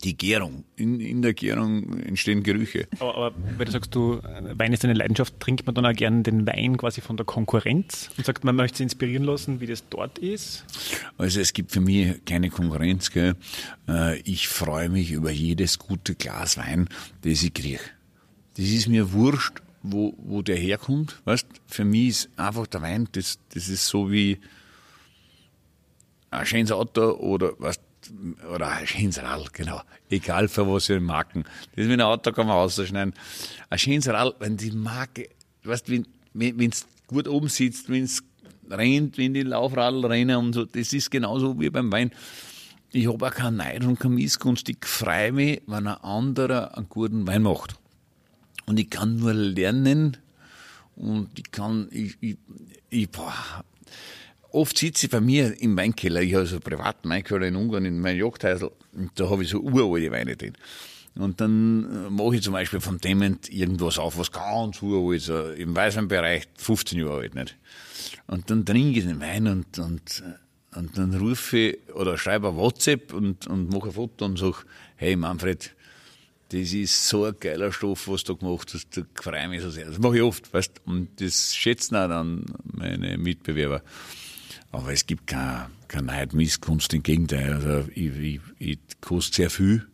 Die 0.03 0.17
Gärung. 0.17 0.65
In, 0.75 0.99
in 0.99 1.21
der 1.21 1.33
Gärung 1.33 1.97
entstehen 2.01 2.43
Gerüche. 2.43 2.89
Aber, 2.99 3.15
aber 3.15 3.35
weil 3.57 3.65
du 3.65 3.71
sagst, 3.71 3.95
du, 3.95 4.19
Wein 4.55 4.73
ist 4.73 4.83
deine 4.83 4.93
Leidenschaft, 4.93 5.39
trinkt 5.39 5.65
man 5.65 5.73
dann 5.73 5.85
auch 5.85 5.93
gerne 5.93 6.21
den 6.23 6.45
Wein 6.45 6.75
quasi 6.75 6.99
von 6.99 7.15
der 7.15 7.25
Konkurrenz 7.25 8.09
und 8.17 8.25
sagt, 8.25 8.43
man 8.43 8.57
möchte 8.57 8.79
sich 8.79 8.83
inspirieren 8.83 9.23
lassen, 9.23 9.61
wie 9.61 9.67
das 9.67 9.87
dort 9.89 10.17
ist? 10.19 10.65
Also 11.17 11.39
es 11.39 11.53
gibt 11.53 11.71
für 11.71 11.79
mich 11.79 12.25
keine 12.25 12.49
Konkurrenz. 12.49 13.09
Gell. 13.11 13.35
Äh, 13.87 14.19
Ich 14.23 14.49
freue 14.49 14.89
mich 14.89 15.13
über 15.13 15.31
jedes 15.31 15.79
gute 15.79 16.15
Glas 16.15 16.57
Wein, 16.57 16.89
das 17.21 17.41
ich 17.41 17.53
kriege. 17.53 17.79
Das 18.55 18.65
ist 18.65 18.87
mir 18.87 19.11
wurscht, 19.11 19.61
wo, 19.83 20.13
wo 20.17 20.41
der 20.41 20.55
herkommt. 20.55 21.21
Weißt? 21.25 21.47
Für 21.67 21.85
mich 21.85 22.07
ist 22.09 22.29
einfach 22.37 22.67
der 22.67 22.81
Wein, 22.81 23.07
das, 23.11 23.39
das 23.53 23.69
ist 23.69 23.85
so 23.87 24.11
wie 24.11 24.39
ein 26.31 26.45
schönes 26.45 26.71
Auto 26.71 27.11
oder 27.11 27.53
was 27.59 27.79
oder 28.53 28.69
ein 28.69 28.85
schönes 28.85 29.17
Rad, 29.17 29.51
genau. 29.53 29.81
Egal 30.09 30.47
für 30.47 30.67
was 30.67 30.85
für 30.85 30.99
Marken. 30.99 31.43
Das 31.75 31.87
mit 31.87 31.93
einem 31.93 32.07
Auto 32.07 32.31
kann 32.31 32.45
man 32.47 32.57
ausschneiden. 32.57 33.13
Ein 33.69 33.79
schönes 33.79 34.07
Rad, 34.07 34.35
wenn 34.39 34.57
die 34.57 34.71
Marke, 34.71 35.29
weißt 35.63 35.89
wenn 35.89 36.05
wenn 36.33 36.69
es 36.69 36.85
gut 37.07 37.27
oben 37.27 37.47
sitzt, 37.47 37.89
wenn 37.89 38.03
es 38.03 38.23
rennt, 38.69 39.17
wenn 39.17 39.33
die 39.33 39.41
Laufradl 39.41 40.05
rennen 40.05 40.37
und 40.37 40.53
so, 40.53 40.65
das 40.65 40.91
ist 40.93 41.09
genauso 41.09 41.59
wie 41.59 41.69
beim 41.69 41.91
Wein. 41.91 42.11
Ich 42.91 43.07
habe 43.07 43.25
auch 43.25 43.31
keinen 43.31 43.57
Neid 43.57 43.83
und 43.83 43.99
keine 43.99 44.15
Missgunst. 44.15 44.67
Ich 44.69 44.85
freue 44.85 45.31
mich, 45.31 45.61
wenn 45.67 45.87
ein 45.87 45.97
anderer 46.01 46.77
einen 46.77 46.89
guten 46.89 47.25
Wein 47.27 47.41
macht. 47.41 47.75
Und 48.65 48.79
ich 48.79 48.89
kann 48.89 49.17
nur 49.17 49.33
lernen 49.33 50.17
und 50.95 51.29
ich 51.37 51.51
kann, 51.51 51.87
ich, 51.91 52.17
ich, 52.21 52.37
ich 52.89 53.09
boah, 53.09 53.63
oft 54.51 54.77
sitze 54.77 55.05
ich 55.05 55.11
bei 55.11 55.21
mir 55.21 55.59
im 55.61 55.77
Weinkeller, 55.77 56.21
ich 56.21 56.33
habe 56.33 56.45
so 56.45 56.55
einen 56.55 56.63
privaten 56.63 57.09
Weinkeller 57.09 57.47
in 57.47 57.55
Ungarn, 57.55 57.85
in 57.85 57.99
meinem 57.99 58.19
Jagdhäusl, 58.19 58.71
und 58.93 59.11
da 59.15 59.29
habe 59.29 59.43
ich 59.43 59.49
so 59.49 59.59
uralte 59.59 60.11
Weine 60.11 60.35
drin. 60.35 60.53
Und 61.15 61.39
dann 61.39 62.07
äh, 62.07 62.09
mache 62.09 62.35
ich 62.35 62.41
zum 62.41 62.53
Beispiel 62.53 62.81
von 62.81 62.97
Dement 62.97 63.49
irgendwas 63.49 63.97
auf, 63.99 64.17
was 64.17 64.31
ganz 64.31 64.81
uralt 64.81 65.17
ist, 65.17 65.29
äh, 65.29 65.53
im 65.53 65.75
Weißweinbereich 65.75 66.47
15 66.57 66.99
Jahre 66.99 67.21
alt, 67.21 67.35
nicht? 67.35 67.55
Und 68.27 68.49
dann 68.49 68.65
trinke 68.65 68.99
ich 68.99 69.05
den 69.05 69.21
Wein 69.21 69.47
und, 69.47 69.79
und, 69.79 70.23
äh, 70.25 70.77
und 70.77 70.97
dann 70.97 71.13
rufe 71.13 71.57
ich 71.57 71.93
oder 71.93 72.17
schreibe 72.17 72.49
ein 72.49 72.57
WhatsApp 72.57 73.13
und, 73.13 73.47
und 73.47 73.69
mache 73.71 73.87
ein 73.87 73.93
Foto 73.93 74.25
und 74.25 74.37
sage, 74.37 74.57
hey 74.97 75.15
Manfred, 75.15 75.73
das 76.49 76.73
ist 76.73 77.07
so 77.07 77.25
ein 77.25 77.35
geiler 77.39 77.71
Stoff, 77.71 78.07
was 78.07 78.23
du 78.23 78.35
gemacht 78.35 78.71
hast, 78.73 78.95
da 78.95 79.01
freue 79.15 79.43
ich 79.43 79.49
mich 79.49 79.61
so 79.61 79.69
sehr. 79.69 79.85
Das 79.85 79.97
mache 79.97 80.17
ich 80.17 80.21
oft, 80.21 80.53
weißt 80.53 80.81
Und 80.85 81.19
das 81.19 81.55
schätzen 81.55 81.95
auch 81.95 82.07
dann 82.07 82.45
meine 82.63 83.17
Mitbewerber. 83.17 83.81
Aber 84.71 84.91
es 84.91 85.05
gibt 85.05 85.27
keine, 85.27 85.69
keine 85.87 86.07
Neid, 86.07 86.33
Missgunst, 86.33 86.93
im 86.93 87.01
Gegenteil. 87.01 87.53
Also 87.53 87.89
ich, 87.95 88.15
ich, 88.17 88.41
ich 88.59 88.79
koste 89.01 89.35
sehr 89.35 89.49
viel, 89.49 89.87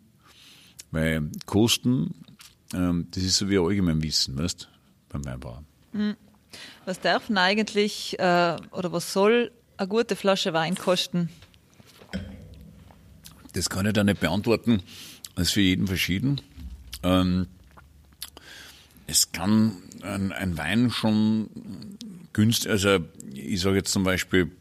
weil 0.92 1.30
Kosten, 1.46 2.16
ähm, 2.74 3.08
das 3.12 3.24
ist 3.24 3.38
so 3.38 3.50
wie 3.50 3.58
allgemein 3.58 4.02
Wissen, 4.04 4.38
weißt 4.38 4.68
beim 5.10 5.26
Weinbauern. 5.26 5.66
Was 6.86 7.00
darf 7.00 7.28
denn 7.28 7.38
eigentlich 7.38 8.18
äh, 8.20 8.58
oder 8.72 8.92
was 8.92 9.14
soll 9.14 9.52
eine 9.78 9.88
gute 9.88 10.16
Flasche 10.16 10.54
Wein 10.54 10.76
kosten? 10.76 11.30
Das 13.54 13.70
kann 13.70 13.86
ich 13.86 13.94
da 13.94 14.04
nicht 14.04 14.20
beantworten. 14.20 14.82
Das 15.36 15.48
ist 15.48 15.54
für 15.54 15.62
jeden 15.62 15.88
verschieden. 15.88 16.42
Ähm, 17.04 17.48
es 19.08 19.32
kann 19.32 19.78
ein, 20.02 20.32
ein 20.32 20.58
Wein 20.58 20.90
schon 20.90 21.50
günstig, 22.34 22.72
also 22.72 23.00
ich 23.34 23.60
sage 23.60 23.78
jetzt 23.78 23.92
zum 23.92 24.04
Beispiel, 24.04 24.52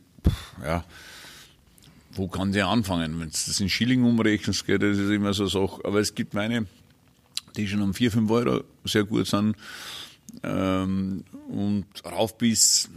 ja, 0.64 0.84
wo 2.12 2.28
kann 2.28 2.52
der 2.52 2.66
anfangen? 2.68 3.20
Wenn 3.20 3.28
du 3.28 3.32
das 3.32 3.60
in 3.60 3.68
Schilling 3.68 4.04
umrechnest, 4.04 4.66
geht, 4.66 4.82
das 4.82 4.98
ist 4.98 5.10
immer 5.10 5.32
so 5.32 5.44
eine 5.44 5.50
Sache. 5.50 5.84
Aber 5.84 6.00
es 6.00 6.14
gibt 6.14 6.34
Weine, 6.34 6.66
die 7.56 7.68
schon 7.68 7.82
um 7.82 7.94
4, 7.94 8.10
5 8.10 8.30
Euro 8.30 8.64
sehr 8.84 9.04
gut 9.04 9.26
sind. 9.26 9.56
Ähm, 10.42 11.24
und 11.48 11.86
rauf 12.04 12.36
bis 12.38 12.88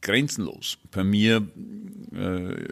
grenzenlos. 0.00 0.78
Bei 0.90 1.04
mir, 1.04 1.46
äh, 2.14 2.68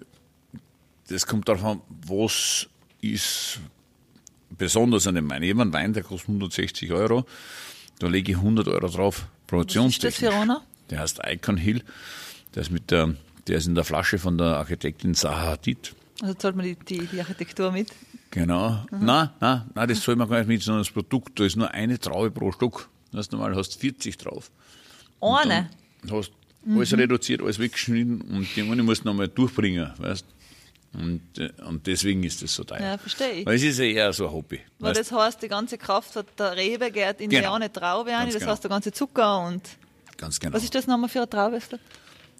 das 1.09 1.27
kommt 1.27 1.49
darauf 1.49 1.65
an, 1.65 1.81
was 2.07 2.69
ist 3.01 3.61
besonders 4.57 5.07
an 5.07 5.15
dem 5.15 5.29
Wein. 5.31 5.43
Ich 5.43 5.51
habe 5.51 5.63
einen 5.63 5.73
Wein, 5.73 5.93
der 5.93 6.03
kostet 6.03 6.29
160 6.29 6.93
Euro. 6.93 7.25
Da 7.99 8.09
lege 8.09 8.33
ich 8.33 8.39
100 8.39 8.69
Euro 8.69 8.89
drauf. 8.89 9.27
Produktionstechnisch. 9.47 10.23
Was 10.23 10.23
ist 10.23 10.23
das 10.23 10.35
für 10.35 10.41
einer? 10.41 10.63
Der 10.91 10.99
heißt 11.01 11.21
Icon 11.27 11.57
Hill. 11.57 11.83
Der 12.55 12.63
ist, 12.63 12.71
mit 12.71 12.91
der, 12.91 13.15
der 13.47 13.59
ist 13.59 13.67
in 13.67 13.75
der 13.75 13.85
Flasche 13.85 14.19
von 14.19 14.39
der 14.39 14.57
Architektin 14.57 15.15
Zaha 15.15 15.53
Hadid. 15.53 15.95
Also 16.23 16.35
zahlt 16.35 16.57
man 16.57 16.67
die, 16.67 16.77
die, 16.77 17.07
die 17.07 17.21
Architektur 17.21 17.73
mit. 17.73 17.93
Genau. 18.31 18.85
Nein, 18.91 19.31
nein, 19.41 19.63
nein, 19.75 19.89
das 19.89 20.03
zahlt 20.03 20.19
man 20.19 20.29
gar 20.29 20.39
nicht 20.39 20.49
mit, 20.49 20.63
sondern 20.63 20.83
das 20.83 20.91
Produkt, 20.93 21.39
da 21.41 21.45
ist 21.45 21.57
nur 21.57 21.71
eine 21.73 21.99
Traube 21.99 22.31
pro 22.31 22.53
Stück. 22.53 22.89
Das 23.13 23.31
normal 23.31 23.57
hast 23.57 23.77
40 23.81 24.17
drauf. 24.19 24.51
Du 26.05 26.19
hast 26.19 26.33
alles 26.67 26.93
reduziert, 26.93 27.43
alles 27.43 27.59
weggeschnitten 27.59 28.21
und 28.21 28.47
die 28.55 28.63
eine 28.63 28.83
musst 28.83 29.05
du 29.05 29.09
nochmal 29.09 29.29
durchbringen, 29.29 29.91
weißt 29.99 30.25
und, 30.93 31.39
äh, 31.39 31.51
und 31.67 31.87
deswegen 31.87 32.25
ist 32.25 32.43
das 32.43 32.55
so 32.55 32.65
teuer. 32.65 32.81
Ja, 32.81 32.99
verstehe 32.99 33.31
ich. 33.33 33.47
Weil 33.47 33.55
es 33.57 33.63
ist 33.63 33.79
ja 33.79 33.85
eher 33.85 34.13
so 34.13 34.27
ein 34.27 34.33
Hobby. 34.33 34.61
Weil 34.79 34.95
das 34.95 35.13
heißt, 35.13 35.41
die 35.43 35.49
ganze 35.49 35.79
Kraft 35.79 36.17
hat 36.17 36.27
der 36.39 36.57
Rebe 36.57 36.91
geht 36.91 37.21
in 37.21 37.31
die 37.31 37.37
Genau. 37.37 37.55
eine 37.55 37.73
Traube 37.73 38.11
Ganz 38.11 38.33
das 38.33 38.41
genau. 38.41 38.53
heißt 38.53 38.65
der 38.65 38.69
ganze 38.71 38.93
Zucker 38.93 39.41
und. 39.47 39.63
Ganz 40.17 40.41
genau. 40.41 40.55
Was 40.55 40.65
ist 40.65 40.75
das 40.75 40.87
nochmal 40.87 41.09
für 41.09 41.21
eine 41.21 41.31
Traube? 41.31 41.59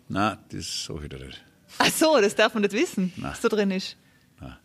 Nein, 0.09 0.39
das 0.51 0.85
sage 0.85 1.01
ich 1.05 1.09
dir 1.09 1.25
nicht. 1.25 1.41
Ach 1.79 1.91
so, 1.91 2.21
das 2.21 2.35
darf 2.35 2.53
man 2.55 2.63
nicht 2.63 2.73
wissen, 2.75 3.13
Nein. 3.17 3.31
was 3.31 3.41
da 3.41 3.49
drin 3.49 3.71
ist. 3.71 3.97
Nein. 4.41 4.57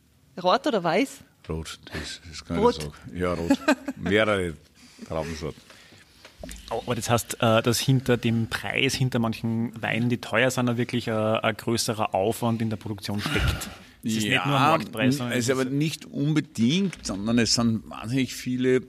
Rot 0.41 0.65
oder 0.67 0.83
weiß? 0.83 1.19
Rot, 1.47 1.79
das, 1.93 2.21
das 2.27 2.43
kann 2.43 2.57
Rot. 2.57 2.77
ich 2.77 2.83
sagen. 2.83 2.95
Ja, 3.15 3.33
rot. 3.33 3.51
Mehrere 3.97 4.55
Traubensorten. 5.07 5.61
Aber 6.70 6.96
das 6.96 7.10
heißt, 7.10 7.41
äh, 7.41 7.62
dass 7.62 7.80
hinter 7.80 8.18
dem 8.18 8.48
Preis, 8.48 8.93
hinter 8.93 9.20
manchen 9.20 9.80
Weinen, 9.82 10.10
die 10.10 10.18
teuer 10.18 10.52
sind, 10.52 10.70
auch 10.70 10.78
wirklich 10.78 11.10
ein, 11.10 11.16
ein 11.16 11.56
größerer 11.56 12.14
Aufwand 12.14 12.62
in 12.62 12.70
der 12.70 12.78
Produktion 12.78 13.20
steckt. 13.20 13.70
Es 14.04 14.18
ist 14.18 14.24
nicht 14.26 14.46
nur 14.46 14.60
Marktpreis, 14.60 15.20
es 15.20 15.36
ist 15.36 15.50
aber 15.50 15.66
nicht 15.66 16.06
unbedingt, 16.06 17.06
sondern 17.06 17.39
es 17.39 17.56
sind 17.56 17.89
wahnsinnig 17.89 18.36
viele 18.36 18.82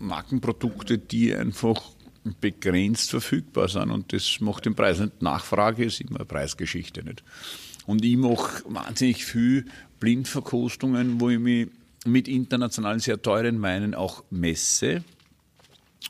Markenprodukte, 0.00 0.98
die 0.98 1.34
einfach 1.34 1.80
begrenzt 2.40 3.10
verfügbar 3.10 3.68
sind 3.68 3.90
und 3.90 4.12
das 4.12 4.40
macht 4.40 4.64
den 4.64 4.74
Preis 4.74 4.98
nicht. 4.98 5.22
Nachfrage 5.22 5.84
ist 5.84 6.00
immer 6.00 6.16
eine 6.16 6.24
Preisgeschichte 6.24 7.04
nicht. 7.04 7.22
Und 7.86 8.04
ich 8.04 8.16
mache 8.16 8.64
wahnsinnig 8.66 9.24
viel 9.24 9.66
Blindverkostungen, 10.00 11.20
wo 11.20 11.28
ich 11.30 11.38
mich 11.38 11.68
mit 12.06 12.28
internationalen 12.28 12.98
sehr 12.98 13.20
teuren 13.20 13.60
Weinen 13.62 13.94
auch 13.94 14.24
messe. 14.30 15.04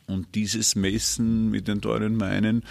Und 0.06 0.34
dieses 0.34 0.74
Messen 0.74 1.50
mit 1.50 1.68
den 1.68 1.80
teuren 1.80 2.20
Weinen, 2.20 2.62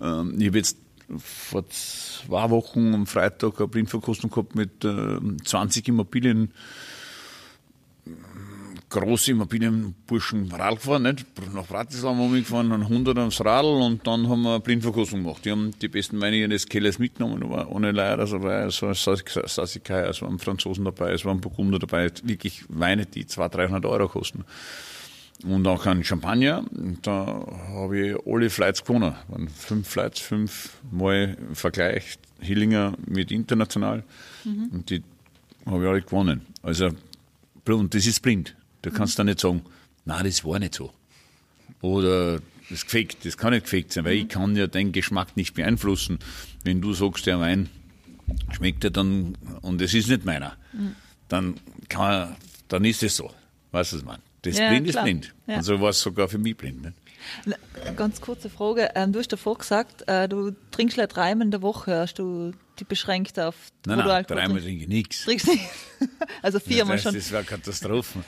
ähm, 0.00 0.34
ich 0.38 0.48
habe 0.48 0.58
jetzt 0.58 0.78
vor 1.18 1.68
zwei 1.68 2.50
Wochen 2.50 2.94
am 2.94 3.06
Freitag 3.06 3.58
eine 3.58 3.68
Blindverkostung 3.68 4.30
gehabt 4.30 4.54
mit 4.54 4.84
äh, 4.84 5.18
20 5.44 5.88
Immobilien, 5.88 6.52
große 8.88 9.30
Immobilienburschen 9.32 10.50
Radl 10.52 10.76
gefahren, 10.76 11.02
nicht? 11.02 11.26
nach 11.54 11.66
Bratislava 11.66 12.16
haben 12.16 12.32
wir 12.32 12.40
gefahren, 12.40 12.70
dann 12.70 12.82
100 12.82 13.18
aufs 13.18 13.44
Radl 13.44 13.82
und 13.82 14.06
dann 14.06 14.28
haben 14.28 14.42
wir 14.42 14.50
eine 14.50 14.60
Blindverkostung 14.60 15.22
gemacht. 15.22 15.44
Die 15.44 15.50
haben 15.50 15.70
die 15.80 15.88
besten 15.88 16.20
Weine 16.20 16.36
ihres 16.36 16.66
Kellers 16.66 16.98
mitgenommen, 16.98 17.48
war 17.48 17.70
ohne 17.70 17.92
Leier 17.92 18.18
dabei, 18.18 18.64
es 18.64 18.82
war 18.82 18.94
Sassikai, 18.94 20.02
es 20.06 20.22
waren 20.22 20.38
Franzosen 20.38 20.84
dabei, 20.84 21.12
es 21.12 21.24
waren 21.24 21.40
Burgunder 21.40 21.78
dabei, 21.78 22.10
wirklich 22.22 22.64
Weine, 22.68 23.06
die 23.06 23.26
200, 23.26 23.54
300 23.54 23.86
Euro 23.86 24.08
kosten. 24.08 24.44
Und 25.44 25.66
auch 25.66 25.86
ein 25.86 26.04
Champagner. 26.04 26.64
Und 26.70 27.06
da 27.06 27.46
habe 27.68 27.98
ich 27.98 28.16
alle 28.26 28.50
Flights 28.50 28.84
gewonnen. 28.84 29.14
Waren 29.28 29.48
fünf 29.48 29.88
Flights, 29.88 30.20
fünf 30.20 30.74
Mal 30.90 31.36
im 31.48 31.56
Vergleich 31.56 32.18
Hillinger 32.40 32.94
mit 33.06 33.30
international. 33.32 34.04
Und 34.70 34.90
die 34.90 35.02
habe 35.66 35.82
ich 35.84 35.88
alle 35.88 36.02
gewonnen. 36.02 36.42
Also, 36.62 36.90
und 37.66 37.94
das 37.94 38.06
ist 38.06 38.20
blind. 38.20 38.54
Da 38.82 38.90
kannst 38.90 39.18
du 39.18 39.24
nicht 39.24 39.40
sagen, 39.40 39.62
nein, 40.04 40.24
das 40.24 40.44
war 40.44 40.58
nicht 40.58 40.74
so. 40.74 40.92
Oder 41.80 42.40
das 42.70 42.84
gefaked, 42.84 43.24
das 43.24 43.36
kann 43.36 43.52
nicht 43.52 43.64
gefaked 43.64 43.92
sein, 43.92 44.04
weil 44.04 44.14
ich 44.14 44.28
kann 44.28 44.56
ja 44.56 44.66
deinen 44.66 44.92
Geschmack 44.92 45.36
nicht 45.36 45.54
beeinflussen. 45.54 46.18
Wenn 46.64 46.80
du 46.80 46.92
sagst, 46.92 47.26
der 47.26 47.40
Wein 47.40 47.68
schmeckt 48.52 48.84
ja 48.84 48.90
dann, 48.90 49.36
und 49.60 49.80
es 49.82 49.94
ist 49.94 50.08
nicht 50.08 50.24
meiner, 50.24 50.56
dann 51.28 51.54
kann, 51.88 52.36
dann 52.68 52.84
ist 52.84 53.02
es 53.02 53.16
so. 53.16 53.30
Weißt 53.72 53.92
du, 53.92 53.96
was 53.96 54.02
ich 54.02 54.06
meine? 54.06 54.22
Das 54.42 54.58
Ja, 54.58 54.70
blind 54.70 54.86
ist 54.86 54.92
klar. 54.94 55.04
blind. 55.04 55.34
Ja. 55.46 55.56
Und 55.56 55.62
so 55.62 55.80
war 55.80 55.90
es 55.90 56.00
sogar 56.00 56.28
für 56.28 56.38
mich 56.38 56.56
blind. 56.56 56.82
Ne? 56.82 56.92
Ganz 57.96 58.20
kurze 58.20 58.50
Frage. 58.50 58.90
Ähm, 58.94 59.12
du 59.12 59.20
hast 59.20 59.32
davor 59.32 59.58
gesagt, 59.58 60.08
äh, 60.08 60.28
du 60.28 60.52
trinkst 60.72 60.98
halt 60.98 61.14
dreimal 61.14 61.46
in 61.46 61.50
der 61.50 61.62
Woche. 61.62 62.00
Hast 62.00 62.18
du 62.18 62.52
die 62.78 62.84
beschränkt 62.84 63.38
auf 63.38 63.54
Nein, 63.86 63.98
wo 63.98 64.02
du 64.02 64.08
nein, 64.08 64.16
Alkohol 64.16 64.36
dreimal 64.36 64.60
trinke 64.60 64.82
ich 64.82 64.88
nichts. 64.88 65.24
Trinkst 65.24 65.46
nicht? 65.46 65.64
also 66.42 66.58
viermal 66.58 66.96
das, 66.96 67.04
schon. 67.04 67.14
Das 67.14 67.30
wäre 67.30 67.44
Katastrophen. 67.44 68.24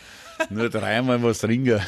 Nur 0.51 0.69
dreimal 0.69 1.23
was 1.23 1.39
trinken. 1.41 1.81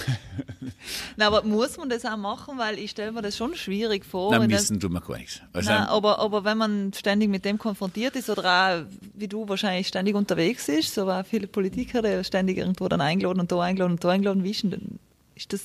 Nein, 1.16 1.26
aber 1.28 1.42
muss 1.42 1.76
man 1.76 1.88
das 1.88 2.04
auch 2.04 2.16
machen? 2.16 2.58
Weil 2.58 2.78
ich 2.78 2.90
stelle 2.92 3.12
mir 3.12 3.22
das 3.22 3.36
schon 3.36 3.54
schwierig 3.54 4.04
vor. 4.04 4.32
Dann 4.32 4.48
das- 4.48 4.62
wissen 4.62 4.80
tun 4.80 4.92
wir 4.92 5.00
gar 5.00 5.16
nichts. 5.18 5.40
Also, 5.52 5.70
Nein, 5.70 5.82
aber, 5.82 6.18
aber 6.18 6.44
wenn 6.44 6.58
man 6.58 6.92
ständig 6.94 7.28
mit 7.28 7.44
dem 7.44 7.58
konfrontiert 7.58 8.16
ist 8.16 8.30
oder 8.30 8.44
auch, 8.44 8.84
wie 9.14 9.28
du 9.28 9.48
wahrscheinlich 9.48 9.88
ständig 9.88 10.14
unterwegs 10.14 10.68
ist, 10.68 10.94
so 10.94 11.06
war 11.06 11.24
viele 11.24 11.46
Politiker, 11.46 12.02
die 12.02 12.22
ständig 12.24 12.58
irgendwo 12.58 12.88
dann 12.88 13.00
eingeladen 13.00 13.40
und 13.40 13.50
da 13.52 13.60
eingeladen 13.60 13.92
und 13.92 14.04
da 14.04 14.10
eingeladen, 14.10 14.44
wie 14.44 14.50
ist 14.50 14.62
denn 14.62 14.70
denn- 14.70 14.98
ist 15.34 15.52
das, 15.52 15.62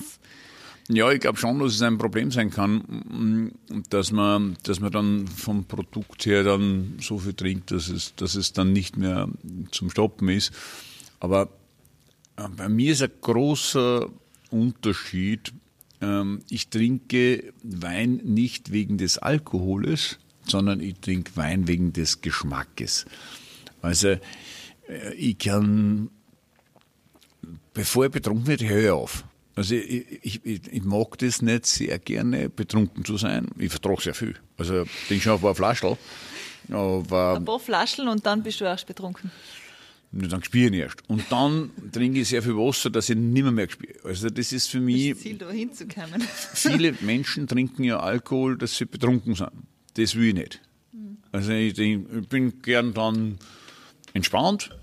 Ja, 0.88 1.10
ich 1.12 1.20
glaube 1.20 1.38
schon, 1.38 1.60
dass 1.60 1.74
es 1.74 1.82
ein 1.82 1.96
Problem 1.96 2.30
sein 2.32 2.50
kann, 2.50 2.78
mm, 2.78 3.52
dass 3.88 4.10
man, 4.10 4.56
dass 4.64 4.80
man 4.80 4.90
dann 4.90 5.28
vom 5.28 5.64
Produkt 5.64 6.26
her 6.26 6.42
dann 6.42 6.98
so 7.00 7.18
viel 7.18 7.34
trinkt, 7.34 7.70
dass 7.70 7.88
es, 7.88 8.14
dass 8.16 8.34
es 8.34 8.52
dann 8.52 8.72
nicht 8.72 8.96
mehr 8.96 9.28
zum 9.70 9.90
Stoppen 9.90 10.28
ist. 10.28 10.52
Aber 11.20 11.48
bei 12.36 12.68
mir 12.68 12.92
ist 12.92 13.02
ein 13.02 13.10
großer 13.20 14.08
Unterschied. 14.50 15.52
Ähm, 16.00 16.42
Ich 16.48 16.68
trinke 16.68 17.52
Wein 17.62 18.20
nicht 18.24 18.72
wegen 18.72 18.98
des 18.98 19.18
Alkoholes, 19.18 20.18
sondern 20.46 20.80
ich 20.80 20.98
trinke 21.00 21.36
Wein 21.36 21.68
wegen 21.68 21.92
des 21.92 22.20
Geschmackes. 22.20 23.06
Also 23.80 24.08
äh, 24.08 25.14
ich 25.16 25.38
kann 25.38 26.10
bevor 27.74 28.06
ich 28.06 28.12
betrunken 28.12 28.46
werde, 28.46 28.68
höre 28.68 28.84
ich 28.84 28.90
auf. 28.90 29.24
Also 29.54 29.74
ich, 29.74 30.22
ich, 30.22 30.44
ich, 30.44 30.82
mag 30.82 31.18
das 31.18 31.42
nicht 31.42 31.66
sehr 31.66 31.98
gerne, 31.98 32.48
betrunken 32.48 33.04
zu 33.04 33.18
sein. 33.18 33.48
Ich 33.58 33.70
vertrage 33.70 34.00
sehr 34.02 34.14
viel. 34.14 34.34
Also 34.56 34.82
ich 34.82 35.08
trinke 35.08 35.22
schon 35.22 35.34
ein 35.34 35.40
paar 35.40 35.54
Flaschen, 35.54 35.96
ein 36.70 37.04
paar 37.44 37.60
Flaschen 37.60 38.08
und 38.08 38.24
dann 38.24 38.42
bist 38.42 38.60
du 38.60 38.64
erst 38.64 38.86
betrunken. 38.86 39.30
Dann 40.12 40.44
spiele 40.44 40.76
ich 40.76 40.82
erst. 40.82 41.08
Und 41.08 41.24
dann 41.30 41.70
trinke 41.90 42.20
ich 42.20 42.28
sehr 42.28 42.42
viel 42.42 42.56
Wasser, 42.56 42.90
dass 42.90 43.08
ich 43.08 43.16
nicht 43.16 43.44
mehr, 43.44 43.68
spiele. 43.68 43.94
Also 44.04 44.28
das 44.28 44.52
ist 44.52 44.68
für 44.68 44.80
mich, 44.80 45.10
Das 45.10 45.20
Ziel, 45.20 45.38
da 45.38 45.50
hinzukommen. 45.50 46.20
viele 46.54 46.94
Menschen 47.00 47.46
trinken 47.46 47.84
ja 47.84 47.98
Alkohol, 47.98 48.58
dass 48.58 48.76
sie 48.76 48.84
betrunken 48.84 49.34
sind. 49.34 49.50
Das 49.94 50.14
will 50.14 50.28
ich 50.28 50.34
nicht. 50.34 50.60
Also 51.32 51.52
ich, 51.52 51.78
ich 51.78 52.28
bin 52.28 52.60
gern 52.60 52.92
dann 52.92 53.38
entspannt. 54.12 54.76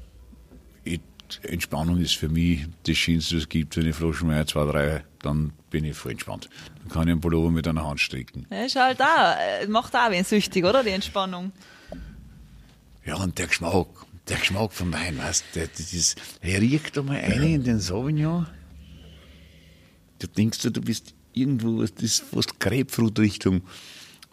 Ich, 0.83 0.99
Entspannung 1.43 1.99
ist 1.99 2.15
für 2.15 2.29
mich 2.29 2.65
das 2.87 2.97
Schönste, 2.97 3.35
was 3.35 3.43
es 3.43 3.49
gibt. 3.49 3.77
Wenn 3.77 3.85
ich 3.85 3.95
Flaschen 3.95 4.29
mehr, 4.29 4.47
zwei, 4.47 4.65
drei, 4.65 5.03
dann 5.21 5.53
bin 5.69 5.85
ich 5.85 5.95
voll 5.95 6.13
entspannt. 6.13 6.49
Dann 6.79 6.89
kann 6.89 7.07
ich 7.07 7.11
einen 7.11 7.21
Pullover 7.21 7.51
mit 7.51 7.67
einer 7.67 7.85
Hand 7.85 7.99
stricken. 7.99 8.47
Ja, 8.49 8.65
ist 8.65 8.75
halt 8.75 8.99
auch, 8.99 9.35
äh, 9.61 9.67
macht 9.67 9.95
auch 9.95 10.09
wen 10.09 10.23
süchtig, 10.23 10.65
oder? 10.65 10.83
Die 10.83 10.89
Entspannung. 10.89 11.51
Ja, 13.05 13.15
und 13.17 13.37
der 13.37 13.47
Geschmack, 13.47 13.87
der 14.29 14.37
Geschmack 14.37 14.71
vom 14.73 14.93
Wein, 14.93 15.17
weißt 15.17 15.45
du, 15.53 15.67
das 15.67 15.93
ist, 15.93 16.17
er 16.41 16.61
riecht 16.61 16.95
da 16.95 17.01
mal 17.01 17.17
eine 17.17 17.53
in 17.53 17.63
den 17.63 17.79
Sauvignon. 17.79 18.47
Du 20.19 20.27
denkst, 20.27 20.59
du 20.59 20.69
du 20.69 20.81
bist 20.81 21.13
irgendwo, 21.33 21.81
das 21.81 21.91
ist 22.01 22.21
fast 22.21 22.59
Grapefruit-Richtung. 22.59 23.61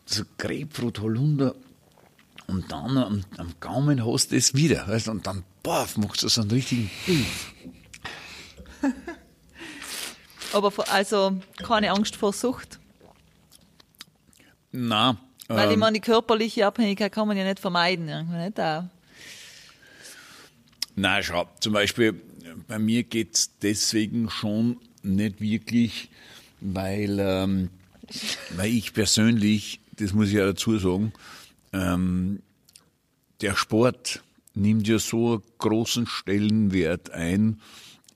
So 0.05 0.25
Grapefruit, 0.39 1.01
Holunder. 1.01 1.55
Und 2.47 2.71
dann 2.71 2.97
am, 2.97 3.25
am 3.39 3.55
Gaumen 3.61 4.05
hast 4.07 4.33
du 4.33 4.37
es 4.37 4.55
wieder, 4.55 4.87
weißt 4.87 5.09
du, 5.09 5.13
und 5.13 5.27
dann, 5.27 5.43
baff, 5.63 5.97
machst 5.97 6.23
du 6.23 6.29
so 6.29 6.43
einen 6.43 6.51
richtigen, 6.51 6.91
Aber 10.53 10.71
vor, 10.71 10.89
also 10.91 11.41
keine 11.59 11.91
Angst 11.91 12.15
vor 12.17 12.33
Sucht. 12.33 12.79
na, 14.71 15.17
Weil 15.49 15.69
ich 15.69 15.75
ähm, 15.75 15.81
meine, 15.81 15.95
die 15.95 16.01
körperliche 16.01 16.67
Abhängigkeit 16.67 17.11
kann 17.13 17.27
man 17.27 17.37
ja 17.37 17.45
nicht 17.45 17.59
vermeiden. 17.59 18.09
Irgendwie 18.09 18.37
nicht 18.37 18.61
auch. 18.61 18.85
Na, 20.99 21.23
schau, 21.23 21.47
zum 21.61 21.75
Beispiel, 21.75 22.15
bei 22.67 22.79
mir 22.79 23.03
geht's 23.03 23.59
deswegen 23.61 24.31
schon 24.31 24.79
nicht 25.03 25.43
wirklich, 25.43 26.09
weil, 26.63 27.19
ähm, 27.21 27.69
weil 28.57 28.71
ich 28.73 28.95
persönlich, 28.95 29.81
das 29.97 30.15
muss 30.15 30.29
ich 30.29 30.35
ja 30.35 30.47
dazu 30.47 30.79
sagen, 30.79 31.13
ähm, 31.75 32.41
der 33.43 33.55
Sport 33.57 34.23
nimmt 34.55 34.89
ja 34.89 34.99
so 34.99 35.35
einen 35.35 35.43
großen 35.59 36.07
Stellenwert 36.07 37.11
ein. 37.11 37.61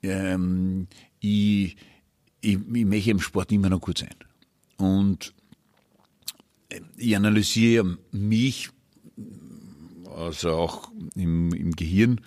Ähm, 0.03 0.87
ich, 1.20 1.76
ich, 2.41 2.59
ich 2.72 2.85
möchte 2.87 3.11
im 3.11 3.20
Sport 3.20 3.53
immer 3.53 3.68
noch 3.68 3.83
gut 3.83 3.99
sein. 3.99 4.14
Und 4.78 5.35
ich 6.97 7.14
analysiere 7.14 7.99
mich, 8.11 8.70
also 10.16 10.53
auch 10.53 10.91
im, 11.14 11.53
im 11.53 11.72
Gehirn, 11.72 12.22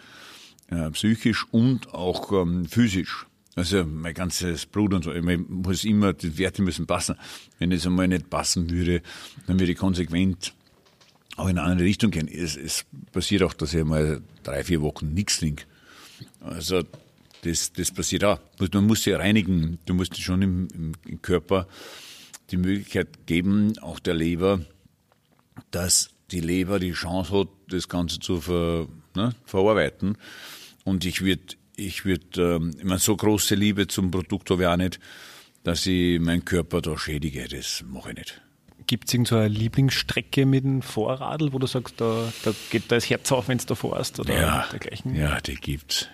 äh, 0.73 0.91
psychisch 0.91 1.45
und 1.51 1.93
auch 1.93 2.31
ähm, 2.31 2.65
physisch. 2.65 3.27
Also 3.55 3.85
mein 3.85 4.15
ganzes 4.15 4.65
Blut 4.65 4.93
und 4.93 5.03
so, 5.03 5.13
ich 5.13 5.23
muss 5.47 5.83
immer, 5.83 6.13
die 6.13 6.37
Werte 6.39 6.63
müssen 6.63 6.87
passen. 6.87 7.15
Wenn 7.59 7.71
es 7.71 7.85
einmal 7.85 8.07
nicht 8.07 8.29
passen 8.29 8.69
würde, 8.69 9.03
dann 9.45 9.59
würde 9.59 9.73
ich 9.73 9.77
konsequent 9.77 10.55
auch 11.35 11.47
in 11.47 11.57
eine 11.57 11.67
andere 11.69 11.87
Richtung 11.87 12.11
gehen. 12.11 12.27
Es, 12.27 12.55
es 12.55 12.85
passiert 13.11 13.43
auch, 13.43 13.53
dass 13.53 13.73
ich 13.73 13.83
mal 13.83 14.21
drei, 14.43 14.63
vier 14.63 14.81
Wochen 14.81 15.13
nichts 15.13 15.39
trinke. 15.39 15.65
Also 16.41 16.83
das, 17.41 17.73
das 17.73 17.91
passiert 17.91 18.23
auch. 18.23 18.39
Man 18.73 18.87
muss 18.87 19.03
sich 19.03 19.13
reinigen. 19.13 19.77
Du 19.85 19.93
musst 19.93 20.19
schon 20.19 20.41
im, 20.41 20.67
im 21.05 21.21
Körper 21.21 21.67
die 22.49 22.57
Möglichkeit 22.57 23.27
geben, 23.27 23.77
auch 23.79 23.99
der 23.99 24.13
Leber, 24.13 24.61
dass 25.71 26.09
die 26.31 26.39
Leber 26.39 26.79
die 26.79 26.93
Chance 26.93 27.39
hat, 27.39 27.47
das 27.69 27.87
Ganze 27.87 28.19
zu 28.19 28.41
ver, 28.41 28.87
ne, 29.15 29.35
verarbeiten. 29.45 30.17
Und 30.83 31.05
ich 31.05 31.21
würde, 31.21 31.55
ich 31.75 32.05
würde, 32.05 32.55
ähm, 32.55 32.71
ich 32.77 32.83
meine, 32.83 32.99
so 32.99 33.15
große 33.15 33.55
Liebe 33.55 33.87
zum 33.87 34.11
Produkt 34.11 34.49
habe 34.49 34.63
ich 34.63 34.67
auch 34.67 34.77
nicht, 34.77 34.99
dass 35.63 35.85
ich 35.85 36.19
meinen 36.19 36.45
Körper 36.45 36.81
da 36.81 36.97
schädige. 36.97 37.47
Das 37.47 37.83
mache 37.87 38.11
ich 38.11 38.17
nicht. 38.17 38.41
Gibt 38.85 39.07
es 39.07 39.13
irgendeine 39.13 39.49
so 39.49 39.59
Lieblingsstrecke 39.59 40.45
mit 40.45 40.65
dem 40.65 40.81
Vorradl, 40.81 41.53
wo 41.53 41.59
du 41.59 41.67
sagst, 41.67 42.01
da, 42.01 42.31
da 42.43 42.53
geht 42.69 42.91
da 42.91 42.95
das 42.95 43.09
Herz 43.09 43.31
auf, 43.31 43.47
wenn 43.47 43.57
du 43.57 43.65
da 43.65 43.75
fährst 43.75 44.19
oder 44.19 44.33
ja, 44.33 44.67
dergleichen? 44.69 45.15
Ja, 45.15 45.39
die 45.39 45.55
gibt's. 45.55 46.09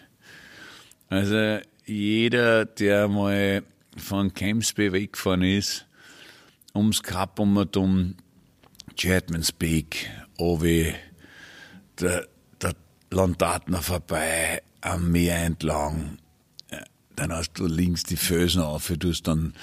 Also 1.08 1.60
jeder, 1.86 2.66
der 2.66 3.08
mal 3.08 3.64
von 3.98 4.34
Kempsby 4.34 4.94
weggefahren 4.94 5.42
ist, 5.42 5.88
ums 6.76 7.02
Kap 7.02 7.40
um 7.40 7.58
und 7.58 7.76
um 7.76 8.16
Chatmans 8.96 9.52
Peak, 9.52 10.10
Owe, 10.38 10.94
der 12.00 12.28
Landatner 13.12 13.82
vorbei, 13.82 14.62
am 14.82 15.12
Meer 15.12 15.38
entlang, 15.44 16.18
dann 17.16 17.34
hast 17.34 17.54
du 17.54 17.66
links 17.66 18.04
die 18.04 18.18
Fösen 18.18 18.62
auf, 18.62 18.92
du 18.98 19.10
hast 19.10 19.28
dann 19.28 19.54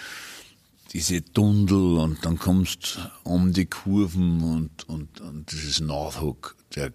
diese 0.92 1.24
Tunnel 1.24 1.99
und 1.99 2.24
dann 2.24 2.38
kommst 2.38 2.99
um 3.24 3.53
die 3.53 3.66
Kurven 3.66 4.42
und, 4.42 4.88
und, 4.88 5.20
und 5.20 5.51
dieses 5.53 5.80
Northhook, 5.80 6.57
der 6.74 6.92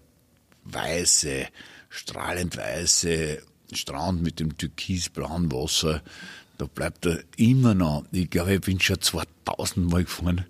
weiße, 0.64 1.46
strahlend 1.88 2.56
weiße 2.56 3.42
Strand 3.72 4.22
mit 4.22 4.38
dem 4.38 4.56
türkisblauen 4.56 5.50
Wasser, 5.50 6.02
da 6.58 6.66
bleibt 6.66 7.06
er 7.06 7.24
immer 7.36 7.74
noch, 7.74 8.04
ich 8.12 8.30
glaube, 8.30 8.54
ich 8.54 8.60
bin 8.60 8.80
schon 8.80 9.00
2000 9.00 9.90
Mal 9.90 10.04
gefahren, 10.04 10.44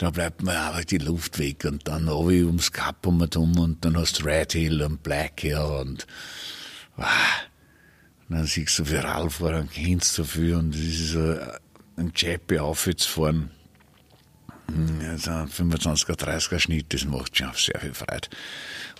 da 0.00 0.08
bleibt 0.08 0.42
mir 0.42 0.58
einfach 0.58 0.84
die 0.86 0.96
Luft 0.96 1.38
weg 1.38 1.66
und 1.66 1.86
dann 1.86 2.08
habe 2.08 2.34
ich 2.34 2.44
ums 2.44 2.72
Kap 2.72 3.06
um 3.06 3.20
und 3.20 3.84
dann 3.84 3.98
hast 3.98 4.20
du 4.20 4.24
Red 4.24 4.54
Hill 4.54 4.80
und 4.80 5.02
Black 5.02 5.42
Hill 5.42 5.58
und, 5.58 6.06
wow. 6.96 7.06
und 8.26 8.36
dann 8.36 8.46
siehst 8.46 8.78
du 8.78 8.86
für 8.86 9.04
Radfahrer 9.04 9.60
und 9.60 9.70
kennst 9.70 10.14
so 10.14 10.24
viel 10.24 10.54
und 10.54 10.74
das 10.74 10.80
ist 10.80 11.10
so 11.10 11.36
ein 11.96 12.14
Chappy 12.14 12.58
aufzufahren. 12.58 13.50
Also 15.06 15.32
25er, 15.32 16.16
30er 16.16 16.58
Schnitt, 16.58 16.94
das 16.94 17.04
macht 17.04 17.36
schon 17.36 17.50
sehr 17.54 17.78
viel 17.78 17.92
Freude. 17.92 18.28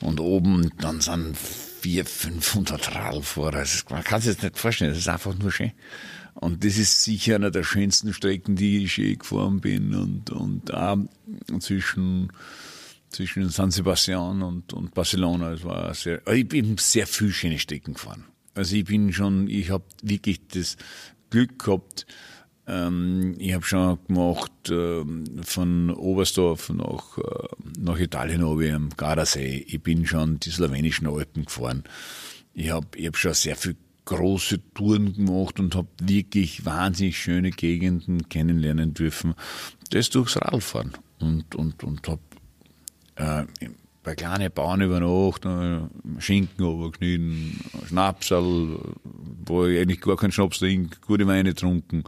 Und 0.02 0.20
oben 0.20 0.70
dann 0.80 1.00
sind 1.00 1.34
400, 1.80 2.08
500 2.12 2.94
Radfahrer. 2.94 3.64
Man 3.88 4.04
kann 4.04 4.20
sich 4.20 4.34
das 4.34 4.42
nicht 4.42 4.58
vorstellen, 4.58 4.90
das 4.90 4.98
ist 4.98 5.08
einfach 5.08 5.34
nur 5.34 5.50
schön. 5.50 5.72
Und 6.40 6.64
das 6.64 6.78
ist 6.78 7.04
sicher 7.04 7.34
einer 7.34 7.50
der 7.50 7.64
schönsten 7.64 8.14
Strecken, 8.14 8.56
die 8.56 8.84
ich 8.84 8.96
je 8.96 9.16
gefahren 9.16 9.60
bin. 9.60 9.94
Und, 9.94 10.30
und 10.30 10.72
auch 10.72 10.96
zwischen, 11.58 12.32
zwischen 13.10 13.50
San 13.50 13.70
Sebastian 13.70 14.40
und, 14.42 14.72
und 14.72 14.94
Barcelona. 14.94 15.52
Es 15.52 15.64
war 15.64 15.92
sehr, 15.92 16.26
ich 16.26 16.48
bin 16.48 16.78
sehr 16.78 17.06
viel 17.06 17.30
schöne 17.30 17.58
Strecken 17.58 17.92
gefahren. 17.92 18.24
Also 18.54 18.74
ich 18.74 18.84
bin 18.84 19.12
schon, 19.12 19.48
ich 19.48 19.68
habe 19.70 19.84
wirklich 20.02 20.40
das 20.48 20.78
Glück 21.28 21.58
gehabt, 21.58 22.06
ähm, 22.66 23.34
ich 23.38 23.52
habe 23.52 23.64
schon 23.64 23.98
gemacht 24.06 24.52
ähm, 24.70 25.42
von 25.42 25.90
Oberstdorf 25.90 26.70
nach, 26.70 27.18
äh, 27.18 27.48
nach 27.78 27.98
Italien 27.98 28.42
oben 28.42 28.74
am 28.74 28.88
Gardasee. 28.96 29.64
Ich 29.68 29.82
bin 29.82 30.06
schon 30.06 30.40
die 30.40 30.50
slowenischen 30.50 31.06
Alpen 31.06 31.44
gefahren. 31.44 31.84
Ich 32.54 32.70
habe 32.70 32.86
ich 32.96 33.06
hab 33.06 33.16
schon 33.16 33.34
sehr 33.34 33.56
viel 33.56 33.76
große 34.10 34.60
Touren 34.74 35.14
gemacht 35.14 35.60
und 35.60 35.76
habe 35.76 35.88
wirklich 36.02 36.64
wahnsinnig 36.64 37.16
schöne 37.16 37.50
Gegenden 37.50 38.28
kennenlernen 38.28 38.92
dürfen. 38.92 39.34
Das 39.90 40.10
durchs 40.10 40.36
Radfahren. 40.36 40.92
Und, 41.20 41.54
und, 41.54 41.84
und 41.84 42.08
habe 42.08 42.20
äh, 43.14 43.44
bei 44.02 44.16
kleinen 44.16 44.50
Bauern 44.50 44.80
über 44.80 44.98
Nacht 44.98 45.44
äh, 45.44 46.20
Schinken 46.20 46.64
runtergeschnitten, 46.64 47.60
Schnapsal, 47.86 48.78
wo 49.44 49.66
ich 49.66 49.80
eigentlich 49.80 50.00
gar 50.00 50.16
keinen 50.16 50.32
Schnaps 50.32 50.58
trinke, 50.58 50.98
gute 51.06 51.26
Weine 51.26 51.50
getrunken 51.50 52.04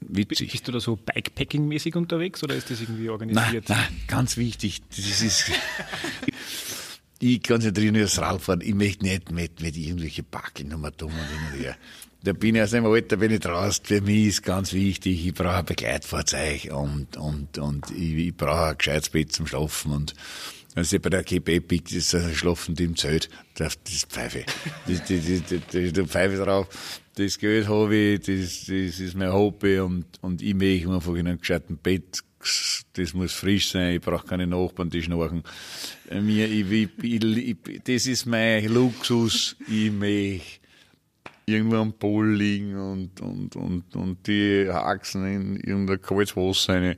witzig. 0.00 0.50
Bist 0.50 0.66
du 0.66 0.72
da 0.72 0.80
so 0.80 0.96
Bikepacking-mäßig 0.96 1.96
unterwegs 1.96 2.42
oder 2.42 2.56
ist 2.56 2.70
das 2.70 2.80
irgendwie 2.80 3.08
organisiert? 3.08 3.68
Nein, 3.68 3.78
nein 3.78 4.00
ganz 4.08 4.36
wichtig. 4.36 4.82
Das 4.88 5.22
ist, 5.22 5.52
ich 7.18 7.42
konzentriere 7.42 7.92
mich 7.92 8.04
aufs 8.04 8.18
Radfahren. 8.18 8.60
Ich 8.60 8.74
möchte 8.74 9.04
nicht 9.04 9.30
mit, 9.30 9.60
mit 9.60 9.76
irgendwelchen 9.76 10.24
Parkingnummern 10.24 10.92
dumm 10.96 11.12
und 11.12 11.16
hin 11.16 11.52
und 11.52 11.64
her. 11.64 11.76
Da 12.22 12.32
bin 12.32 12.56
ich 12.56 12.62
aus 12.62 12.70
dem 12.70 12.84
Alter, 12.86 13.16
bin 13.16 13.32
ich 13.32 13.40
draußen. 13.40 13.84
Für 13.84 14.00
mich 14.00 14.26
ist 14.26 14.42
ganz 14.42 14.72
wichtig, 14.72 15.26
ich 15.26 15.34
brauche 15.34 15.56
ein 15.56 15.64
Begleitfahrzeug 15.64 16.70
und, 16.72 17.16
und, 17.16 17.58
und 17.58 17.90
ich, 17.92 18.14
ich 18.14 18.36
brauche 18.36 18.70
ein 18.70 18.78
gescheites 18.78 19.10
Bett 19.10 19.32
zum 19.32 19.46
Schlafen 19.46 19.92
und, 19.92 20.14
also 20.74 20.98
bei 20.98 21.10
der 21.10 21.24
Cape 21.24 21.54
Epic, 21.54 21.94
das 21.94 22.12
ist 22.14 22.36
schlafend 22.36 22.80
im 22.80 22.96
Zelt, 22.96 23.28
das 23.54 23.78
ist 23.88 24.10
Pfeife. 24.10 24.44
Die, 24.86 24.98
die, 24.98 25.40
die, 25.40 25.60
die, 25.72 25.92
die 25.92 26.06
Pfeife 26.06 26.36
drauf 26.36 26.68
das 27.18 27.38
Geld 27.38 27.68
habe 27.68 27.96
ich, 27.96 28.20
das, 28.20 28.66
das 28.66 29.00
ist 29.00 29.16
mein 29.16 29.32
Hobby 29.32 29.80
und, 29.80 30.04
und 30.20 30.40
ich 30.40 30.54
möchte 30.54 30.88
einfach 30.90 31.14
in 31.14 31.26
einem 31.26 31.38
gescheiten 31.38 31.76
Bett, 31.76 32.22
das 32.94 33.14
muss 33.14 33.32
frisch 33.32 33.70
sein, 33.70 33.96
ich 33.96 34.00
brauche 34.00 34.26
keine 34.26 34.46
Nachbarn, 34.46 34.90
die 34.90 35.02
schnarchen. 35.02 35.42
Äh, 36.10 36.20
mir, 36.20 36.46
ich, 36.48 36.70
ich, 37.02 37.24
ich, 37.24 37.56
das 37.84 38.06
ist 38.06 38.26
mein 38.26 38.66
Luxus, 38.66 39.56
ich 39.68 39.90
möchte 39.90 40.60
irgendwo 41.46 41.76
am 41.76 41.92
Pool 41.92 42.34
liegen 42.34 42.76
und, 42.76 43.20
und, 43.20 43.56
und, 43.56 43.96
und 43.96 44.26
die 44.26 44.68
Haxen 44.68 45.26
in 45.26 45.56
irgendein 45.56 46.02
kaltes 46.02 46.36
Wasser 46.36 46.74
rein 46.74 46.96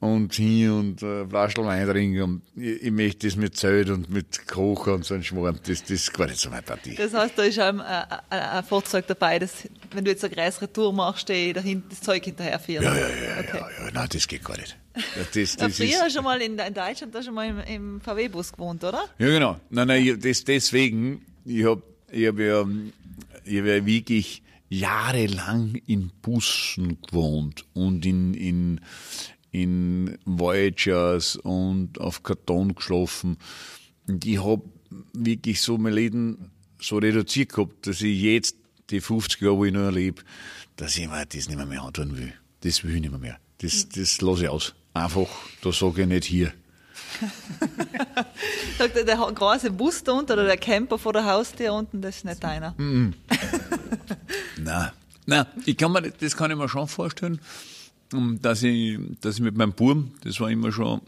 und 0.00 0.34
hin 0.34 0.70
und 0.70 1.02
äh, 1.02 1.26
Flaschel 1.26 1.64
Wein 1.64 1.86
trinken. 1.86 2.42
Ich, 2.56 2.82
ich 2.82 2.90
möchte 2.90 3.26
das 3.26 3.36
mit 3.36 3.56
Zelt 3.56 3.90
und 3.90 4.08
mit 4.08 4.46
Kochen 4.48 4.94
und 4.94 5.04
so 5.04 5.14
ein 5.14 5.22
Schmarrn. 5.22 5.60
Das, 5.66 5.82
das 5.82 5.90
ist 5.90 6.14
gar 6.14 6.26
nicht 6.26 6.40
so 6.40 6.48
meine 6.48 6.62
Partie. 6.62 6.94
Das 6.94 7.12
heißt, 7.12 7.38
da 7.38 7.42
ist 7.42 7.60
auch 7.60 7.66
ein, 7.66 7.80
ein, 7.80 8.20
ein 8.30 8.64
Fahrzeug 8.64 9.06
dabei, 9.06 9.38
dass, 9.38 9.68
wenn 9.92 10.04
du 10.04 10.10
jetzt 10.10 10.24
eine 10.24 10.34
größere 10.34 10.72
Tour 10.72 10.92
machst, 10.92 11.28
dahinter 11.28 11.88
das 11.90 12.00
Zeug 12.00 12.24
hinterherführen. 12.24 12.82
Ja, 12.82 12.94
ja, 12.94 13.00
ja, 13.00 13.40
okay. 13.40 13.58
ja, 13.58 13.84
ja. 13.84 13.90
Nein, 13.92 14.08
das 14.10 14.26
geht 14.26 14.42
gar 14.42 14.56
nicht. 14.56 14.76
Das, 15.34 15.56
das, 15.56 15.76
früher 15.76 16.06
ist, 16.06 16.14
schon 16.14 16.24
mal 16.24 16.40
in, 16.40 16.58
in 16.58 16.74
Deutschland 16.74 17.14
da 17.14 17.22
schon 17.22 17.34
mal 17.34 17.48
im, 17.48 17.60
im 17.60 18.00
VW-Bus 18.00 18.52
gewohnt, 18.52 18.82
oder? 18.82 19.04
Ja, 19.18 19.26
genau. 19.26 19.60
Nein, 19.68 19.86
nein, 19.86 20.18
das, 20.20 20.44
deswegen, 20.44 21.26
ich 21.44 21.64
habe 21.64 21.82
ich 22.10 22.26
hab 22.26 22.38
ja, 22.38 22.66
ich 23.44 23.58
hab 23.58 23.66
ja 23.66 23.86
wirklich 23.86 24.42
jahrelang 24.70 25.74
in 25.86 26.10
Bussen 26.22 27.00
gewohnt 27.02 27.66
und 27.74 28.06
in, 28.06 28.34
in, 28.34 28.80
in 29.52 30.18
Voyagers 30.24 31.36
und 31.36 32.00
auf 32.00 32.22
Karton 32.22 32.74
geschlafen. 32.74 33.38
Und 34.06 34.24
ich 34.24 34.42
habe 34.42 34.62
wirklich 35.12 35.60
so 35.60 35.78
mein 35.78 35.92
Leben 35.92 36.50
so 36.80 36.98
reduziert 36.98 37.50
gehabt, 37.50 37.86
dass 37.86 38.00
ich 38.00 38.20
jetzt 38.20 38.56
die 38.90 39.00
50 39.00 39.40
Jahre, 39.40 39.56
wo 39.56 39.64
ich 39.64 39.72
noch 39.72 39.90
lebe, 39.90 40.22
dass 40.76 40.96
ich 40.96 41.08
mir 41.08 41.26
das 41.26 41.48
nicht 41.48 41.56
mehr, 41.56 41.66
mehr 41.66 41.82
antun 41.82 42.16
will. 42.16 42.32
Das 42.62 42.84
will 42.84 42.94
ich 42.94 43.00
nicht 43.00 43.10
mehr. 43.10 43.20
mehr. 43.20 43.38
Das, 43.58 43.88
das 43.88 44.20
lasse 44.20 44.44
ich 44.44 44.48
aus. 44.48 44.74
Einfach, 44.94 45.28
da 45.62 45.72
sage 45.72 46.02
ich 46.02 46.08
nicht 46.08 46.24
hier. 46.24 46.52
Sagt 48.78 48.96
der, 48.96 49.04
der 49.04 49.16
große 49.16 49.70
Bus 49.70 50.02
da 50.02 50.12
unten 50.12 50.32
oder 50.32 50.44
der 50.44 50.56
Camper 50.56 50.98
vor 50.98 51.12
der 51.12 51.24
Haustür 51.24 51.74
unten, 51.74 52.00
das 52.00 52.18
ist 52.18 52.24
nicht 52.24 52.42
deiner. 52.42 52.74
Nein. 52.78 53.12
Nein, 55.26 55.46
ich 55.66 55.76
kann 55.76 55.92
mir, 55.92 56.10
das 56.10 56.36
kann 56.36 56.50
ich 56.50 56.56
mir 56.56 56.68
schon 56.68 56.88
vorstellen 56.88 57.40
dass 58.40 58.62
ich, 58.62 58.98
dass 59.20 59.36
ich 59.36 59.42
mit 59.42 59.56
meinem 59.56 59.72
Buben, 59.72 60.12
das 60.22 60.40
war 60.40 60.50
immer 60.50 60.72
schon 60.72 61.00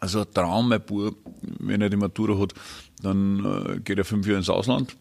also 0.00 0.20
ein 0.20 0.32
Traum, 0.32 0.68
mein 0.68 0.80
Bub, 0.80 1.16
wenn 1.58 1.80
er 1.80 1.90
die 1.90 1.96
Matura 1.96 2.38
hat, 2.38 2.54
dann 3.02 3.44
äh, 3.44 3.80
geht 3.80 3.98
er 3.98 4.04
fünf 4.04 4.26
Jahre 4.26 4.38
ins 4.38 4.50
Ausland. 4.50 4.96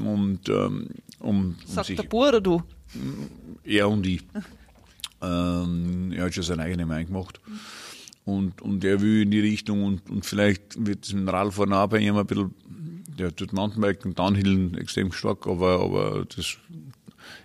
Und, 0.00 0.48
ähm, 0.48 0.88
um, 1.20 1.28
um 1.28 1.56
Sagt 1.66 1.86
sich, 1.86 1.96
der 1.96 2.04
Bub 2.04 2.28
oder 2.28 2.40
du? 2.40 2.62
Er 3.64 3.88
und 3.88 4.06
ich. 4.06 4.22
ähm, 5.22 6.12
er 6.12 6.24
hat 6.24 6.34
schon 6.34 6.44
seine 6.44 6.62
eigene 6.62 6.86
Meinung 6.86 7.06
gemacht. 7.06 7.40
Und, 8.24 8.60
und 8.62 8.84
er 8.84 9.00
will 9.00 9.22
in 9.22 9.30
die 9.30 9.40
Richtung 9.40 9.84
und, 9.84 10.10
und 10.10 10.26
vielleicht 10.26 10.84
wird 10.84 11.04
es 11.04 11.12
mit 11.12 11.22
dem 11.22 11.28
Radfahren 11.28 11.72
auch 11.72 11.86
bei 11.86 11.98
ihm 11.98 12.16
ein 12.16 12.26
bisschen, 12.26 12.54
der 13.18 13.34
tut 13.34 13.52
Mountainbiken, 13.52 14.14
Downhill 14.14 14.76
extrem 14.78 15.12
stark, 15.12 15.46
aber, 15.46 15.80
aber 15.80 16.24
das 16.26 16.58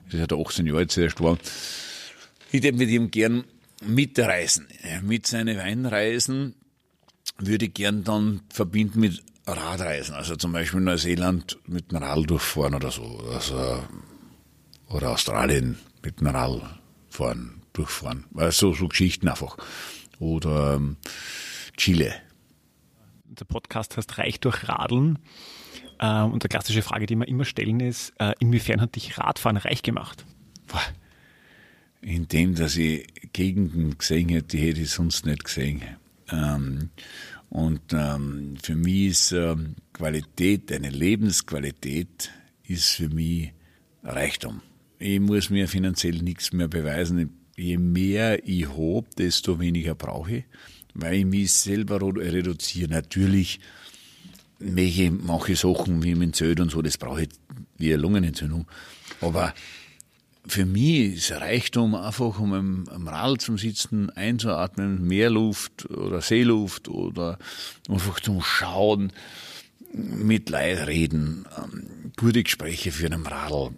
Das 0.06 0.14
ist 0.14 0.20
ja 0.20 0.28
der 0.28 0.38
18 0.38 0.66
Jahre 0.66 0.82
jetzt 0.82 0.98
erst 0.98 1.22
war. 1.22 1.38
Ich 2.54 2.62
würde 2.62 2.78
mit 2.78 2.90
ihm 2.90 3.10
gern 3.10 3.46
mitreisen. 3.84 4.68
Mit 5.02 5.26
seinen 5.26 5.58
Weinreisen 5.58 6.54
würde 7.40 7.66
ich 7.66 7.74
gern 7.74 8.04
dann 8.04 8.42
verbinden 8.50 9.00
mit 9.00 9.24
Radreisen. 9.48 10.14
Also 10.14 10.36
zum 10.36 10.52
Beispiel 10.52 10.80
Neuseeland 10.80 11.58
mit 11.66 11.92
dem 11.92 11.98
Rad 11.98 12.30
durchfahren 12.30 12.76
oder 12.76 12.92
so. 12.92 13.04
Also, 13.34 13.84
oder 14.88 15.14
Australien 15.14 15.80
mit 16.04 16.20
dem 16.20 16.28
Rad 16.28 16.62
fahren, 17.10 17.64
durchfahren. 17.74 18.26
Also 18.36 18.72
so 18.72 18.88
Geschichten 18.88 19.30
einfach. 19.30 19.58
Oder 20.20 20.76
ähm, 20.76 20.98
Chile. 21.76 22.14
Der 23.26 23.46
Podcast 23.46 23.98
heißt 23.98 24.20
Reich 24.20 24.40
durch 24.40 24.70
Radeln. 24.70 25.18
Ähm, 26.00 26.32
und 26.32 26.44
die 26.44 26.50
klassische 26.50 26.84
Frage, 26.84 27.08
die 27.08 27.16
wir 27.16 27.28
immer 27.28 27.46
stellen, 27.46 27.80
ist, 27.80 28.14
äh, 28.20 28.34
inwiefern 28.38 28.80
hat 28.80 28.96
dich 28.96 29.18
Radfahren 29.18 29.58
reich 29.58 29.82
gemacht? 29.82 30.24
Indem, 32.04 32.56
dass 32.56 32.76
ich 32.76 33.08
Gegenden 33.32 33.98
gesehen 33.98 34.30
hätte, 34.30 34.58
die 34.58 34.68
hätte 34.68 34.82
ich 34.82 34.92
sonst 34.92 35.26
nicht 35.26 35.44
gesehen. 35.46 35.82
Ähm, 36.30 36.90
und 37.50 37.82
ähm, 37.94 38.56
für 38.62 38.76
mich 38.76 39.10
ist 39.10 39.32
ähm, 39.32 39.76
Qualität, 39.94 40.72
eine 40.72 40.90
Lebensqualität, 40.90 42.32
ist 42.68 42.90
für 42.90 43.10
mich 43.10 43.54
Reichtum. 44.04 44.62
Ich 45.00 45.20
muss 45.20 45.50
mir 45.50 45.68
finanziell 45.68 46.18
nichts 46.22 46.52
mehr 46.52 46.68
beweisen. 46.68 47.30
Je 47.56 47.78
mehr 47.78 48.48
ich 48.48 48.68
habe, 48.70 49.06
desto 49.18 49.60
weniger 49.60 49.96
brauche 49.96 50.38
ich, 50.38 50.44
weil 50.94 51.16
ich 51.16 51.26
mich 51.26 51.52
selber 51.52 52.02
reduziere. 52.02 52.90
Natürlich 52.90 53.60
welche 54.60 55.12
manche 55.12 55.56
Sachen 55.56 56.04
wie 56.04 56.16
mit 56.16 56.36
Zöd 56.36 56.60
und 56.60 56.72
so, 56.72 56.82
das 56.82 56.98
brauche 56.98 57.24
ich 57.24 57.30
wie 57.78 57.94
eine 57.94 58.02
Lungenentzündung. 58.02 58.66
Aber 59.22 59.54
für 60.46 60.66
mich 60.66 61.16
ist 61.16 61.32
Reichtum 61.32 61.96
einfach, 61.96 62.40
um 62.40 62.54
am, 62.54 62.84
am 62.90 63.08
Rad 63.08 63.42
zum 63.42 63.58
Sitzen 63.58 64.10
einzuatmen, 64.10 65.06
Meerluft 65.06 65.90
oder 65.90 66.22
Seeluft 66.22 66.90
oder 66.90 67.40
einfach 67.90 68.20
zum 68.20 68.42
Schauen, 68.42 69.14
mit 69.94 70.50
Leid 70.50 70.88
reden, 70.88 71.46
ähm, 71.58 72.12
gute 72.18 72.44
Gespräche 72.44 72.92
für 72.92 73.06
einen 73.06 73.26
Radl. 73.26 73.72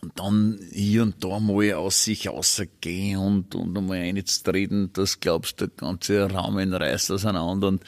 Und 0.00 0.12
dann 0.18 0.60
hier 0.72 1.02
und 1.02 1.22
da 1.22 1.40
mal 1.40 1.74
aus 1.74 2.04
sich 2.04 2.28
rausgehen 2.28 3.18
und, 3.18 3.54
und 3.54 3.76
einmal 3.76 3.98
reden, 3.98 4.90
das 4.92 5.20
glaubst 5.20 5.60
du, 5.60 5.66
der 5.66 5.76
ganze 5.76 6.30
Raum 6.30 6.56
reißt 6.56 7.10
auseinander 7.10 7.68
und 7.68 7.82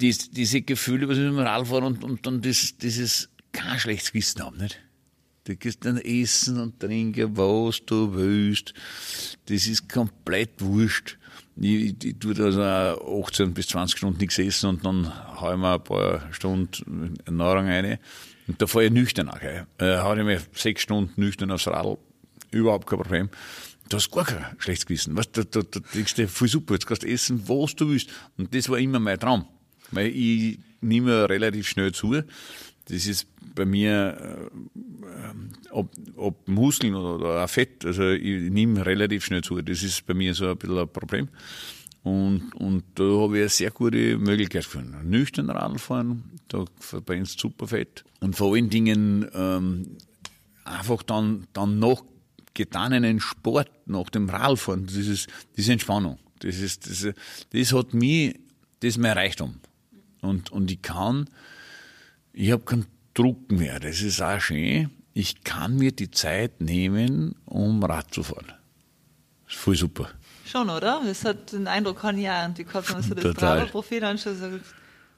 dies, 0.00 0.30
diese 0.30 0.62
Gefühle, 0.62 1.08
was 1.08 1.16
ich 1.16 1.24
mit 1.24 1.32
dem 1.32 1.38
Radfahren 1.38 1.84
und, 1.84 2.04
und 2.04 2.26
dann 2.26 2.42
das, 2.42 2.76
dieses 2.76 3.30
kein 3.52 3.78
schlechtes 3.78 4.14
Wissen 4.14 4.44
haben, 4.44 4.58
nicht? 4.58 4.78
Du 5.48 5.56
kannst 5.56 5.82
dann 5.82 5.96
essen 5.96 6.60
und 6.60 6.78
trinken, 6.78 7.34
was 7.34 7.82
du 7.86 8.12
willst. 8.12 8.74
Das 9.46 9.66
ist 9.66 9.88
komplett 9.88 10.50
wurscht. 10.58 11.16
Ich, 11.58 11.94
ich, 12.04 12.18
tue 12.18 12.34
da 12.34 12.52
so 12.52 12.62
18 12.62 13.54
bis 13.54 13.68
20 13.68 13.96
Stunden 13.96 14.18
nichts 14.18 14.38
essen 14.38 14.68
und 14.68 14.84
dann 14.84 15.10
hau 15.40 15.52
ich 15.52 15.58
mir 15.58 15.72
ein 15.72 15.82
paar 15.82 16.30
Stunden 16.34 17.14
Nahrung 17.30 17.64
rein. 17.64 17.98
Und 18.46 18.60
da 18.60 18.66
fahre 18.66 18.84
ich 18.84 18.90
nüchtern 18.90 19.30
auch. 19.30 19.40
Äh, 19.40 19.64
hau 19.78 20.14
ich 20.14 20.22
mir 20.22 20.42
sechs 20.52 20.82
Stunden 20.82 21.18
nüchtern 21.18 21.50
aufs 21.50 21.66
Radl. 21.66 21.96
Überhaupt 22.50 22.86
kein 22.86 22.98
Problem. 22.98 23.30
Du 23.88 23.96
hast 23.96 24.10
gar 24.10 24.26
kein 24.26 24.44
schlechtes 24.58 24.84
Gewissen. 24.84 25.16
Weißt, 25.16 25.34
da, 25.34 25.44
da, 25.44 25.62
da 25.62 25.80
denkst 25.94 26.14
du, 26.14 26.28
voll 26.28 26.48
super, 26.48 26.74
jetzt 26.74 26.86
kannst 26.86 27.04
du 27.04 27.08
essen, 27.08 27.48
was 27.48 27.74
du 27.74 27.88
willst. 27.88 28.10
Und 28.36 28.54
das 28.54 28.68
war 28.68 28.78
immer 28.78 29.00
mein 29.00 29.18
Traum. 29.18 29.46
Weil 29.92 30.08
ich 30.08 30.58
nehme 30.82 31.26
relativ 31.28 31.68
schnell 31.68 31.92
zu. 31.92 32.22
Das 32.88 33.06
ist 33.06 33.26
bei 33.54 33.64
mir, 33.64 34.50
äh, 34.50 35.70
ob, 35.70 35.90
ob 36.16 36.48
Muskeln 36.48 36.94
oder, 36.94 37.16
oder 37.16 37.44
auch 37.44 37.48
Fett, 37.50 37.84
also 37.84 38.10
ich 38.10 38.50
nehme 38.50 38.84
relativ 38.84 39.24
schnell 39.24 39.42
zu. 39.42 39.60
Das 39.60 39.82
ist 39.82 40.06
bei 40.06 40.14
mir 40.14 40.34
so 40.34 40.48
ein 40.48 40.56
bisschen 40.56 40.78
ein 40.78 40.88
Problem. 40.88 41.28
Und, 42.02 42.54
und 42.54 42.84
da 42.94 43.04
habe 43.04 43.36
ich 43.36 43.42
eine 43.42 43.48
sehr 43.48 43.70
gute 43.70 44.16
Möglichkeit 44.16 44.64
gefunden. 44.64 45.10
Nüchtern 45.10 45.50
Radl 45.50 45.78
fahren, 45.78 46.24
da 46.48 46.64
verbrennst 46.78 47.38
super 47.38 47.66
Fett. 47.66 48.04
Und 48.20 48.36
vor 48.36 48.54
allen 48.54 48.70
Dingen 48.70 49.26
ähm, 49.34 49.96
einfach 50.64 51.02
dann, 51.02 51.46
dann 51.52 51.78
noch 51.78 52.04
getanen 52.54 53.20
Sport 53.20 53.70
nach 53.86 54.08
dem 54.10 54.28
Radfahren, 54.28 54.86
das 54.86 54.96
ist 54.96 55.28
diese 55.56 55.72
Entspannung. 55.72 56.18
Das, 56.40 56.56
ist, 56.58 56.88
das, 56.88 57.14
das 57.50 57.72
hat 57.72 57.94
mich, 57.94 58.38
das 58.80 58.90
ist 58.90 58.98
mein 58.98 59.12
Reichtum. 59.12 59.56
Und, 60.20 60.50
und 60.50 60.70
ich 60.70 60.82
kann, 60.82 61.28
ich 62.38 62.52
habe 62.52 62.62
keinen 62.62 62.86
Druck 63.14 63.50
mehr. 63.50 63.80
Das 63.80 64.00
ist 64.00 64.22
auch 64.22 64.40
schön. 64.40 64.90
Ich 65.12 65.42
kann 65.42 65.76
mir 65.76 65.90
die 65.92 66.10
Zeit 66.10 66.60
nehmen, 66.60 67.34
um 67.44 67.82
Rad 67.82 68.14
zu 68.14 68.22
fahren. 68.22 68.52
Das 69.44 69.54
ist 69.54 69.60
voll 69.60 69.74
super. 69.74 70.08
Schon, 70.46 70.70
oder? 70.70 71.02
Das 71.04 71.24
hat 71.24 71.52
den 71.52 71.66
Eindruck, 71.66 72.00
kann 72.00 72.16
ich 72.16 72.28
auch. 72.30 72.44
Und 72.46 72.58
ich 72.58 72.72
habe 72.72 72.86
so 73.02 73.14
das 73.14 73.34
Bravo-Profil 73.34 74.04
anschauen 74.04 74.34
und 74.34 74.38
sage, 74.38 74.60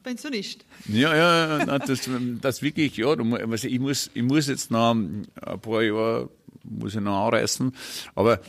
Meinst 0.03 0.25
du 0.25 0.31
nicht? 0.31 0.65
Ja, 0.89 1.15
ja, 1.15 1.65
nein, 1.67 1.83
das, 1.87 2.09
das 2.41 2.63
wirklich, 2.63 2.97
ja. 2.97 3.09
Also 3.09 3.69
ich, 3.69 3.79
muss, 3.79 4.11
ich 4.15 4.23
muss 4.23 4.49
jetzt 4.49 4.71
noch 4.71 4.93
ein 4.93 5.27
paar 5.61 5.83
Jahre 5.83 6.31
muss 6.65 6.95
ich 6.95 7.01
noch 7.01 7.27
anreißen. 7.27 7.71
Aber 8.15 8.41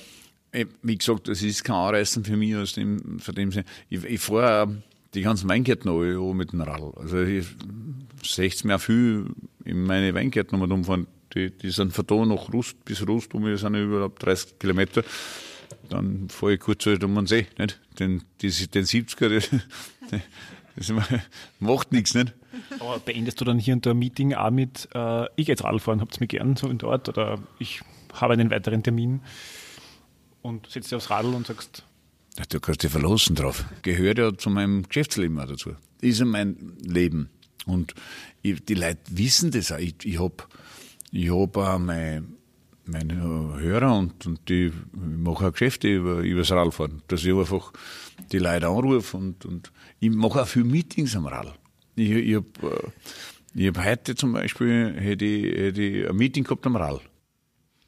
äh, 0.54 0.66
wie 0.82 0.98
gesagt, 0.98 1.28
das 1.28 1.42
ist 1.42 1.66
kein 1.66 1.76
Anreißen 1.76 2.24
für 2.24 2.38
mich 2.38 2.56
aus 2.56 2.74
dem, 2.74 3.20
von 3.20 3.36
dem 3.36 3.52
Sinne. 3.52 3.66
Ich, 3.90 4.02
ich 4.06 4.22
fahre 4.22 4.82
die 5.14 5.22
ganzen 5.22 5.50
Weingärten 5.50 5.90
alle 5.92 6.34
mit 6.34 6.52
dem 6.52 6.62
Radl. 6.62 6.94
Also 6.96 7.22
ich 7.22 7.48
sehe 8.24 8.48
es 8.48 8.64
mir 8.64 8.80
viel 8.80 9.26
in 9.66 9.84
meine 9.84 10.14
Weingärten 10.14 10.58
nochmal 10.58 10.72
umfahren. 10.72 11.08
Die, 11.34 11.50
die 11.50 11.70
sind 11.70 11.94
von 11.94 12.06
da 12.08 12.26
nach 12.26 12.52
Rust 12.52 12.84
bis 12.84 13.08
Rust 13.08 13.34
um, 13.34 13.46
wir 13.46 13.58
sind 13.58 13.76
überhaupt 13.76 14.24
30 14.24 14.60
Kilometer. 14.60 15.04
Dann 15.90 16.30
fahre 16.30 16.54
ich 16.54 16.60
kurz 16.60 16.86
halt 16.86 17.04
um 17.04 17.16
den 17.16 17.28
See, 17.28 17.48
nicht? 17.58 17.80
Den, 18.00 18.24
die, 18.42 18.50
den 18.50 18.86
70er, 18.86 19.30
das, 19.30 19.50
das 20.76 20.94
macht 21.60 21.92
nichts, 21.92 22.14
nicht? 22.14 22.34
Aber 22.80 23.00
beendest 23.00 23.40
du 23.40 23.46
dann 23.46 23.60
hier 23.60 23.74
und 23.74 23.86
da 23.86 23.92
ein 23.92 24.00
Meeting 24.00 24.34
auch 24.34 24.52
mit, 24.52 24.90
äh, 24.94 25.26
ich 25.36 25.46
gehe 25.46 25.54
jetzt 25.54 25.64
Radl 25.64 25.80
fahren, 25.80 26.02
habt 26.02 26.18
ihr 26.18 26.22
mich 26.22 26.30
gern 26.30 26.56
so 26.56 26.68
in 26.68 26.78
dort 26.78 27.08
oder 27.10 27.40
ich 27.60 27.82
habe 28.14 28.34
einen 28.34 28.52
weiteren 28.52 28.84
Termin 28.84 29.22
und 30.42 30.68
setzt 30.70 30.92
dich 30.92 30.96
aufs 30.96 31.10
Radl 31.10 31.34
und 31.34 31.48
sagst, 31.48 31.86
Du 32.50 32.60
kannst 32.60 32.84
dich 32.84 32.92
verlassen 32.92 33.36
drauf. 33.36 33.66
Gehört 33.82 34.18
ja 34.18 34.38
zu 34.38 34.50
meinem 34.50 34.84
Geschäftsleben 34.84 35.40
auch 35.40 35.48
dazu. 35.48 35.76
Ist 36.00 36.20
ja 36.20 36.26
mein 36.26 36.78
Leben. 36.82 37.30
Und 37.66 37.94
ich, 38.42 38.64
die 38.66 38.74
Leute 38.74 39.00
wissen 39.10 39.52
das 39.52 39.72
auch. 39.72 39.78
Ich, 39.78 39.96
ich 40.04 40.20
habe 40.20 40.36
ich 41.12 41.30
hab 41.30 41.58
auch 41.58 41.80
meine, 41.80 42.24
meine 42.86 43.22
Hörer 43.22 43.98
und, 43.98 44.26
und 44.26 44.48
die 44.50 44.68
ich 44.68 44.74
mache 44.94 45.48
auch 45.48 45.52
Geschäfte 45.52 45.90
über, 45.90 46.20
über 46.20 46.42
das 46.42 46.52
Radfahren. 46.52 47.02
Dass 47.08 47.24
ich 47.24 47.34
einfach 47.34 47.74
die 48.32 48.40
Leute 48.40 48.68
anrufe 48.68 49.18
und, 49.18 49.46
und 49.46 49.72
ich 50.00 50.10
mache 50.10 50.42
auch 50.42 50.48
viele 50.48 50.66
Meetings 50.66 51.16
am 51.16 51.28
Rad. 51.28 51.54
Ich, 51.96 52.12
ich 52.12 52.36
habe 52.36 52.92
ich 53.54 53.68
hab 53.68 53.84
heute 53.84 54.16
zum 54.16 54.32
Beispiel 54.32 54.96
hätte 54.98 55.26
ich, 55.26 55.58
hätte 55.58 55.82
ich 55.82 56.10
ein 56.10 56.16
Meeting 56.16 56.46
gehabt 56.46 56.66
am 56.66 56.78
Rad. 56.78 57.02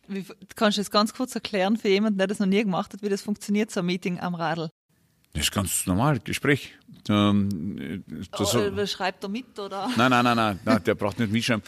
Wie, 0.08 0.26
kannst 0.56 0.78
du 0.78 0.82
das 0.82 0.92
ganz 0.92 1.14
kurz 1.14 1.34
erklären 1.36 1.78
für 1.78 1.90
jemanden, 1.90 2.18
der 2.18 2.28
das 2.28 2.40
noch 2.40 2.48
nie 2.48 2.64
gemacht 2.64 2.94
hat, 2.94 3.02
wie 3.02 3.10
das 3.10 3.22
funktioniert, 3.22 3.72
so 3.72 3.80
ein 3.80 3.86
Meeting 3.86 4.20
am 4.20 4.36
Radl? 4.36 4.70
Das 5.34 5.46
ist 5.46 5.52
ganz 5.52 5.88
normal, 5.88 6.20
Gespräch. 6.20 6.76
Ähm, 7.10 8.04
das 8.32 8.56
oh. 8.56 8.86
Schreibt 8.86 9.24
er 9.24 9.30
mit, 9.30 9.58
oder? 9.58 9.90
Nein, 9.98 10.12
nein, 10.12 10.24
nein, 10.24 10.38
nein, 10.38 10.60
nein, 10.64 10.84
der 10.84 10.96
braucht 10.96 11.20
nicht 11.20 11.32
mitschreiben. 11.32 11.64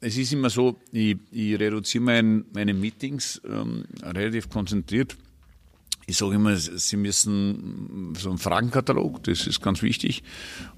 Es 0.00 0.16
ist 0.16 0.32
immer 0.32 0.48
so, 0.48 0.80
ich, 0.90 1.16
ich 1.30 1.58
reduziere 1.60 2.02
mein, 2.02 2.46
meine 2.52 2.72
Meetings 2.72 3.42
ähm, 3.46 3.84
relativ 4.02 4.48
konzentriert. 4.48 5.16
Ich 6.06 6.16
sage 6.16 6.34
immer, 6.34 6.56
Sie 6.56 6.96
müssen 6.96 8.14
so 8.18 8.30
einen 8.30 8.38
Fragenkatalog, 8.38 9.22
das 9.24 9.46
ist 9.46 9.62
ganz 9.62 9.82
wichtig. 9.82 10.22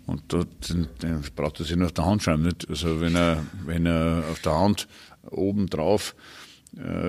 Und 0.07 0.22
dort, 0.28 0.70
den 0.70 1.22
braucht 1.34 1.61
er 1.61 1.66
sich 1.66 1.76
nur 1.76 1.86
auf 1.86 1.92
der 1.92 2.07
Hand 2.07 2.22
schreiben. 2.22 2.42
Nicht? 2.42 2.68
Also 2.68 3.01
wenn 3.01 3.14
er, 3.14 3.44
wenn 3.64 3.86
er 3.86 4.24
auf 4.30 4.40
der 4.40 4.55
Hand 4.55 4.88
oben 5.30 5.66
drauf 5.68 6.14
äh, 6.14 6.45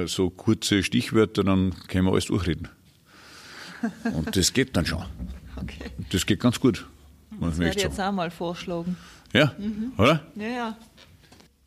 so 0.05 0.29
kurze 0.29 0.83
Stichwörter, 0.83 1.43
dann 1.43 1.73
können 1.87 2.05
wir 2.05 2.11
alles 2.11 2.25
durchreden. 2.25 2.69
Und 4.13 4.35
das 4.35 4.53
geht 4.53 4.75
dann 4.75 4.85
schon. 4.85 5.03
Okay. 5.55 5.91
Das 6.11 6.25
geht 6.25 6.39
ganz 6.39 6.59
gut. 6.59 6.87
Das 7.39 7.57
werde 7.57 7.77
ich 7.77 7.83
jetzt 7.83 7.99
auch 7.99 8.11
mal 8.11 8.31
vorschlagen. 8.31 8.97
Ja, 9.33 9.53
mhm. 9.57 9.91
oder? 9.97 10.21
Ja, 10.35 10.47
ja. 10.47 10.77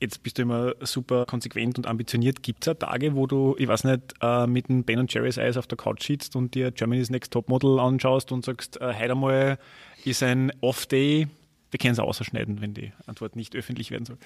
Jetzt 0.00 0.22
bist 0.22 0.38
du 0.38 0.42
immer 0.42 0.72
super 0.80 1.26
konsequent 1.26 1.76
und 1.76 1.86
ambitioniert. 1.86 2.42
Gibt 2.42 2.66
es 2.66 2.72
auch 2.72 2.78
Tage, 2.78 3.14
wo 3.14 3.26
du, 3.26 3.54
ich 3.58 3.68
weiß 3.68 3.84
nicht, 3.84 4.14
äh, 4.22 4.46
mit 4.46 4.70
einem 4.70 4.82
Ben 4.82 5.06
Jerry's 5.06 5.36
Eis 5.36 5.58
auf 5.58 5.66
der 5.66 5.76
Couch 5.76 6.06
sitzt 6.06 6.36
und 6.36 6.54
dir 6.54 6.70
Germany's 6.70 7.10
Next 7.10 7.32
Topmodel 7.34 7.78
anschaust 7.78 8.32
und 8.32 8.44
sagst, 8.44 8.80
äh, 8.80 8.94
heute 8.94 9.12
einmal 9.12 9.58
ist 10.04 10.22
ein 10.22 10.52
Off-Day, 10.62 11.28
wir 11.70 11.78
können 11.78 11.92
es 11.92 11.98
ausschneiden, 11.98 12.60
wenn 12.60 12.74
die 12.74 12.92
Antwort 13.06 13.36
nicht 13.36 13.54
öffentlich 13.54 13.90
werden 13.90 14.06
soll. 14.06 14.18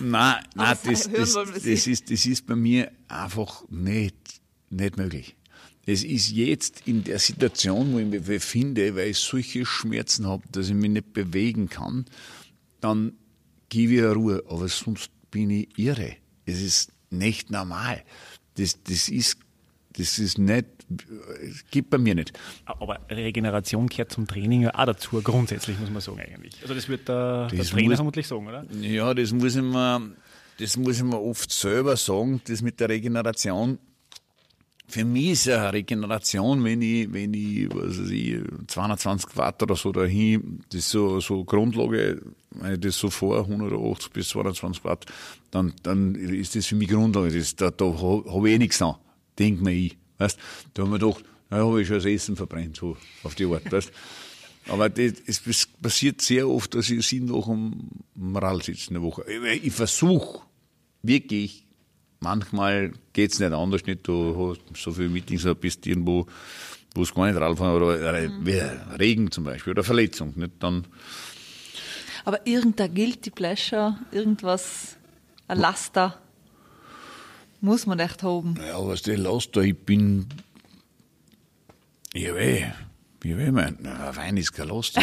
Nein, 0.00 0.44
nein 0.54 0.78
das, 0.84 1.10
das, 1.12 1.34
das, 1.34 1.64
ist, 1.64 2.10
das 2.10 2.26
ist 2.26 2.46
bei 2.46 2.56
mir 2.56 2.90
einfach 3.08 3.64
nicht, 3.68 4.40
nicht 4.70 4.96
möglich. 4.96 5.36
Es 5.86 6.04
ist 6.04 6.30
jetzt 6.30 6.86
in 6.86 7.04
der 7.04 7.18
Situation, 7.18 7.92
wo 7.92 7.98
ich 7.98 8.06
mich 8.06 8.22
befinde, 8.22 8.94
weil 8.94 9.10
ich 9.10 9.18
solche 9.18 9.66
Schmerzen 9.66 10.26
habe, 10.26 10.42
dass 10.52 10.68
ich 10.68 10.74
mich 10.74 10.90
nicht 10.90 11.12
bewegen 11.12 11.68
kann, 11.68 12.04
dann 12.80 13.14
gebe 13.68 13.94
ich 13.94 14.02
Ruhe. 14.02 14.42
Aber 14.48 14.68
sonst 14.68 15.10
bin 15.30 15.50
ich 15.50 15.78
irre. 15.78 16.16
Es 16.46 16.60
ist 16.60 16.92
nicht 17.10 17.50
normal. 17.50 18.02
Das, 18.54 18.82
das 18.84 19.08
ist, 19.08 19.38
das 20.00 20.18
ist 20.18 20.38
nicht, 20.38 20.66
gibt 21.70 21.90
bei 21.90 21.98
mir 21.98 22.14
nicht. 22.14 22.32
Aber 22.64 22.98
Regeneration 23.10 23.86
gehört 23.88 24.10
zum 24.12 24.26
Training 24.26 24.62
ja 24.62 24.74
auch 24.74 24.86
dazu, 24.86 25.20
grundsätzlich 25.22 25.78
muss 25.78 25.90
man 25.90 26.00
sagen 26.00 26.20
eigentlich. 26.20 26.54
Also 26.62 26.74
das 26.74 26.88
wird 26.88 27.08
der, 27.08 27.48
der 27.48 27.58
Das 27.58 27.70
Trainer 27.70 27.88
muss- 27.90 27.96
vermutlich 27.96 28.26
sagen, 28.26 28.46
oder? 28.48 28.64
Ja, 28.80 29.12
das 29.14 29.32
muss 29.32 29.54
ich 29.56 29.62
mir, 29.62 30.10
das 30.58 30.76
muss 30.76 30.96
ich 30.98 31.04
mir 31.04 31.20
oft 31.20 31.50
selber 31.52 31.96
sagen, 31.96 32.40
das 32.46 32.62
mit 32.62 32.80
der 32.80 32.88
Regeneration. 32.88 33.78
Für 34.88 35.04
mich 35.04 35.30
ist 35.30 35.44
ja 35.46 35.60
eine 35.62 35.72
Regeneration, 35.74 36.64
wenn 36.64 36.82
ich, 36.82 37.12
wenn 37.12 37.32
ich, 37.32 37.68
was 37.72 38.00
weiß 38.00 38.10
ich, 38.10 38.40
220 38.66 39.36
Watt 39.36 39.62
oder 39.62 39.76
so 39.76 39.92
dahin, 39.92 40.64
das 40.70 40.80
ist 40.80 40.90
so, 40.90 41.20
so 41.20 41.44
Grundlage, 41.44 42.20
wenn 42.50 42.74
ich 42.74 42.80
das 42.80 42.98
so 42.98 43.08
vor, 43.08 43.38
180 43.38 44.10
bis 44.12 44.30
220 44.30 44.82
Watt, 44.82 45.06
dann, 45.52 45.72
dann 45.84 46.16
ist 46.16 46.56
das 46.56 46.66
für 46.66 46.74
mich 46.74 46.88
Grundlage. 46.88 47.30
Das, 47.38 47.54
da 47.54 47.70
da 47.70 47.84
habe 47.84 48.48
ich 48.48 48.54
eh 48.56 48.58
nichts 48.58 48.82
an. 48.82 48.96
Denk 49.40 49.60
mir 49.60 49.72
ich. 49.72 49.96
Weißt? 50.18 50.38
Da 50.74 50.82
haben 50.82 50.92
wir 50.92 50.98
gedacht, 50.98 51.24
na, 51.50 51.56
habe 51.58 51.82
ich 51.82 51.88
schon 51.88 51.96
das 51.96 52.04
Essen 52.04 52.36
verbrennt, 52.36 52.76
so, 52.76 52.96
auf 53.24 53.34
die 53.34 53.46
Art, 53.46 53.72
weißt? 53.72 53.90
Aber 54.68 54.88
das, 54.88 55.14
es 55.26 55.44
es 55.46 55.66
passiert 55.66 56.20
sehr 56.20 56.48
oft, 56.48 56.74
dass 56.74 56.90
ich 56.90 57.04
sieben 57.04 57.30
Wochen 57.30 57.88
am 58.14 58.36
Rad 58.36 58.62
sitze 58.62 58.88
in 58.88 58.94
der 58.94 59.02
Woche. 59.02 59.24
Ich, 59.24 59.64
ich 59.64 59.72
versuche 59.72 60.42
wirklich, 61.02 61.66
manchmal 62.20 62.92
geht's 63.12 63.40
nicht 63.40 63.52
anders, 63.52 63.84
nicht, 63.86 64.06
du 64.06 64.54
hast 64.54 64.82
so 64.82 64.92
viele 64.92 65.08
Meetings, 65.08 65.46
bist 65.60 65.86
irgendwo, 65.86 66.26
wo 66.94 67.02
es 67.02 67.14
gar 67.14 67.26
nicht 67.26 67.40
Radfahren 67.40 67.82
oder 67.82 68.14
äh, 68.14 68.30
wie 68.42 68.60
Regen 68.98 69.30
zum 69.30 69.44
Beispiel 69.44 69.72
oder 69.72 69.82
Verletzung, 69.82 70.34
nicht, 70.36 70.52
dann, 70.60 70.86
Aber 72.24 72.46
irgendein 72.46 72.94
Guilty 72.94 73.30
Pleasure, 73.30 73.98
irgendwas, 74.12 74.96
ein 75.48 75.58
Laster, 75.58 76.20
muss 77.60 77.86
man 77.86 77.98
echt 77.98 78.22
haben. 78.22 78.54
ja, 78.66 78.86
was 78.86 79.02
der 79.02 79.18
lässt 79.18 79.56
da, 79.56 79.60
ich 79.60 79.76
bin, 79.76 80.26
ja 82.14 82.34
weh, 82.34 82.64
ja 83.24 83.38
weh, 83.38 83.50
mein, 83.50 83.78
na, 83.80 84.14
Wein 84.16 84.36
ist 84.36 84.52
kein 84.52 84.68
Laster. 84.68 85.02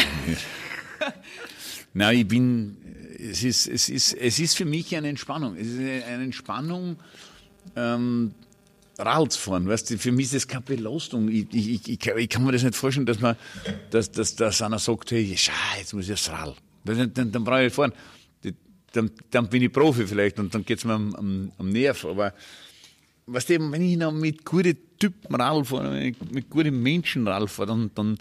Nein, 1.94 2.18
ich 2.18 2.28
bin, 2.28 2.76
es 3.18 3.42
ist, 3.42 3.66
es 3.66 3.88
ist, 3.88 4.12
es 4.14 4.38
ist 4.38 4.56
für 4.56 4.64
mich 4.64 4.94
eine 4.96 5.08
Entspannung. 5.08 5.56
Es 5.56 5.66
ist 5.66 5.78
eine 5.78 6.24
Entspannung, 6.24 6.96
ähm, 7.76 8.34
Rad 8.98 9.32
zu 9.32 9.38
fahren, 9.38 9.68
weißt 9.68 9.90
du, 9.90 9.98
für 9.98 10.10
mich 10.10 10.26
ist 10.26 10.34
das 10.34 10.48
keine 10.48 10.62
Belastung. 10.62 11.28
Ich, 11.28 11.46
ich, 11.52 11.88
ich, 11.88 12.06
ich, 12.06 12.28
kann, 12.28 12.44
mir 12.44 12.52
das 12.52 12.64
nicht 12.64 12.74
vorstellen, 12.74 13.06
dass 13.06 13.20
man, 13.20 13.36
dass, 13.90 14.10
dass, 14.10 14.34
dass 14.34 14.60
einer 14.60 14.80
sagt, 14.80 15.12
hey, 15.12 15.34
schau, 15.36 15.52
jetzt 15.78 15.94
muss 15.94 16.06
ich 16.06 16.14
aufs 16.14 16.28
Rad. 16.30 16.56
Dann, 16.84 17.12
dann, 17.14 17.30
dann 17.30 17.44
brauche 17.44 17.64
ich 17.64 17.72
fahren. 17.72 17.92
Dann, 18.98 19.10
dann 19.30 19.48
bin 19.48 19.62
ich 19.62 19.72
Profi 19.72 20.06
vielleicht 20.06 20.38
und 20.38 20.52
dann 20.54 20.64
geht's 20.64 20.84
mir 20.84 20.94
am, 20.94 21.14
am, 21.14 21.52
am 21.56 21.68
Nerv. 21.68 22.04
Aber 22.04 22.34
weißt 23.26 23.50
du, 23.50 23.70
wenn 23.70 23.82
ich 23.82 23.96
noch 23.96 24.12
mit 24.12 24.44
guten 24.44 24.76
Typen 24.98 25.34
Radl 25.34 25.64
fahre, 25.64 26.12
mit 26.32 26.50
guten 26.50 26.82
Menschen 26.82 27.28
Radl 27.28 27.46
fahre, 27.46 27.68
dann, 27.68 27.90
dann, 27.94 28.18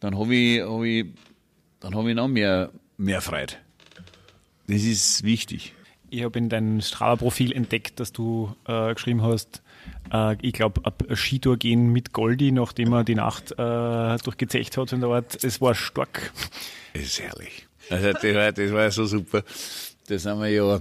dann 0.00 0.18
habe 0.18 0.34
ich, 0.34 0.60
hab 0.62 0.82
ich, 0.82 1.06
dann 1.80 1.94
habe 1.94 2.08
ich 2.08 2.16
noch 2.16 2.28
mehr, 2.28 2.70
mehr 2.96 3.20
Freude. 3.20 3.54
Das 4.66 4.82
ist 4.82 5.22
wichtig. 5.24 5.74
Ich 6.10 6.22
habe 6.22 6.38
in 6.38 6.48
deinem 6.48 6.80
Strava-Profil 6.80 7.52
entdeckt, 7.52 8.00
dass 8.00 8.12
du 8.12 8.54
äh, 8.66 8.94
geschrieben 8.94 9.22
hast, 9.22 9.62
äh, 10.10 10.36
ich 10.40 10.54
glaube, 10.54 10.84
ab 10.84 11.04
Skitour 11.14 11.58
gehen 11.58 11.92
mit 11.92 12.12
Goldi, 12.12 12.50
nachdem 12.50 12.94
er 12.94 13.04
die 13.04 13.14
Nacht 13.14 13.52
äh, 13.52 14.16
durchgezecht 14.24 14.78
hat 14.78 14.92
in 14.92 15.00
der 15.00 15.10
Art. 15.10 15.44
Es 15.44 15.60
war 15.60 15.74
stark. 15.74 16.32
Das 16.94 17.02
ist 17.02 17.20
herrlich. 17.20 17.66
Also 17.90 18.12
das 18.12 18.22
war, 18.22 18.52
das 18.52 18.72
war 18.72 18.90
so 18.90 19.06
super. 19.06 19.42
Da 20.08 20.18
sind 20.18 20.40
wir 20.40 20.48
ja, 20.48 20.80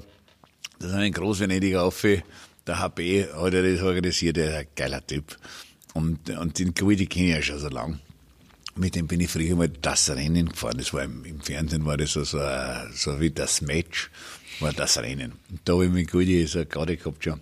da 0.79 0.87
sind 0.87 0.99
wir 0.99 1.05
in 1.05 1.11
Groß-Venedig 1.11 1.75
auf. 1.75 2.01
Der 2.01 2.79
HB 2.79 3.33
hat 3.33 3.53
ja 3.53 3.61
das 3.61 3.81
organisiert, 3.81 4.37
der 4.37 4.49
ist 4.51 4.55
ein 4.55 4.67
geiler 4.73 5.05
Typ. 5.05 5.37
Und, 5.93 6.29
und 6.29 6.57
den 6.57 6.73
Guidi 6.73 7.07
kenne 7.07 7.25
ich 7.25 7.35
ja 7.35 7.41
schon 7.41 7.59
so 7.59 7.67
lang. 7.67 7.99
Mit 8.75 8.95
dem 8.95 9.07
bin 9.07 9.19
ich 9.19 9.29
früher 9.29 9.57
mal 9.57 9.67
das 9.67 10.09
Rennen 10.09 10.47
gefahren. 10.47 10.77
Das 10.77 10.93
war 10.93 11.03
im, 11.03 11.25
im 11.25 11.41
Fernsehen, 11.41 11.85
war 11.85 11.97
das 11.97 12.13
so, 12.13 12.23
so, 12.23 12.39
so 12.93 13.19
wie 13.19 13.29
das 13.29 13.59
Match, 13.59 14.09
war 14.61 14.71
das 14.71 14.97
Rennen. 14.97 15.33
Und 15.49 15.59
da 15.65 15.73
habe 15.73 15.87
ich 15.87 15.91
mit 15.91 16.09
Guidi 16.09 16.47
so 16.47 16.65
gerade 16.65 16.95
gehabt 16.95 17.21
schon. 17.25 17.41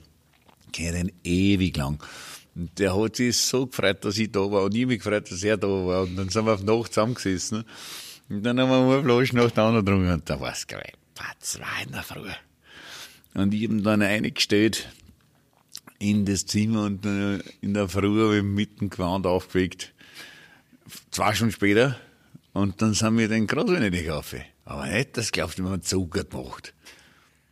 Kennen 0.73 1.11
ewig 1.23 1.77
lang. 1.77 2.03
Und 2.55 2.79
der 2.79 2.99
hat 2.99 3.17
sich 3.17 3.37
so 3.37 3.67
gefreut, 3.67 4.03
dass 4.03 4.17
ich 4.17 4.31
da 4.31 4.39
war 4.39 4.63
und 4.63 4.73
ich 4.73 4.87
mich 4.87 5.03
gefreut, 5.03 5.29
dass 5.29 5.43
er 5.43 5.57
da 5.57 5.67
war. 5.67 6.01
Und 6.01 6.15
dann 6.15 6.29
sind 6.29 6.45
wir 6.45 6.53
auf 6.53 6.63
Nacht 6.63 6.93
zusammengesessen. 6.93 7.63
Und 8.27 8.41
dann 8.41 8.59
haben 8.59 8.69
wir 8.69 8.97
eine 8.97 9.03
Flasche 9.03 9.35
nach 9.35 9.51
der 9.51 9.63
anderen 9.65 9.85
getrunken. 9.85 10.13
Und 10.13 10.27
da 10.27 10.39
war 10.39 10.51
es 10.51 10.65
gleich, 11.15 11.39
zwei 11.39 11.83
in 11.83 11.91
der 11.91 12.03
Früh. 12.03 12.29
Und 13.33 13.53
ich 13.53 13.63
hab 13.63 13.71
ihn 13.71 13.83
dann 13.83 14.01
eingestellt 14.01 14.89
in 15.99 16.25
das 16.25 16.45
Zimmer 16.45 16.83
und 16.83 17.05
äh, 17.05 17.39
in 17.61 17.73
der 17.73 17.89
Früh 17.89 18.23
habe 18.23 18.35
ich 18.35 18.43
ihn 18.43 18.53
mit 18.53 18.81
dem 18.81 18.89
Gewand 18.89 19.25
aufgeweckt. 19.25 19.93
Zwei 21.11 21.33
Stunden 21.33 21.53
später. 21.53 21.99
Und 22.53 22.81
dann 22.81 22.93
sind 22.93 23.17
wir 23.17 23.27
den 23.27 23.47
Großvenedig 23.47 24.09
rauf. 24.09 24.35
Aber 24.65 24.87
nicht, 24.87 25.17
das 25.17 25.31
glaubst 25.31 25.59
du, 25.59 25.63
wenn 25.63 25.71
man 25.71 25.81
Zucker 25.81 26.23
gemacht. 26.23 26.73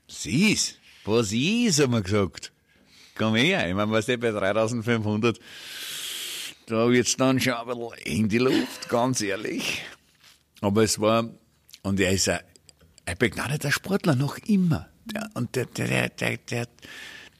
Was 0.07 0.25
ist? 0.25 0.79
Was 1.05 1.31
ist, 1.31 1.81
haben 1.81 1.93
wir 1.93 2.01
gesagt. 2.01 2.51
Komm 3.15 3.35
her, 3.35 3.67
ich 3.67 3.75
meine, 3.75 3.91
was 3.91 4.07
der 4.07 4.17
bei 4.17 4.31
3500, 4.31 5.39
da 6.65 6.89
wird's 6.89 7.15
dann 7.15 7.39
schon 7.39 7.53
ein 7.53 7.67
bisschen 7.67 7.91
in 8.05 8.29
die 8.29 8.37
Luft, 8.39 8.89
ganz 8.89 9.21
ehrlich. 9.21 9.83
Aber 10.61 10.83
es 10.83 10.99
war, 10.99 11.29
und 11.83 11.99
er 11.99 12.11
ist 12.11 12.29
ein, 12.29 12.39
ein 13.05 13.17
begnadeter 13.17 13.71
Sportler, 13.71 14.15
noch 14.15 14.37
immer. 14.37 14.87
Der, 15.05 15.29
und 15.33 15.55
der, 15.55 15.65
der, 15.65 15.87
der, 15.87 16.09
der, 16.09 16.37
der 16.37 16.67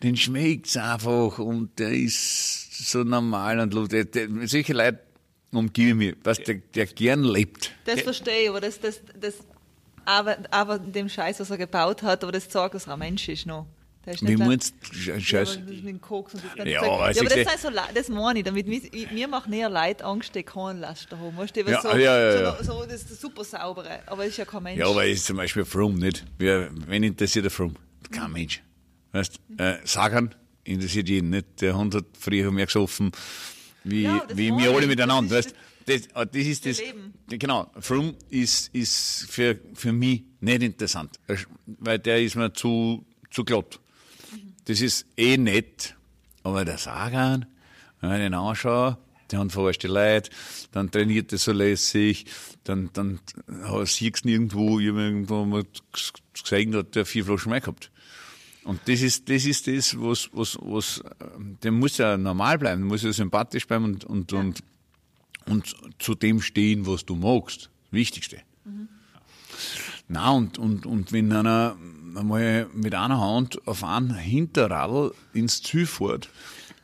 den 0.04 0.18
schmeckt's 0.18 0.76
einfach 0.76 1.40
und 1.40 1.80
der 1.80 1.92
ist 1.92 2.90
so 2.90 3.04
normal 3.04 3.60
und 3.60 3.74
lustig. 3.74 4.12
Der, 4.12 4.28
der, 4.28 4.48
solche 4.48 4.74
Leute 4.74 5.00
umgebe 5.52 5.90
ich 5.90 5.96
mich, 5.96 6.16
was 6.24 6.40
der, 6.40 6.56
der 6.56 6.86
gern 6.88 7.24
lebt. 7.24 7.72
Das 7.86 8.02
verstehe 8.02 8.44
ich, 8.44 8.50
aber 8.50 8.60
das, 8.60 8.80
das, 8.82 9.02
das 9.20 9.36
aber, 10.06 10.38
aber 10.52 10.80
dem 10.80 11.08
Scheiß, 11.08 11.40
was 11.40 11.50
er 11.50 11.58
gebaut 11.58 12.04
hat, 12.04 12.24
aber 12.24 12.34
das 12.34 12.50
zeigt, 12.50 12.76
dass 12.76 12.88
er 12.88 12.94
ein 12.94 13.00
Mensch 13.00 13.30
ist 13.30 13.46
noch. 13.46 13.66
Wie 14.22 14.36
meinst 14.36 14.74
du, 14.92 15.12
Ja, 15.12 15.20
Scheiß? 15.20 15.58
aber 15.58 15.66
das 15.72 15.76
mit 15.78 15.88
dem 15.88 16.02
Koks 16.02 16.34
und 16.34 16.44
das 16.44 16.56
ganze 16.56 16.72
Ja, 16.74 16.80
Zeug. 16.82 16.90
aber 16.90 17.12
ja, 17.12 17.22
aber 17.22 17.30
das, 17.30 17.62
sind 17.62 17.74
so, 17.74 17.80
das 17.96 18.10
meine 18.10 18.40
ich, 18.40 18.46
damit 18.46 18.68
mir, 18.68 18.82
mir 19.14 19.28
macht 19.30 19.48
näher 19.50 19.70
Leid 19.70 20.02
Angst, 20.02 20.36
die 20.36 20.44
keinen 20.44 20.82
Laster 20.82 21.18
haben. 21.18 21.38
Weißt 21.38 21.56
du, 21.56 21.62
Ja, 21.62 21.82
so, 21.82 21.90
ja, 21.90 21.98
ja, 21.98 22.42
ja. 22.42 22.64
So, 22.64 22.74
so, 22.80 22.86
das 22.86 23.04
ist 23.04 23.22
super 23.22 23.44
saubere, 23.46 24.00
aber 24.08 24.26
ist 24.26 24.38
ja 24.38 24.46
kein 24.46 24.64
Mensch. 24.64 24.80
Ja, 24.80 24.88
aber 24.88 25.06
ist 25.06 25.26
zum 25.26 25.38
Beispiel 25.38 25.64
Froome 25.64 25.98
nicht. 26.00 26.26
Wer, 26.38 26.70
wen 26.88 27.04
interessiert 27.04 27.46
der 27.46 27.52
Froome? 27.52 27.76
Kein 28.12 28.32
Mensch. 28.34 28.62
Weißt, 29.14 29.40
äh, 29.58 29.76
Sagan 29.86 30.36
interessiert 30.66 31.08
jeden 31.08 31.30
nicht. 31.30 31.62
Der 31.62 31.78
Hund 31.78 31.96
hat 31.96 32.06
früher 32.20 32.52
mehr 32.52 32.66
gesoffen, 32.66 33.12
wie, 33.86 34.04
Ja, 34.04 34.26
wie 34.34 34.52
wir 34.52 34.72
alle 34.76 34.88
miteinander. 34.88 35.36
Das 35.38 35.46
Weißt, 35.46 35.56
ist 35.86 36.10
das, 36.16 36.24
äh, 36.24 36.28
das 36.28 36.46
ist 36.48 36.66
das, 36.66 36.80
Leben. 36.80 37.14
genau. 37.30 37.72
Froome 37.80 38.16
ist, 38.30 38.74
ist 38.76 39.28
für, 39.30 39.58
für 39.74 39.94
mich 39.94 40.24
nicht 40.42 40.62
interessant, 40.64 41.20
weil 41.66 42.00
der 42.00 42.22
ist 42.22 42.36
mir 42.36 42.52
zu, 42.52 43.06
zu 43.32 43.44
glatt. 43.46 43.80
Das 44.66 44.82
ist 44.82 45.06
eh 45.18 45.38
nett, 45.38 45.96
aber 46.44 46.66
der 46.66 46.78
Sagan, 46.78 47.46
wenn 48.02 48.12
ich 48.12 48.18
den 48.18 48.34
anschaue, 48.34 48.98
der 49.32 49.40
hat 49.40 49.52
verarscht 49.52 49.84
die 49.84 49.88
Leute, 49.88 50.30
dann 50.72 50.92
trainiert 50.92 51.32
er 51.32 51.38
so 51.38 51.52
lässig, 51.52 52.26
dann, 52.64 52.90
dann 52.94 53.20
siehst 53.86 54.24
du 54.24 54.30
nirgendwo, 54.30 54.80
ich 54.80 54.88
irgendwo 54.88 55.46
mal 55.46 55.64
gesehen, 56.34 56.72
da 56.72 56.80
hat 56.80 56.96
der 56.96 57.06
vier 57.06 57.26
Flaschen 57.26 57.50
mehr 57.50 57.62
gehabt. 57.62 57.92
Und 58.64 58.80
das 58.86 59.02
ist, 59.02 59.30
das 59.30 59.46
ist 59.46 59.68
das, 59.68 60.00
was, 60.00 60.30
was, 60.32 60.58
was, 60.62 61.04
ähm, 61.36 61.58
der 61.62 61.72
muss 61.72 61.98
ja 61.98 62.18
normal 62.18 62.58
bleiben, 62.58 62.82
der 62.82 62.88
muss 62.88 63.04
ja 63.04 63.12
sympathisch 63.12 63.68
bleiben 63.68 63.86
und, 63.86 64.06
und, 64.06 64.32
und, 64.32 64.64
und 65.46 65.76
zu 66.00 66.16
dem 66.16 66.42
stehen, 66.42 66.88
was 66.88 67.06
du 67.06 67.16
magst. 67.16 67.64
Das 67.64 67.92
Wichtigste. 67.92 68.42
Na 70.08 70.32
und, 70.32 70.58
und, 70.58 70.86
und 70.86 71.12
wenn 71.12 71.32
einer 71.32 71.76
einmal 72.16 72.68
mit 72.74 72.94
einer 72.94 73.20
Hand 73.20 73.68
auf 73.68 73.84
einen 73.84 74.16
Hinterradl 74.16 75.14
ins 75.34 75.62
Ziel 75.62 75.86
fährt 75.86 76.30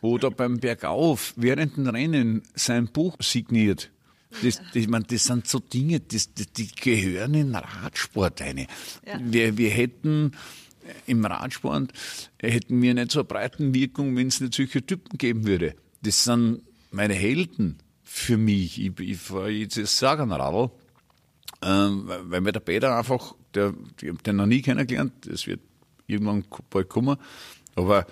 oder 0.01 0.31
beim 0.31 0.59
Bergauf 0.59 1.33
während 1.35 1.77
dem 1.77 1.87
Rennen 1.87 2.43
sein 2.55 2.87
Buch 2.87 3.15
signiert, 3.21 3.91
das, 4.43 4.57
das, 4.57 4.75
ich 4.75 4.87
mein, 4.87 5.03
das 5.03 5.23
sind 5.23 5.47
so 5.47 5.59
Dinge, 5.59 5.99
das, 5.99 6.33
das, 6.33 6.51
die 6.53 6.67
gehören 6.67 7.33
in 7.33 7.55
Radsport 7.55 8.41
rein. 8.41 8.67
Ja. 9.05 9.19
Wir, 9.21 9.57
wir 9.57 9.69
hätten 9.69 10.33
im 11.05 11.25
Radsport 11.25 11.91
hätten 12.39 12.81
wir 12.81 12.93
nicht 12.93 13.11
so 13.11 13.19
eine 13.19 13.27
Breitenwirkung, 13.27 14.15
wenn 14.15 14.27
es 14.27 14.39
nicht 14.39 14.55
solche 14.55 14.85
Typen 14.85 15.17
geben 15.17 15.45
würde. 15.45 15.75
Das 16.01 16.23
sind 16.23 16.61
meine 16.91 17.13
Helden 17.13 17.77
für 18.03 18.37
mich. 18.37 18.81
Ich, 18.83 18.99
ich 18.99 19.17
fahre 19.17 19.49
jetzt 19.49 19.77
das 19.77 19.97
Saganradl, 19.97 20.71
ähm, 21.61 22.03
weil 22.07 22.41
mir 22.41 22.51
der 22.51 22.59
Peter 22.61 22.97
einfach, 22.97 23.33
der, 23.53 23.73
ich 24.01 24.09
hab 24.09 24.23
den 24.23 24.35
noch 24.37 24.45
nie 24.45 24.61
kennengelernt, 24.61 25.13
das 25.25 25.45
wird 25.47 25.59
irgendwann 26.07 26.45
bald 26.69 26.89
kommen, 26.89 27.17
aber 27.75 28.05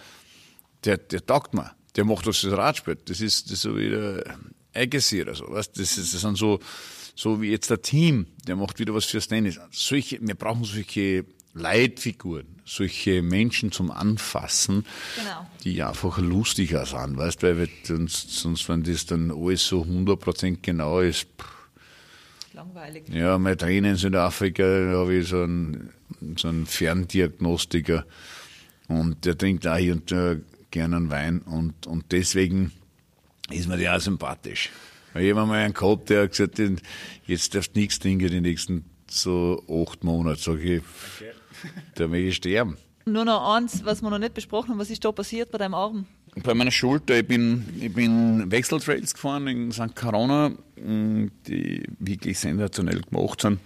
der, 0.85 0.97
der 0.97 1.25
taugt 1.25 1.53
mir. 1.53 1.71
Der 1.95 2.05
macht 2.05 2.27
das 2.27 2.41
das 2.41 2.51
Radsport. 2.53 3.09
Das 3.09 3.21
ist, 3.21 3.45
das 3.45 3.53
ist 3.53 3.61
so 3.61 3.75
wie 3.77 3.89
der 3.89 4.23
Eigesier, 4.73 5.27
also, 5.27 5.49
weißt, 5.49 5.79
das, 5.79 5.97
ist, 5.97 6.13
das 6.13 6.21
sind 6.21 6.37
so, 6.37 6.59
so 7.15 7.41
wie 7.41 7.49
jetzt 7.49 7.69
der 7.71 7.81
Team, 7.81 8.27
der 8.47 8.55
macht 8.55 8.77
wieder 8.79 8.93
was 8.93 9.05
fürs 9.05 9.27
Tennis. 9.27 9.59
Solche, 9.71 10.19
wir 10.21 10.35
brauchen 10.35 10.63
solche 10.63 11.25
Leitfiguren, 11.55 12.45
solche 12.65 13.23
Menschen 13.23 13.71
zum 13.71 13.89
Anfassen, 13.89 14.85
Genau. 15.15 15.47
die 15.63 15.81
einfach 15.81 16.19
lustiger 16.19 16.85
sind, 16.85 17.17
weißt 17.17 17.41
weil 17.41 17.57
wir- 17.57 17.69
sonst, 17.83 18.29
sonst, 18.29 18.69
wenn 18.69 18.83
das 18.83 19.07
dann 19.07 19.31
alles 19.31 19.65
so 19.67 19.81
100% 19.83 20.59
genau 20.61 20.99
ist, 20.99 21.23
pff, 21.39 21.56
Langweilig. 22.57 23.07
ja, 23.09 23.37
mein 23.37 23.55
Trainer 23.55 23.91
in 23.91 23.97
Südafrika, 23.97 24.63
da 24.63 24.97
habe 24.97 25.13
ich 25.13 25.27
so 25.27 25.43
einen, 25.43 25.93
so 26.37 26.47
einen 26.47 26.65
Ferndiagnostiker 26.65 28.03
und 28.87 29.25
der 29.25 29.37
trinkt 29.37 29.67
auch 29.67 29.77
hier 29.77 29.93
und 29.93 30.11
da 30.11 30.37
gerne 30.71 30.95
einen 30.95 31.11
Wein 31.11 31.41
und, 31.41 31.85
und 31.85 32.11
deswegen 32.11 32.71
ist 33.51 33.67
mir 33.67 33.77
der 33.77 33.95
auch 33.95 33.99
sympathisch. 33.99 34.71
Weil 35.13 35.25
ich 35.25 35.35
habe 35.35 35.45
mal 35.45 35.59
einen 35.59 35.75
gehabt, 35.75 36.09
der 36.09 36.23
hat 36.23 36.31
gesagt, 36.31 36.59
jetzt 37.27 37.53
darfst 37.53 37.75
du 37.75 37.79
nichts 37.79 37.99
trinken 37.99 38.29
die 38.29 38.41
nächsten 38.41 38.85
so 39.07 39.63
acht 39.69 40.03
Monate. 40.03 40.41
Sag 40.41 40.59
ich, 40.59 40.81
da 41.93 42.09
will 42.09 42.27
ich 42.27 42.37
sterben. 42.37 42.75
Nur 43.05 43.23
noch 43.23 43.55
eins, 43.55 43.85
was 43.85 44.01
wir 44.01 44.09
noch 44.09 44.17
nicht 44.17 44.33
besprochen 44.33 44.71
haben, 44.71 44.79
was 44.79 44.89
ist 44.89 45.05
da 45.05 45.11
passiert 45.11 45.51
bei 45.51 45.59
deinem 45.59 45.75
Arm? 45.75 46.07
Bei 46.43 46.53
meiner 46.53 46.71
Schulter, 46.71 47.17
ich 47.19 47.27
bin, 47.27 47.65
ich 47.79 47.93
bin 47.93 48.51
Wechseltrails 48.51 49.13
gefahren 49.13 49.47
in 49.47 49.71
St. 49.71 49.95
Corona, 49.95 50.51
mh, 50.75 51.29
die 51.47 51.83
wirklich 51.99 52.37
sensationell 52.37 53.01
gemacht 53.01 53.41
sind. 53.41 53.59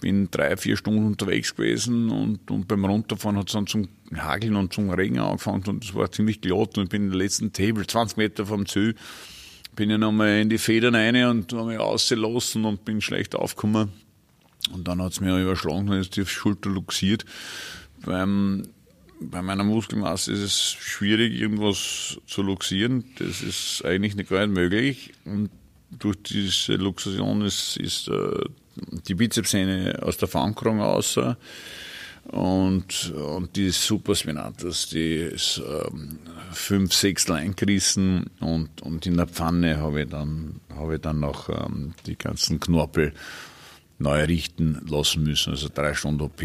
Bin 0.00 0.28
drei, 0.30 0.56
vier 0.56 0.76
Stunden 0.76 1.06
unterwegs 1.06 1.54
gewesen 1.54 2.10
und, 2.10 2.50
und 2.50 2.68
beim 2.68 2.84
Runterfahren 2.84 3.36
hat 3.36 3.48
es 3.48 3.54
dann 3.54 3.66
zum 3.66 3.88
Hageln 4.14 4.56
und 4.56 4.72
zum 4.72 4.90
Regen 4.90 5.18
angefangen 5.18 5.64
und 5.66 5.84
es 5.84 5.94
war 5.94 6.10
ziemlich 6.12 6.40
glatt 6.40 6.76
und 6.78 6.84
ich 6.84 6.90
bin 6.90 7.04
in 7.04 7.10
den 7.10 7.18
letzten 7.18 7.52
Table, 7.52 7.86
20 7.86 8.16
Meter 8.18 8.46
vom 8.46 8.66
Ziel, 8.66 8.94
bin 9.74 9.90
ich 9.90 9.98
nochmal 9.98 10.40
in 10.40 10.48
die 10.48 10.58
Federn 10.58 10.94
rein 10.94 11.16
und 11.26 11.52
habe 11.52 11.68
mich 11.68 11.78
ausgelassen 11.78 12.64
und 12.64 12.84
bin 12.84 13.00
schlecht 13.00 13.34
aufgekommen. 13.34 13.90
Und 14.72 14.88
dann 14.88 15.00
hat 15.02 15.12
es 15.12 15.20
mir 15.20 15.38
überschlagen 15.40 15.88
und 15.88 15.98
ist 15.98 16.16
die 16.16 16.26
Schulter 16.26 16.70
luxiert. 16.70 17.24
Beim, 18.04 18.62
bei 19.20 19.42
meiner 19.42 19.64
Muskelmasse 19.64 20.32
ist 20.32 20.40
es 20.40 20.72
schwierig, 20.78 21.40
irgendwas 21.40 22.18
zu 22.26 22.42
luxieren. 22.42 23.04
Das 23.18 23.42
ist 23.42 23.84
eigentlich 23.84 24.14
nicht 24.14 24.30
gar 24.30 24.46
nicht 24.46 24.54
möglich. 24.54 25.12
Und 25.24 25.50
durch 25.90 26.16
diese 26.22 26.74
Luxation 26.74 27.42
ist, 27.42 27.76
ist 27.76 28.08
äh, 28.08 28.44
die 29.08 29.14
Bizepssehne 29.14 30.00
aus 30.02 30.16
der 30.16 30.28
Verankerung 30.28 30.80
raus. 30.80 31.18
Und, 32.28 33.12
und 33.12 33.54
die 33.54 33.70
Supraspinatus, 33.70 34.88
die 34.88 35.14
ist 35.14 35.62
ähm, 35.64 36.18
fünf 36.52 36.92
Sechstel 36.92 37.36
eingerissen 37.36 38.30
und, 38.40 38.82
und 38.82 39.06
in 39.06 39.16
der 39.16 39.28
Pfanne 39.28 39.76
habe 39.76 40.02
ich 40.02 40.08
dann, 40.08 40.60
habe 40.74 40.96
ich 40.96 41.00
dann 41.00 41.20
noch 41.20 41.48
ähm, 41.48 41.94
die 42.04 42.16
ganzen 42.16 42.58
Knorpel 42.58 43.12
neu 43.98 44.24
richten 44.24 44.84
lassen 44.88 45.22
müssen, 45.22 45.50
also 45.50 45.68
drei 45.72 45.94
Stunden 45.94 46.22
OP. 46.22 46.42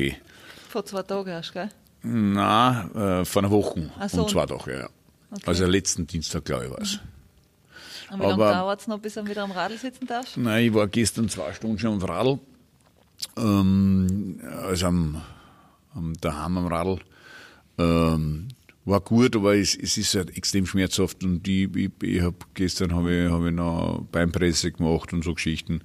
Vor 0.70 0.86
zwei 0.86 1.02
Tagen 1.02 1.30
erst, 1.30 1.54
gell? 1.54 1.70
Na, 2.04 3.22
äh, 3.22 3.26
vor 3.26 3.44
einer 3.44 3.52
Woche 3.52 3.92
Ach 4.00 4.10
so. 4.10 4.24
und 4.24 4.30
zwei 4.30 4.46
Tage, 4.46 4.80
ja. 4.80 4.90
Also 5.46 5.66
letzten 5.66 6.08
Dienstag, 6.08 6.46
glaube 6.46 6.66
ich, 6.66 6.72
war 6.72 6.82
es. 6.82 7.00
Und 8.12 8.20
wie 8.20 8.24
lange 8.24 8.38
dauert 8.38 8.82
es 8.82 8.88
noch, 8.88 9.00
bis 9.00 9.14
du 9.14 9.26
wieder 9.26 9.44
am 9.44 9.52
Radl 9.52 9.78
sitzen 9.78 10.06
darfst? 10.06 10.36
Nein, 10.36 10.66
ich 10.66 10.74
war 10.74 10.88
gestern 10.88 11.30
zwei 11.30 11.54
Stunden 11.54 11.80
schon 11.80 11.94
am 11.94 12.02
Radl. 12.02 12.40
Ähm, 13.38 14.42
also 14.64 14.88
am, 14.88 15.22
am 15.96 16.14
daheim 16.20 16.58
am 16.58 16.68
Radl. 16.68 17.00
Ähm, 17.78 18.50
war 18.84 19.00
gut, 19.00 19.36
aber 19.36 19.56
es, 19.56 19.76
es 19.76 19.98
ist 19.98 20.16
halt 20.16 20.36
extrem 20.36 20.66
schmerzhaft 20.66 21.24
und 21.24 21.48
ich, 21.48 21.74
ich, 21.76 21.92
ich 22.02 22.22
hab, 22.22 22.54
gestern 22.54 22.94
habe 22.94 23.14
ich, 23.14 23.32
hab 23.32 23.46
ich 23.46 23.54
noch 23.54 24.04
Beinpresse 24.12 24.72
gemacht 24.72 25.14
und 25.14 25.24
so 25.24 25.34
Geschichten. 25.34 25.82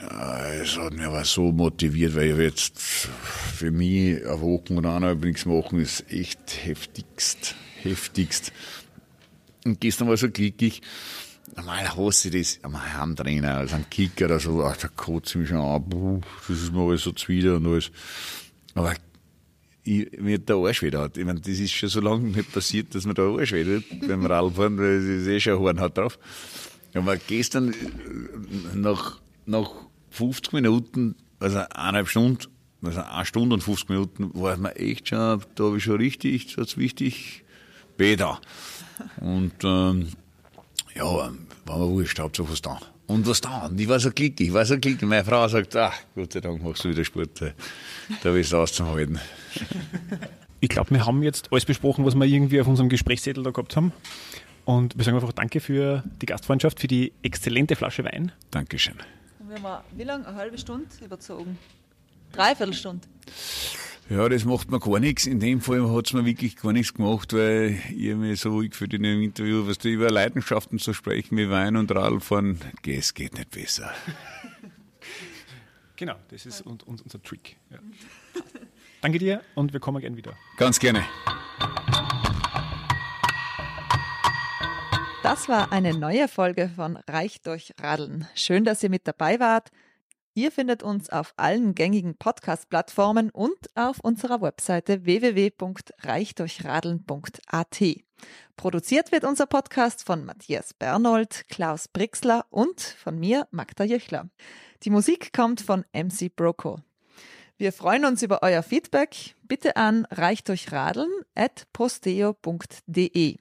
Es 0.00 0.76
hat 0.76 0.92
mich 0.92 1.06
aber 1.06 1.24
so 1.24 1.50
motiviert, 1.50 2.14
weil 2.14 2.30
ich 2.30 2.38
jetzt 2.38 2.78
für 2.78 3.70
mich 3.70 4.24
eine 4.24 4.40
Woche 4.40 4.72
oder 4.74 4.90
eineinhalb 4.90 5.24
nichts 5.24 5.44
machen, 5.44 5.80
ist 5.80 6.10
echt 6.10 6.64
heftigst, 6.64 7.56
heftigst. 7.82 8.52
Und 9.64 9.80
gestern 9.80 10.08
war 10.08 10.16
so 10.16 10.30
glücklich. 10.30 10.82
Normal 11.56 11.96
hasse 11.96 12.28
ich 12.28 12.58
das 12.58 12.64
am 12.64 12.80
Heimtrainer, 12.80 13.56
also 13.56 13.74
ein 13.74 13.90
Kicker 13.90 14.26
oder 14.26 14.38
so, 14.38 14.62
ach, 14.62 14.76
da 14.76 14.88
kotzt 14.88 15.34
mich 15.34 15.48
schon 15.48 15.58
an, 15.58 16.22
das 16.46 16.56
ist 16.56 16.72
mir 16.72 16.80
alles 16.80 17.02
so 17.02 17.12
zuwider 17.12 17.56
und 17.56 17.66
alles. 17.66 17.90
Aber 18.74 18.94
ich, 19.82 20.12
mir 20.20 20.34
hat 20.34 20.48
der 20.48 20.56
Arsch 20.56 20.82
weh 20.82 20.92
hat. 20.92 21.16
Ich 21.16 21.24
meine, 21.24 21.40
das 21.40 21.58
ist 21.58 21.72
schon 21.72 21.88
so 21.88 22.00
lange 22.00 22.28
nicht 22.28 22.52
passiert, 22.52 22.94
dass 22.94 23.06
mir 23.06 23.14
der 23.14 23.24
Arsch 23.24 23.50
tut 23.50 24.06
beim 24.06 24.26
Radfahren, 24.26 24.78
weil 24.78 24.98
es 24.98 25.04
ist 25.04 25.26
eh 25.26 25.40
schon 25.40 25.54
ein 25.54 25.58
Hornhaut 25.58 25.96
drauf. 25.98 26.18
Aber 26.94 27.16
gestern, 27.16 27.72
äh, 27.72 27.76
nach, 28.74 29.20
nach 29.46 29.87
50 30.18 30.52
Minuten, 30.52 31.14
also 31.40 31.58
eineinhalb 31.58 32.08
Stunden, 32.08 32.38
also 32.82 33.00
eine 33.00 33.24
Stunde 33.24 33.54
und 33.54 33.62
50 33.62 33.88
Minuten, 33.88 34.30
war 34.34 34.56
mir 34.56 34.76
echt 34.76 35.08
schon, 35.08 35.42
da 35.54 35.64
habe 35.64 35.78
ich 35.78 35.84
schon 35.84 35.96
richtig, 35.96 36.54
so 36.56 36.64
wichtig, 36.76 37.44
da. 38.16 38.40
Und, 39.20 39.52
ähm, 39.64 40.08
ja, 40.94 41.04
war 41.04 41.78
mir 41.78 41.88
wurscht, 41.88 42.18
Hauptsache 42.18 42.50
was 42.50 42.62
da. 42.62 42.78
Und 43.06 43.26
was 43.26 43.40
da? 43.40 43.66
Und 43.66 43.80
ich 43.80 43.88
war 43.88 43.98
so 43.98 44.10
glücklich, 44.10 44.48
ich 44.48 44.54
war 44.54 44.66
so 44.66 44.78
glücklich. 44.78 45.08
Meine 45.08 45.24
Frau 45.24 45.48
sagt, 45.48 45.74
ach, 45.76 45.94
Gott 46.14 46.32
sei 46.32 46.40
Dank 46.40 46.62
machst 46.62 46.84
du 46.84 46.90
wieder 46.90 47.04
Sport. 47.04 47.40
äh, 47.40 47.52
Da 48.22 48.34
willst 48.34 48.52
du 48.52 48.58
auszuhalten. 48.58 49.18
Ich 50.60 50.68
glaube, 50.68 50.90
wir 50.90 51.06
haben 51.06 51.22
jetzt 51.22 51.52
alles 51.52 51.64
besprochen, 51.64 52.04
was 52.04 52.16
wir 52.16 52.24
irgendwie 52.24 52.60
auf 52.60 52.66
unserem 52.66 52.88
Gesprächszettel 52.88 53.44
da 53.44 53.50
gehabt 53.50 53.76
haben. 53.76 53.92
Und 54.64 54.98
wir 54.98 55.04
sagen 55.04 55.16
einfach 55.16 55.32
Danke 55.32 55.60
für 55.60 56.02
die 56.20 56.26
Gastfreundschaft, 56.26 56.80
für 56.80 56.88
die 56.88 57.12
exzellente 57.22 57.76
Flasche 57.76 58.02
Wein. 58.02 58.32
Dankeschön. 58.50 58.96
Wir 59.48 59.62
haben, 59.62 59.84
wie 59.96 60.04
lange? 60.04 60.26
Eine 60.26 60.36
halbe 60.36 60.58
Stunde 60.58 60.86
überzogen? 61.04 61.58
Dreiviertel 62.32 62.74
Stunde. 62.74 63.06
Ja, 64.10 64.28
das 64.28 64.44
macht 64.44 64.70
mir 64.70 64.78
gar 64.80 65.00
nichts. 65.00 65.26
In 65.26 65.40
dem 65.40 65.60
Fall 65.60 65.88
hat's 65.90 66.12
mir 66.12 66.24
wirklich 66.24 66.56
gar 66.56 66.72
nichts 66.72 66.94
gemacht, 66.94 67.32
weil 67.32 67.78
ich 67.94 68.14
mich 68.14 68.40
so 68.40 68.50
ruhig 68.50 68.70
gefühlt 68.70 68.94
in 68.94 69.02
dem 69.02 69.22
Interview, 69.22 69.66
was 69.66 69.78
du 69.78 69.88
über 69.88 70.10
Leidenschaften 70.10 70.78
zu 70.78 70.92
sprechen 70.94 71.36
wie 71.36 71.50
Wein 71.50 71.76
und 71.76 71.90
Radfahren, 71.94 72.58
es 72.86 73.14
geht 73.14 73.34
nicht 73.34 73.50
besser. 73.50 73.92
Genau, 75.96 76.14
das 76.30 76.46
ist 76.46 76.64
un- 76.66 76.78
un- 76.86 77.00
unser 77.02 77.22
Trick. 77.22 77.56
Ja. 77.70 77.78
Danke 79.02 79.18
dir 79.18 79.42
und 79.54 79.72
wir 79.72 79.80
kommen 79.80 80.00
gern 80.00 80.16
wieder. 80.16 80.34
Ganz 80.56 80.78
gerne. 80.78 81.04
Das 85.28 85.46
war 85.46 85.70
eine 85.72 85.92
neue 85.92 86.26
Folge 86.26 86.70
von 86.74 86.96
Reich 87.06 87.42
durch 87.42 87.74
Radeln. 87.82 88.26
Schön, 88.34 88.64
dass 88.64 88.82
ihr 88.82 88.88
mit 88.88 89.06
dabei 89.06 89.38
wart. 89.38 89.68
Ihr 90.32 90.50
findet 90.50 90.82
uns 90.82 91.10
auf 91.10 91.34
allen 91.36 91.74
gängigen 91.74 92.16
Podcast-Plattformen 92.16 93.28
und 93.28 93.58
auf 93.74 93.98
unserer 94.00 94.40
Webseite 94.40 95.04
www.reichdurchradeln.at. 95.04 97.84
Produziert 98.56 99.12
wird 99.12 99.24
unser 99.24 99.44
Podcast 99.44 100.06
von 100.06 100.24
Matthias 100.24 100.72
Bernold, 100.72 101.44
Klaus 101.50 101.88
Brixler 101.88 102.46
und 102.48 102.80
von 102.80 103.18
mir, 103.18 103.46
Magda 103.50 103.84
Jöchler. 103.84 104.30
Die 104.84 104.90
Musik 104.90 105.34
kommt 105.34 105.60
von 105.60 105.84
MC 105.92 106.34
Broco. 106.34 106.78
Wir 107.58 107.74
freuen 107.74 108.06
uns 108.06 108.22
über 108.22 108.42
euer 108.42 108.62
Feedback. 108.62 109.34
Bitte 109.42 109.76
an 109.76 110.06
reichdurchradeln 110.10 111.10
at 111.34 111.66
posteo.de. 111.74 113.36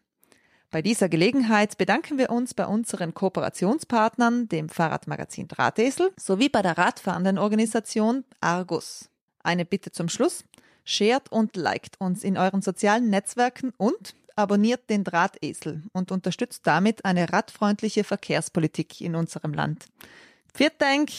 Bei 0.69 0.81
dieser 0.81 1.07
Gelegenheit 1.07 1.77
bedanken 1.77 2.17
wir 2.17 2.29
uns 2.29 2.53
bei 2.53 2.65
unseren 2.65 3.13
Kooperationspartnern, 3.13 4.49
dem 4.49 4.67
Fahrradmagazin 4.67 5.47
Drahtesel, 5.47 6.11
sowie 6.19 6.49
bei 6.49 6.61
der 6.61 6.77
radfahrenden 6.77 7.37
Organisation 7.37 8.25
Argus. 8.41 9.09
Eine 9.43 9.63
Bitte 9.63 9.93
zum 9.93 10.09
Schluss. 10.09 10.43
Shared 10.83 11.31
und 11.31 11.55
liked 11.55 11.99
uns 11.99 12.23
in 12.23 12.37
euren 12.37 12.61
sozialen 12.61 13.09
Netzwerken 13.09 13.73
und 13.77 14.13
abonniert 14.35 14.89
den 14.89 15.03
Drahtesel 15.03 15.83
und 15.93 16.11
unterstützt 16.11 16.67
damit 16.67 17.05
eine 17.05 17.31
radfreundliche 17.31 18.03
Verkehrspolitik 18.03 19.01
in 19.01 19.15
unserem 19.15 19.53
Land. 19.53 19.85
Viert 20.53 20.81
Dank, 20.81 21.11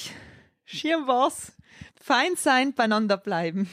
schirm 0.64 1.06
was, 1.06 1.52
fein 2.00 2.36
sein, 2.36 2.74
beieinander 2.74 3.16
bleiben. 3.16 3.68